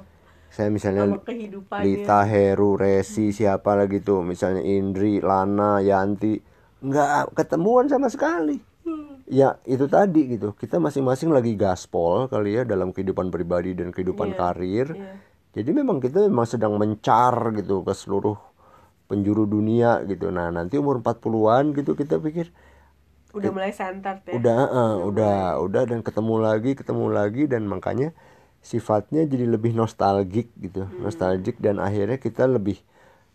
saya 0.52 0.68
misalnya. 0.68 1.16
Lita, 1.80 2.28
Heru, 2.28 2.76
Resi, 2.76 3.32
siapa 3.32 3.72
lagi 3.72 4.04
tuh, 4.04 4.20
misalnya 4.20 4.60
Indri, 4.60 5.16
Lana, 5.24 5.80
Yanti, 5.80 6.36
nggak 6.84 7.32
ketemuan 7.32 7.88
sama 7.88 8.12
sekali. 8.12 8.60
Hmm. 8.84 9.24
Ya 9.24 9.56
itu 9.64 9.88
tadi 9.88 10.36
gitu, 10.36 10.52
kita 10.52 10.76
masing-masing 10.76 11.32
lagi 11.32 11.56
gaspol 11.56 12.28
kali 12.28 12.60
ya 12.60 12.68
dalam 12.68 12.92
kehidupan 12.92 13.32
pribadi 13.32 13.72
dan 13.72 13.96
kehidupan 13.96 14.36
Iya, 14.36 14.36
karir. 14.36 14.88
iya. 14.92 15.12
Jadi 15.52 15.70
memang 15.72 16.00
kita 16.04 16.28
memang 16.28 16.44
sedang 16.44 16.76
mencar 16.76 17.32
gitu 17.56 17.80
ke 17.80 17.96
seluruh 17.96 18.36
penjuru 19.12 19.44
dunia 19.54 20.00
gitu. 20.10 20.32
Nah 20.36 20.48
nanti 20.56 20.74
umur 20.82 20.96
40-an 21.04 21.64
gitu 21.78 21.92
kita 22.00 22.16
pikir 22.26 22.46
Udah 23.32 23.48
mulai 23.48 23.72
santar 23.72 24.20
ya. 24.28 24.36
udah 24.38 24.60
eh, 24.80 24.94
udah 25.08 25.34
udah 25.66 25.82
dan 25.90 26.00
ketemu 26.06 26.34
lagi 26.40 26.70
ketemu 26.80 27.06
lagi 27.12 27.42
dan 27.52 27.62
makanya 27.68 28.08
sifatnya 28.64 29.22
jadi 29.32 29.46
lebih 29.54 29.72
nostalgik 29.80 30.48
gitu 30.64 30.88
nostalgik 31.04 31.56
dan 31.60 31.76
akhirnya 31.82 32.16
kita 32.16 32.48
lebih 32.48 32.78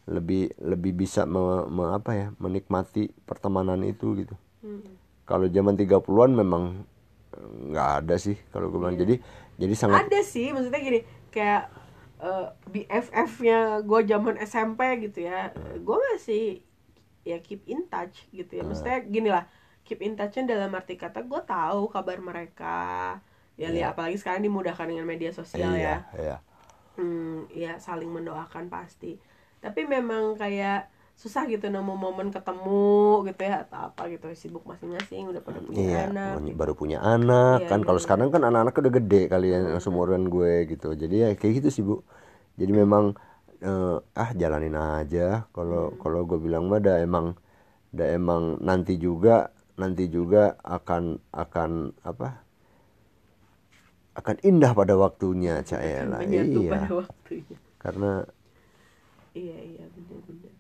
lebih 0.08 0.54
lebih 0.72 0.94
bisa 1.02 1.22
me- 1.28 1.68
me- 1.68 1.94
apa 2.00 2.12
ya 2.16 2.28
menikmati 2.44 3.12
pertemanan 3.30 3.82
itu 3.86 4.08
gitu 4.22 4.36
Hmm. 4.62 4.82
kalau 5.30 5.48
zaman 5.52 5.76
30-an 5.78 6.34
memang 6.34 6.64
nggak 7.72 7.90
ada 8.04 8.16
sih 8.18 8.38
kalau 8.54 8.72
gue 8.72 8.80
bilang 8.82 8.98
jadi 8.98 9.16
jadi 9.62 9.76
sangat 9.78 10.02
Ada 10.08 10.20
sih, 10.26 10.48
maksudnya 10.54 10.80
gini, 10.82 11.00
kayak 11.34 11.62
eh, 12.22 12.48
BFF-nya 12.70 13.82
gue 13.86 14.00
zaman 14.06 14.36
SMP 14.42 14.82
gitu 15.10 15.26
ya. 15.28 15.54
Gue 15.82 15.98
masih 16.14 16.62
ya 17.28 17.38
keep 17.44 17.64
in 17.68 17.86
touch 17.92 18.28
gitu 18.32 18.60
ya. 18.60 18.64
Maksudnya 18.64 19.00
gini 19.06 19.30
lah, 19.30 19.46
keep 19.84 20.00
in 20.02 20.16
touch-nya 20.16 20.58
dalam 20.58 20.72
arti 20.76 20.96
kata 20.96 21.24
gue 21.26 21.42
tahu 21.46 21.92
kabar 21.92 22.18
mereka. 22.20 22.78
Ya, 23.58 23.74
lihat 23.74 23.98
apalagi 23.98 24.22
sekarang 24.22 24.46
dimudahkan 24.46 24.86
dengan 24.86 25.10
media 25.10 25.34
sosial 25.34 25.74
ya. 25.74 26.06
iya 26.14 26.22
iya 26.22 26.38
hmm, 26.98 27.54
ya 27.54 27.78
saling 27.78 28.10
mendoakan 28.10 28.68
pasti 28.68 29.16
tapi 29.62 29.86
memang 29.86 30.36
kayak 30.36 30.90
susah 31.18 31.50
gitu 31.50 31.66
nemu 31.66 31.98
momen 31.98 32.30
ketemu 32.30 32.86
gitu 33.26 33.42
ya 33.42 33.66
atau 33.66 33.90
apa 33.90 34.06
gitu 34.06 34.30
sibuk 34.38 34.62
masing-masing 34.64 35.34
udah 35.34 35.42
pada 35.42 35.58
punya 35.60 35.82
Iya, 35.82 36.02
anak 36.08 36.34
punya- 36.38 36.56
baru 36.56 36.74
punya 36.78 36.98
anak 37.02 37.66
Iya, 37.66 37.68
kan. 37.68 37.80
Kalau 37.82 37.98
iya. 37.98 38.06
sekarang 38.06 38.28
kan 38.30 38.42
anak-anak 38.46 38.78
udah 38.78 38.94
gede 38.94 39.22
kalian 39.26 39.62
seumuran 39.82 40.30
gue 40.30 40.70
gitu. 40.70 40.94
Jadi 40.94 41.16
ya 41.18 41.30
kayak 41.34 41.54
gitu 41.58 41.70
sih 41.74 41.82
bu. 41.82 42.06
Jadi 42.54 42.72
memang 42.72 43.18
eh, 43.58 43.98
ah 44.14 44.30
jalanin 44.32 44.78
aja. 44.78 45.50
Kalau 45.50 45.90
Hmm. 45.90 45.98
kalau 45.98 46.22
gue 46.24 46.38
bilang 46.38 46.70
mah 46.70 46.78
dah 46.78 47.02
emang 47.02 47.34
dah 47.90 48.06
emang 48.08 48.62
nanti 48.62 48.96
juga 48.96 49.50
nanti 49.74 50.06
juga 50.08 50.54
akan 50.62 51.18
akan 51.34 51.72
apa? 52.06 52.46
Akan 54.14 54.38
indah 54.42 54.74
pada 54.74 54.94
waktunya, 54.94 55.62
Caela. 55.62 56.22
Iya. 56.22 56.70
pada 56.70 56.90
waktunya 56.96 57.58
Karena 57.78 58.22
iya 59.34 59.58
iya 59.58 59.86
benar-benar 59.90 60.50
ya 60.50 60.57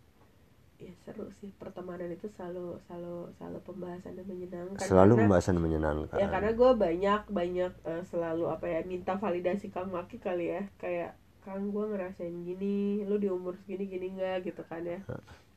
seru 1.07 1.31
sih. 1.33 1.55
Pertemanan 1.55 2.11
itu 2.11 2.27
selalu 2.27 2.75
selalu 2.83 3.31
selalu 3.39 3.59
pembahasan 3.63 4.13
yang 4.13 4.27
menyenangkan. 4.27 4.83
Selalu 4.83 4.99
karena- 5.07 5.21
pembahasan 5.23 5.55
menyenangkan. 5.55 6.17
ya 6.19 6.27
karena 6.27 6.51
gue 6.51 6.71
banyak 6.75 7.21
banyak 7.31 7.71
eh, 7.87 8.03
selalu 8.03 8.45
apa 8.51 8.65
ya 8.67 8.79
minta 8.83 9.15
validasi 9.15 9.71
kang 9.71 9.87
Maki 9.87 10.19
kali 10.19 10.51
ya. 10.51 10.67
Kayak 10.75 11.15
kang 11.41 11.71
gue 11.71 11.85
ngerasain 11.87 12.43
gini 12.43 13.07
lu 13.07 13.15
di 13.15 13.31
umur 13.31 13.55
segini 13.55 13.87
gini 13.87 14.11
nggak? 14.13 14.43
Gitu 14.43 14.61
kan 14.67 14.83
ya. 14.83 14.99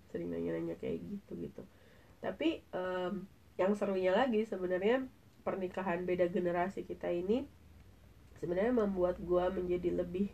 Sering 0.09 0.31
nanya-nanya 0.31 0.79
kayak 0.79 1.03
gitu 1.03 1.35
gitu. 1.37 1.63
Tapi 2.23 2.63
em, 2.71 3.27
yang 3.59 3.75
serunya 3.75 4.15
lagi 4.15 4.47
sebenarnya 4.47 5.11
pernikahan 5.43 6.07
beda 6.07 6.31
generasi 6.31 6.85
kita 6.85 7.11
ini 7.11 7.43
sebenarnya 8.39 8.73
membuat 8.73 9.19
gue 9.19 9.45
menjadi 9.51 9.99
lebih 9.99 10.31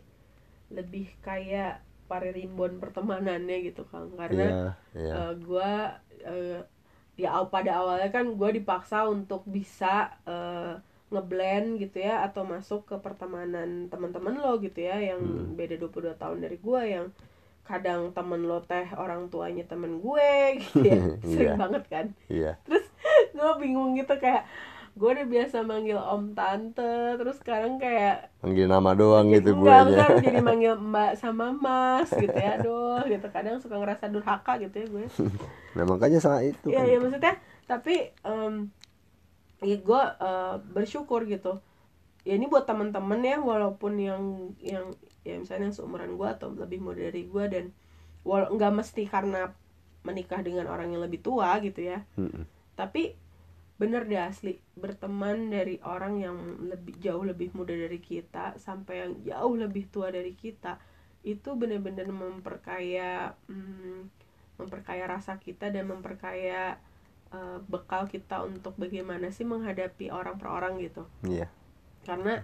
lebih 0.67 1.07
kayak 1.23 1.79
pare 2.07 2.31
rimbon 2.31 2.79
pertemanannya 2.79 3.57
gitu 3.67 3.83
kang 3.87 4.09
karena 4.15 4.73
Iya, 4.95 5.03
iya. 5.03 5.13
eh, 5.13 5.33
gua 5.43 5.71
eh, 6.23 6.59
ya 7.15 7.29
aw- 7.33 7.49
pada 7.49 7.71
awalnya 7.79 8.09
kan 8.09 8.25
gue 8.33 8.49
dipaksa 8.57 9.05
untuk 9.07 9.43
bisa 9.45 9.93
eh, 10.25 10.73
ngeblend 11.07 11.79
gitu 11.79 12.03
ya 12.03 12.19
atau 12.21 12.43
masuk 12.43 12.83
ke 12.83 12.95
pertemanan 12.99 13.87
teman-teman 13.87 14.35
lo 14.35 14.59
gitu 14.59 14.83
ya 14.83 14.99
yang 14.99 15.21
Hmm. 15.23 15.55
beda 15.55 15.75
22 15.77 16.15
tahun 16.15 16.37
dari 16.39 16.57
gua 16.59 16.83
yang 16.83 17.07
kadang 17.63 18.11
temen 18.11 18.43
lo 18.43 18.63
teh 18.63 18.87
orang 18.95 19.27
tuanya 19.27 19.63
temen 19.63 19.99
gue 19.99 20.31
gitu 20.63 20.87
ya 20.87 20.99
sering 21.31 21.55
banget 21.57 21.83
kan 21.87 22.05
Iya. 22.27 22.55
terus 22.63 22.87
gue 23.31 23.51
bingung 23.59 23.91
gitu 23.93 24.15
kayak 24.15 24.47
gue 24.97 25.09
udah 25.13 25.27
biasa 25.29 25.61
manggil 25.61 25.95
om 25.95 26.33
tante 26.33 26.89
terus 27.15 27.37
sekarang 27.37 27.77
kayak 27.77 28.33
Panggil 28.41 28.65
nama 28.65 28.97
doang 28.97 29.29
gitu 29.29 29.53
gue 29.53 29.69
enggak 29.69 30.09
jadi 30.25 30.41
manggil 30.41 30.73
mbak 30.75 31.13
sama 31.15 31.53
mas 31.53 32.09
gitu 32.09 32.33
ya. 32.33 32.57
Aduh 32.57 33.05
gitu. 33.05 33.29
Kadang 33.29 33.61
suka 33.61 33.77
ngerasa 33.77 34.09
durhaka 34.09 34.57
gitu 34.57 34.73
ya 34.73 34.87
gue. 34.89 35.05
Nah 35.77 35.85
makanya 35.85 36.17
saat 36.17 36.41
itu 36.49 36.73
Iya 36.73 36.81
kan. 36.81 36.89
iya 36.89 36.97
maksudnya 36.97 37.33
tapi 37.69 38.09
em 38.25 38.73
ya 39.61 39.77
gue 39.77 40.01
eh, 40.17 40.55
bersyukur 40.73 41.29
gitu. 41.29 41.61
Ya 42.25 42.33
ini 42.33 42.49
buat 42.49 42.65
teman-teman 42.65 43.21
ya 43.21 43.37
walaupun 43.37 44.01
yang 44.01 44.51
yang 44.59 44.89
ya 45.21 45.37
misalnya 45.37 45.69
yang 45.69 45.75
seumuran 45.77 46.17
gue 46.17 46.27
atau 46.27 46.51
lebih 46.51 46.81
muda 46.81 47.05
dari 47.05 47.23
gue 47.23 47.43
dan 47.45 47.65
walau 48.25 48.49
nggak 48.49 48.73
mesti 48.73 49.05
karena 49.05 49.53
menikah 50.01 50.41
dengan 50.41 50.65
orang 50.67 50.89
yang 50.89 51.05
lebih 51.05 51.21
tua 51.21 51.61
gitu 51.61 51.85
ya. 51.85 52.01
Mm-mm. 52.17 52.43
tapi 52.73 53.13
bener 53.77 54.09
deh 54.09 54.17
asli 54.17 54.57
berteman 54.73 55.53
dari 55.53 55.77
orang 55.85 56.17
yang 56.17 56.37
lebih 56.65 56.97
jauh 56.97 57.21
lebih 57.21 57.53
muda 57.53 57.77
dari 57.77 58.01
kita 58.01 58.57
sampai 58.57 59.05
yang 59.05 59.13
jauh 59.21 59.53
lebih 59.53 59.85
tua 59.93 60.09
dari 60.09 60.33
kita 60.33 60.81
itu 61.21 61.53
bener-bener 61.53 62.09
memperkaya 62.09 63.37
hmm, 63.45 64.09
memperkaya 64.57 65.05
rasa 65.05 65.37
kita 65.37 65.69
dan 65.69 65.85
memperkaya 65.85 66.81
eh, 67.29 67.57
bekal 67.69 68.09
kita 68.09 68.41
untuk 68.41 68.73
bagaimana 68.81 69.29
sih 69.29 69.45
menghadapi 69.45 70.09
orang 70.09 70.41
per 70.41 70.49
orang 70.49 70.81
gitu 70.81 71.05
Iya. 71.21 71.45
karena 72.01 72.41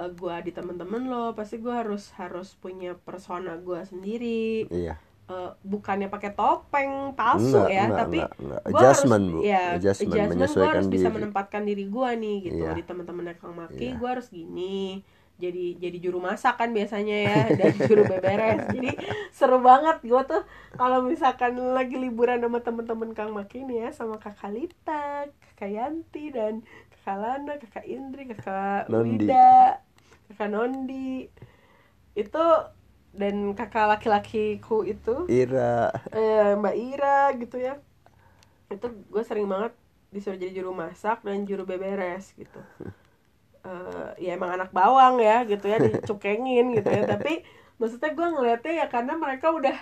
eh, 0.00 0.10
gua 0.16 0.40
di 0.40 0.48
temen-temen 0.56 1.12
lo 1.12 1.36
pasti 1.36 1.60
gua 1.60 1.84
harus 1.84 2.08
harus 2.16 2.56
punya 2.56 2.96
persona 2.96 3.60
gua 3.60 3.84
sendiri 3.84 4.64
Iya. 4.72 4.96
Eh, 5.30 5.50
bukannya 5.62 6.10
pakai 6.10 6.34
topeng 6.34 7.14
palsu 7.14 7.54
Enggak, 7.54 7.68
ya 7.70 7.82
enggak, 7.86 7.98
tapi 8.02 8.18
enggak, 8.18 8.32
enggak. 8.36 8.60
Adjustment, 8.66 9.24
harus, 9.24 9.32
Bu. 9.32 9.40
ya, 9.46 9.62
Adjustment, 9.70 10.10
adjustment, 10.10 10.18
gua 10.18 10.34
menyesuaikan 10.34 10.74
harus 10.74 10.88
bisa 10.90 11.06
diri. 11.06 11.14
menempatkan 11.14 11.62
diri 11.62 11.84
gua 11.86 12.08
nih 12.12 12.36
gitu 12.42 12.60
Iya. 12.60 12.72
di 12.74 12.82
teman-teman 12.82 13.24
Kang 13.34 13.54
Maki 13.54 13.86
Iya. 13.86 13.96
gua 13.96 14.08
harus 14.10 14.26
gini 14.28 15.06
jadi 15.36 15.64
jadi 15.74 15.98
juru 15.98 16.18
masak 16.18 16.54
kan 16.54 16.68
biasanya 16.68 17.16
ya 17.16 17.38
dan 17.62 17.72
juru 17.80 18.04
beberes 18.04 18.60
jadi 18.68 18.92
seru 19.30 19.56
banget 19.60 19.96
gue 20.02 20.22
tuh 20.28 20.42
kalau 20.74 21.00
misalkan 21.00 21.56
lagi 21.72 21.96
liburan 21.96 22.36
sama 22.38 22.60
temen-temen 22.60 23.16
Kang 23.16 23.32
Makin 23.32 23.70
ya 23.70 23.88
sama 23.88 24.18
kakak 24.18 24.52
Lita 24.52 25.24
kakak 25.32 25.70
Yanti 25.70 26.28
dan 26.28 26.60
kakak 26.92 27.16
Lana 27.16 27.54
kakak 27.56 27.86
Indri 27.86 28.28
kakak 28.28 28.84
Nondi. 28.88 29.32
Wida 29.32 29.80
kakak 30.28 30.50
Nondi 30.50 31.32
itu 32.12 32.44
dan 33.10 33.52
kakak 33.58 33.98
laki-lakiku 33.98 34.86
itu? 34.86 35.26
Ira. 35.26 35.90
Eh, 36.14 36.54
Mbak 36.54 36.76
Ira 36.78 37.20
gitu 37.36 37.56
ya. 37.58 37.78
Itu 38.70 38.86
gue 39.10 39.22
sering 39.26 39.50
banget 39.50 39.74
disuruh 40.10 40.38
jadi 40.38 40.62
juru 40.62 40.74
masak 40.74 41.22
dan 41.22 41.42
juru 41.46 41.66
beberes 41.66 42.34
gitu. 42.38 42.60
Eh, 43.60 44.08
ya 44.24 44.38
emang 44.38 44.56
anak 44.56 44.70
bawang 44.70 45.20
ya 45.20 45.42
gitu 45.44 45.66
ya 45.66 45.78
dicukengin 45.82 46.78
gitu 46.78 46.88
ya. 46.90 47.02
Tapi 47.18 47.42
maksudnya 47.76 48.10
gue 48.14 48.26
ngeliatnya 48.30 48.72
ya 48.84 48.86
karena 48.86 49.14
mereka 49.18 49.50
udah 49.50 49.76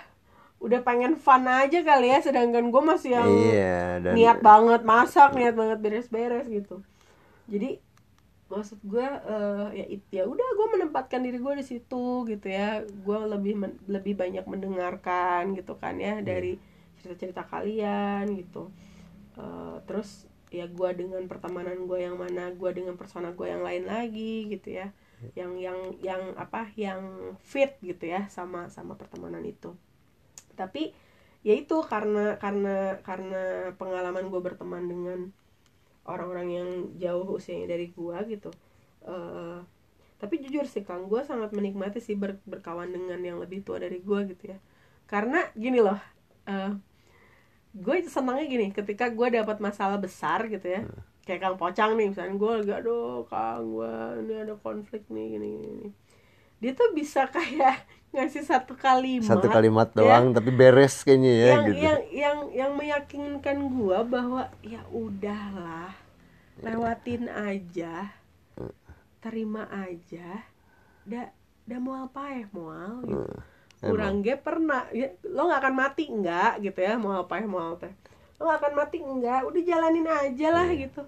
udah 0.59 0.79
pengen 0.83 1.15
fun 1.15 1.45
aja 1.45 1.79
kali 1.85 2.09
ya. 2.09 2.19
Sedangkan 2.25 2.73
gue 2.73 2.81
masih 2.81 3.13
yang 3.13 3.29
iya 3.29 4.01
dan 4.01 4.13
niat 4.17 4.39
banget 4.41 4.81
masak 4.81 5.37
niat 5.37 5.53
banget 5.53 5.77
beres-beres 5.79 6.49
gitu. 6.49 6.81
Jadi 7.45 7.81
maksud 8.49 8.81
gue 8.81 9.05
eh, 9.05 9.67
ya 9.77 9.85
ya 10.11 10.23
udah 10.25 10.47
gue 10.57 10.67
menempatkan 10.75 11.21
diri 11.21 11.37
gue 11.37 11.53
di 11.61 11.65
situ 11.65 12.25
gitu 12.25 12.47
ya. 12.49 12.81
Gue 13.05 13.19
lebih 13.29 13.53
men- 13.55 13.81
lebih 13.85 14.17
banyak 14.17 14.45
mendengarkan 14.49 15.53
gitu 15.53 15.77
kan 15.77 15.95
ya 16.01 16.19
dari 16.19 16.57
cerita-cerita 16.99 17.45
kalian 17.47 18.35
gitu. 18.35 18.73
Eh, 19.37 19.77
terus 19.85 20.25
ya 20.49 20.65
gue 20.65 20.89
dengan 20.97 21.21
pertemanan 21.29 21.85
gue 21.85 21.99
yang 22.01 22.17
mana 22.17 22.49
gue 22.49 22.71
dengan 22.73 22.97
persona 22.97 23.29
gue 23.37 23.47
yang 23.47 23.61
lain 23.61 23.85
lagi 23.85 24.49
gitu 24.49 24.81
ya. 24.81 24.89
Yang 25.35 25.51
yang 25.59 25.79
yang 25.99 26.23
apa 26.39 26.71
yang 26.79 27.35
fit 27.43 27.77
gitu 27.85 28.07
ya 28.07 28.25
sama 28.31 28.71
sama 28.71 28.97
pertemanan 28.97 29.45
itu. 29.45 29.75
Tapi 30.57 30.91
ya 31.39 31.55
itu 31.55 31.79
karena 31.87 32.35
karena 32.35 32.99
karena 33.03 33.71
pengalaman 33.79 34.27
gue 34.27 34.41
berteman 34.43 34.83
dengan 34.87 35.19
orang-orang 36.05 36.47
yang 36.51 36.69
jauh 36.99 37.25
usianya 37.37 37.75
dari 37.75 37.91
gue 37.91 38.17
gitu. 38.31 38.51
Eh, 39.07 39.59
tapi 40.19 40.35
jujur 40.43 40.65
sih 40.67 40.83
kang 40.87 41.07
gue 41.11 41.21
sangat 41.23 41.51
menikmati 41.55 41.99
sih 42.03 42.15
ber- 42.19 42.41
berkawan 42.47 42.91
dengan 42.91 43.19
yang 43.23 43.37
lebih 43.43 43.63
tua 43.67 43.79
dari 43.81 43.99
gue 44.03 44.19
gitu 44.35 44.43
ya. 44.55 44.57
Karena 45.09 45.43
gini 45.57 45.79
loh 45.83 45.99
eh, 46.49 46.71
gue 47.73 47.95
senangnya 48.09 48.45
gini 48.49 48.67
ketika 48.73 49.05
gue 49.13 49.27
dapat 49.29 49.57
masalah 49.61 49.97
besar 50.01 50.49
gitu 50.49 50.65
ya 50.65 50.81
kayak 51.25 51.41
kang 51.45 51.57
pocang 51.61 51.93
nih 51.93 52.09
misalnya 52.09 52.35
gue 52.41 52.51
lagi 52.65 52.71
aduh 52.73 53.21
kang 53.29 53.61
gue 53.77 53.93
ini 54.25 54.33
ada 54.41 54.55
konflik 54.57 55.05
nih 55.13 55.37
gini, 55.37 55.49
gini. 55.61 55.87
dia 56.61 56.71
tuh 56.73 56.89
bisa 56.97 57.29
kayak 57.35 57.85
ngasih 58.09 58.41
satu 58.41 58.73
kalimat 58.73 59.29
satu 59.29 59.47
kalimat 59.53 59.93
ya, 59.93 59.97
doang 60.01 60.33
tapi 60.33 60.49
beres 60.49 61.05
kayaknya 61.05 61.29
ya 61.29 61.45
yang 61.45 61.63
gitu. 61.65 61.77
yang 61.77 61.99
yang 62.09 62.37
yang 62.49 62.71
meyakinkan 62.73 63.57
gue 63.69 63.97
bahwa 64.09 64.49
ya 64.65 64.81
udahlah 64.89 65.93
lewatin 66.59 67.29
aja 67.29 68.09
terima 69.21 69.69
aja 69.69 70.41
dah 71.05 71.79
mau 71.79 72.09
apa 72.09 72.33
ya 72.33 72.45
mau 72.49 73.05
gitu. 73.05 73.29
Kurang 73.79 74.19
ge 74.19 74.35
pernah 74.35 74.91
ya, 74.91 75.15
lo 75.23 75.47
nggak 75.47 75.61
akan 75.63 75.75
mati 75.77 76.03
enggak 76.11 76.59
gitu 76.59 76.79
ya 76.83 76.99
mau 76.99 77.15
apa 77.15 77.39
ya 77.39 77.47
mau 77.47 77.79
apa 77.79 77.87
ya. 77.87 77.95
lo 78.35 78.41
nggak 78.49 78.59
akan 78.59 78.73
mati 78.75 78.97
enggak 78.99 79.39
udah 79.47 79.61
jalanin 79.63 80.07
aja 80.09 80.47
lah 80.51 80.67
gitu. 80.73 81.01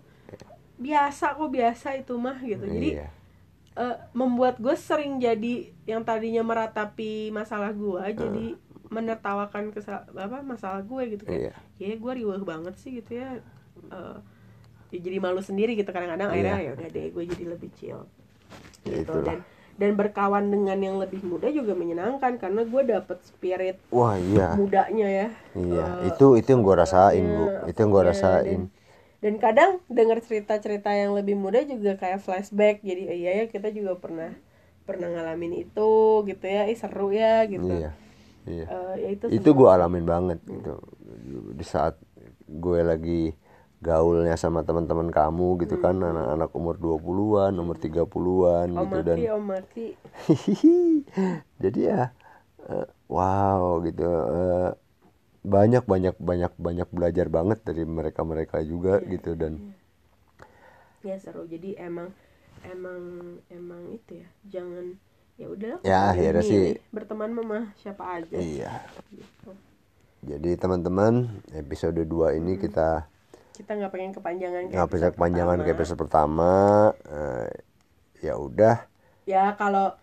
Biasa 0.80 1.36
kok 1.36 1.52
biasa 1.52 1.88
itu 2.00 2.14
mah 2.16 2.40
gitu. 2.40 2.64
Jadi 2.64 2.90
iya 2.96 3.10
eh, 3.74 3.96
membuat 4.12 4.58
gue 4.58 4.76
sering 4.76 5.18
jadi 5.18 5.54
yang 5.86 6.02
tadinya 6.02 6.42
meratapi 6.42 7.30
masalah 7.30 7.72
gue 7.72 8.04
jadi 8.14 8.46
menertawakan 8.88 9.72
kesal 9.72 10.04
apa 10.12 10.44
masalah 10.44 10.84
gue 10.84 11.16
gitu 11.16 11.24
iya. 11.26 11.56
Kayak 11.80 11.96
ya 11.96 11.96
gue 11.96 12.12
riweh 12.14 12.42
banget 12.44 12.76
sih 12.76 13.00
gitu 13.00 13.18
ya. 13.18 13.40
Eh, 13.88 14.18
ya 14.92 15.00
jadi 15.00 15.18
malu 15.18 15.40
sendiri 15.40 15.74
gitu 15.74 15.88
kadang-kadang. 15.88 16.28
Akhirnya 16.28 16.60
ya 16.60 16.72
udah 16.76 16.88
deh 16.88 17.08
gue 17.10 17.24
jadi 17.26 17.46
lebih 17.48 17.72
chill 17.74 18.04
Ya, 18.82 18.98
gitu 19.00 19.14
itulah. 19.16 19.24
dan 19.24 19.40
dan 19.72 19.92
berkawan 19.96 20.52
dengan 20.52 20.76
yang 20.78 21.00
lebih 21.00 21.24
muda 21.24 21.48
juga 21.48 21.72
menyenangkan 21.72 22.36
karena 22.36 22.62
gue 22.62 22.82
dapet 22.84 23.18
spirit 23.24 23.78
wah 23.90 24.20
iya. 24.20 24.54
mudanya 24.54 25.08
ya. 25.08 25.28
Iya 25.56 25.86
Eh, 26.04 26.12
itu 26.12 26.36
itu 26.36 26.48
yang 26.50 26.62
gue 26.62 26.76
rasain 26.76 27.24
bu. 27.24 27.46
ya, 27.48 27.60
itu 27.66 27.78
yang 27.80 27.90
gue 27.90 28.04
ya, 28.04 28.10
rasain. 28.12 28.60
dan, 28.68 28.81
dan 29.22 29.38
kadang 29.38 29.72
dengar 29.86 30.18
cerita-cerita 30.26 30.90
yang 30.90 31.14
lebih 31.14 31.38
muda 31.38 31.62
juga 31.62 31.94
kayak 31.96 32.26
flashback. 32.26 32.82
Jadi 32.82 33.02
eh, 33.06 33.18
iya 33.22 33.32
ya 33.42 33.46
kita 33.48 33.70
juga 33.70 33.94
pernah 34.02 34.34
pernah 34.82 35.08
ngalamin 35.14 35.62
itu 35.70 36.26
gitu 36.26 36.46
ya. 36.46 36.66
Ih 36.66 36.78
seru 36.78 37.14
ya 37.14 37.46
gitu. 37.46 37.70
Iya 37.70 37.94
iya. 38.50 38.66
Eh, 38.66 38.96
ya 38.98 39.10
itu 39.14 39.26
itu 39.30 39.50
gue 39.54 39.70
alamin 39.70 40.06
banget 40.10 40.42
gitu. 40.42 40.74
Di 41.54 41.66
saat 41.66 42.02
gue 42.50 42.82
lagi 42.82 43.38
gaulnya 43.82 44.38
sama 44.38 44.66
teman-teman 44.66 45.14
kamu 45.14 45.62
gitu 45.66 45.78
kan. 45.78 46.02
Hmm. 46.02 46.10
anak-anak 46.18 46.50
umur 46.58 46.76
20-an, 46.82 47.54
umur 47.62 47.78
30-an 47.78 48.68
om 48.74 48.82
gitu. 48.90 48.98
Dan 49.06 49.18
mati 49.22 49.30
om 49.30 49.44
mati 49.46 49.88
jadi 51.62 51.80
ya 51.94 52.02
eh, 52.74 52.88
wow 53.06 53.86
gitu. 53.86 54.10
Eh, 54.10 54.70
banyak 55.42 55.84
banyak 55.84 56.16
banyak 56.16 56.54
banyak 56.56 56.90
belajar 56.90 57.28
banget 57.28 57.60
dari 57.62 57.82
mereka 57.82 58.22
mereka 58.22 58.62
juga 58.62 59.00
Iya, 59.00 59.10
gitu 59.12 59.32
dan 59.34 59.74
ya 61.02 61.18
seru. 61.18 61.44
Jadi 61.44 61.74
emang 61.76 62.14
emang 62.64 63.02
emang 63.48 63.82
itu 63.92 64.22
ya 64.22 64.28
jangan 64.48 64.86
ya 65.34 65.48
udah 65.48 65.74
Ya, 65.82 66.14
akhirnya 66.14 66.44
sih- 66.44 66.78
berteman 66.90 67.32
mama 67.32 67.74
siapa 67.76 68.20
aja. 68.20 68.38
Iya. 68.38 68.86
Gitu. 69.10 69.52
jadi 70.22 70.54
teman-teman 70.54 71.26
episode 71.52 71.98
2 71.98 72.38
ini 72.38 72.54
kita 72.56 73.10
kita 73.52 73.72
nggak 73.74 73.90
pengen 73.90 74.14
kepanjangan 74.14 74.62
nggak 74.64 74.78
bisa 74.86 74.86
episode 75.02 75.14
kepanjangan 75.18 75.58
pertama. 75.58 75.66
ke 75.66 75.76
episode 75.76 76.00
pertama. 76.00 76.52
Eh, 77.04 77.50
ya 78.22 78.34
udah. 78.38 78.78
Ya 79.24 79.44
kalau 79.56 79.98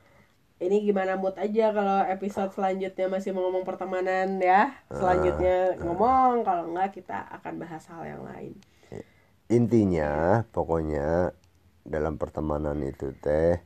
ini 0.58 0.82
gimana 0.82 1.14
mood 1.14 1.38
aja 1.38 1.70
kalau 1.70 2.02
episode 2.10 2.50
selanjutnya 2.50 3.06
masih 3.06 3.30
mau 3.30 3.46
ngomong 3.46 3.62
pertemanan 3.62 4.42
ya? 4.42 4.74
Selanjutnya 4.90 5.78
ngomong 5.78 6.42
kalau 6.42 6.74
enggak 6.74 6.98
kita 6.98 7.30
akan 7.38 7.62
bahas 7.62 7.86
hal 7.86 8.02
yang 8.02 8.22
lain. 8.26 8.58
Intinya 9.48 10.42
pokoknya 10.50 11.30
dalam 11.86 12.18
pertemanan 12.18 12.82
itu 12.82 13.14
teh 13.22 13.56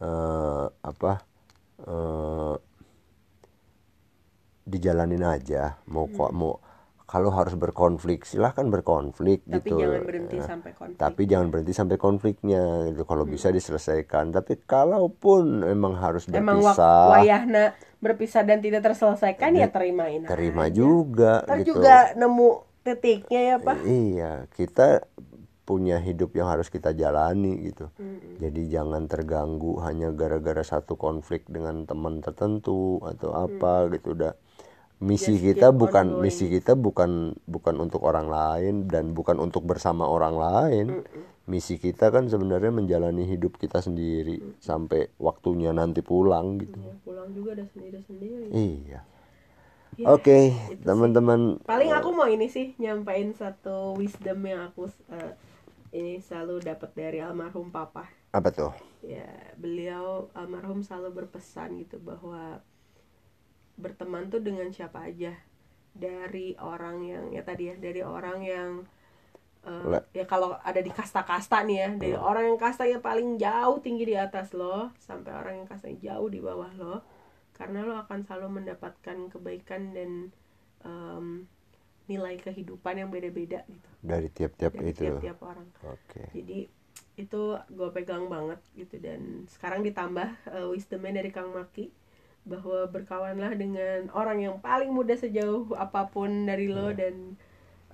eh, 0.00 0.66
apa 0.70 1.12
eh, 1.82 2.54
dijalanin 4.70 5.26
aja. 5.26 5.82
Mau 5.90 6.06
kok 6.06 6.30
mau 6.30 6.62
kalau 7.10 7.34
harus 7.34 7.58
berkonflik 7.58 8.22
silahkan 8.22 8.62
berkonflik 8.64 9.42
tapi 9.42 9.66
gitu. 9.66 9.82
jangan 9.82 10.02
berhenti 10.06 10.36
Eh, 10.38 10.46
sampai 10.46 10.70
konflik. 10.70 10.94
tapi 10.96 11.22
jangan 11.26 11.46
berhenti 11.50 11.72
sampai 11.74 11.96
konfliknya 11.98 12.62
gitu. 12.86 13.02
Kalau 13.02 13.26
bisa 13.26 13.50
diselesaikan. 13.50 14.30
Tapi 14.30 14.62
kalaupun 14.62 15.66
emang 15.66 15.98
harus 15.98 16.30
emang 16.30 16.62
berpisah 16.62 17.10
wayahna 17.10 17.64
berpisah 17.98 18.42
dan 18.42 18.62
tidak 18.62 18.86
terselesaikan 18.86 19.52
ya 19.52 19.66
terimain 19.68 20.22
terima 20.22 20.64
aja. 20.64 20.78
juga 20.78 21.32
Ntar 21.42 21.58
gitu. 21.58 21.68
juga 21.74 21.94
nemu 22.14 22.48
titiknya 22.80 23.40
ya 23.42 23.56
pak. 23.58 23.76
Iya, 23.82 24.32
kita 24.48 25.04
punya 25.62 25.98
hidup 25.98 26.32
yang 26.32 26.46
harus 26.46 26.66
kita 26.66 26.90
jalani 26.92 27.58
gitu. 27.64 27.90
Jadi 28.38 28.66
jangan 28.66 29.06
terganggu 29.06 29.78
hanya 29.80 30.10
gara-gara 30.10 30.62
satu 30.62 30.94
konflik 30.94 31.46
dengan 31.46 31.84
teman 31.84 32.18
tertentu 32.18 32.98
atau 33.02 33.34
apa 33.36 33.90
gitu. 33.90 34.14
Udah. 34.14 34.34
Misi 35.00 35.40
Just 35.40 35.44
kita 35.48 35.72
bukan 35.72 36.20
going. 36.20 36.28
misi 36.28 36.52
kita 36.52 36.76
bukan 36.76 37.32
bukan 37.48 37.74
untuk 37.80 38.04
orang 38.04 38.28
lain 38.28 38.84
dan 38.84 39.16
bukan 39.16 39.40
untuk 39.40 39.64
bersama 39.64 40.04
orang 40.04 40.36
lain. 40.36 40.86
Misi 41.48 41.80
kita 41.80 42.12
kan 42.12 42.28
sebenarnya 42.28 42.68
menjalani 42.68 43.24
hidup 43.24 43.56
kita 43.56 43.80
sendiri 43.80 44.60
sampai 44.60 45.08
waktunya 45.16 45.72
nanti 45.72 46.04
pulang 46.04 46.60
gitu. 46.60 46.76
Ya, 46.78 46.94
pulang 47.00 47.32
juga 47.32 47.56
ada 47.56 47.64
sendiri 47.72 47.98
sendiri 48.04 48.46
Iya. 48.52 49.00
Ya, 49.98 50.06
Oke, 50.16 50.54
sih. 50.54 50.76
teman-teman 50.84 51.58
paling 51.64 51.90
aku 51.90 52.14
mau 52.14 52.28
ini 52.28 52.46
sih 52.46 52.76
nyampein 52.78 53.34
satu 53.34 53.96
wisdom 53.98 54.44
yang 54.46 54.70
aku 54.70 54.86
eh, 55.12 55.32
ini 55.96 56.22
selalu 56.22 56.62
dapat 56.62 56.90
dari 56.94 57.18
almarhum 57.18 57.72
papa 57.74 58.06
apa 58.30 58.48
tuh? 58.54 58.72
ya 59.02 59.26
beliau 59.58 60.30
almarhum 60.36 60.84
selalu 60.86 61.24
berpesan 61.24 61.82
gitu 61.82 61.98
bahwa 61.98 62.62
berteman 63.76 64.30
tuh 64.32 64.42
dengan 64.42 64.70
siapa 64.72 65.06
aja? 65.06 65.34
Dari 65.90 66.54
orang 66.58 67.02
yang 67.02 67.24
ya 67.34 67.42
tadi 67.42 67.70
ya 67.70 67.76
dari 67.76 68.00
orang 68.00 68.38
yang 68.42 68.70
Le- 69.60 70.08
ya 70.16 70.24
kalau 70.24 70.56
ada 70.56 70.80
di 70.80 70.88
kasta-kasta 70.88 71.60
nih 71.68 71.76
ya 71.84 71.88
dari 71.92 72.16
orang 72.16 72.48
yang 72.48 72.56
kastanya 72.56 72.96
paling 72.96 73.36
jauh 73.36 73.76
tinggi 73.84 74.08
di 74.08 74.16
atas 74.16 74.56
lo 74.56 74.88
sampai 74.96 75.36
orang 75.36 75.54
yang 75.60 75.68
kastanya 75.68 76.00
jauh 76.00 76.32
di 76.32 76.40
bawah 76.40 76.72
lo 76.80 77.04
karena 77.52 77.84
lo 77.84 78.00
akan 78.00 78.24
selalu 78.24 78.64
mendapatkan 78.64 79.28
kebaikan 79.28 79.92
dan 79.92 80.32
em, 80.80 81.44
nilai 82.08 82.40
kehidupan 82.40 83.04
yang 83.04 83.12
beda-beda 83.12 83.60
gitu. 83.68 83.88
Dari 84.00 84.32
tiap-tiap 84.32 84.72
dari 84.72 84.96
itu. 84.96 85.04
tiap-tiap 85.04 85.38
orang. 85.44 85.68
Oke. 85.84 86.24
jadi 86.32 86.64
itu 87.20 87.42
gue 87.68 87.88
pegang 87.92 88.32
banget 88.32 88.64
gitu 88.72 88.96
dan 88.96 89.44
sekarang 89.44 89.84
ditambah 89.84 90.28
uh, 90.56 90.72
wisdomnya 90.72 91.20
dari 91.20 91.28
Kang 91.28 91.52
Maki 91.52 91.92
bahwa 92.50 92.90
berkawanlah 92.90 93.54
dengan 93.54 94.10
orang 94.10 94.42
yang 94.42 94.56
paling 94.58 94.90
muda 94.90 95.14
sejauh 95.14 95.70
apa 95.78 96.10
pun 96.10 96.50
dari 96.50 96.66
lo 96.66 96.90
yeah. 96.90 96.98
dan 96.98 97.14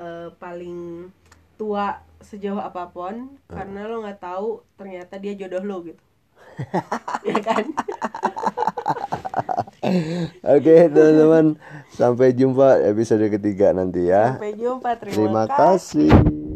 uh, 0.00 0.28
paling 0.40 1.12
tua 1.60 2.00
sejauh 2.24 2.56
apa 2.56 2.88
pun 2.88 3.36
uh. 3.36 3.52
karena 3.52 3.84
lo 3.84 4.00
nggak 4.00 4.24
tahu 4.24 4.64
ternyata 4.80 5.20
dia 5.20 5.36
jodoh 5.36 5.60
lo 5.60 5.76
gitu 5.84 6.00
ya 7.28 7.36
kan 7.44 7.64
Oke 10.56 10.90
teman-teman 10.90 11.60
Sampai 11.94 12.34
jumpa 12.34 12.80
episode 12.82 13.30
ketiga 13.30 13.70
nanti 13.70 14.10
ya 14.10 14.34
Sampai 14.34 14.58
jumpa 14.58 14.98
Terima, 14.98 15.14
terima 15.14 15.44
kasih, 15.46 16.10
kasih. 16.10 16.55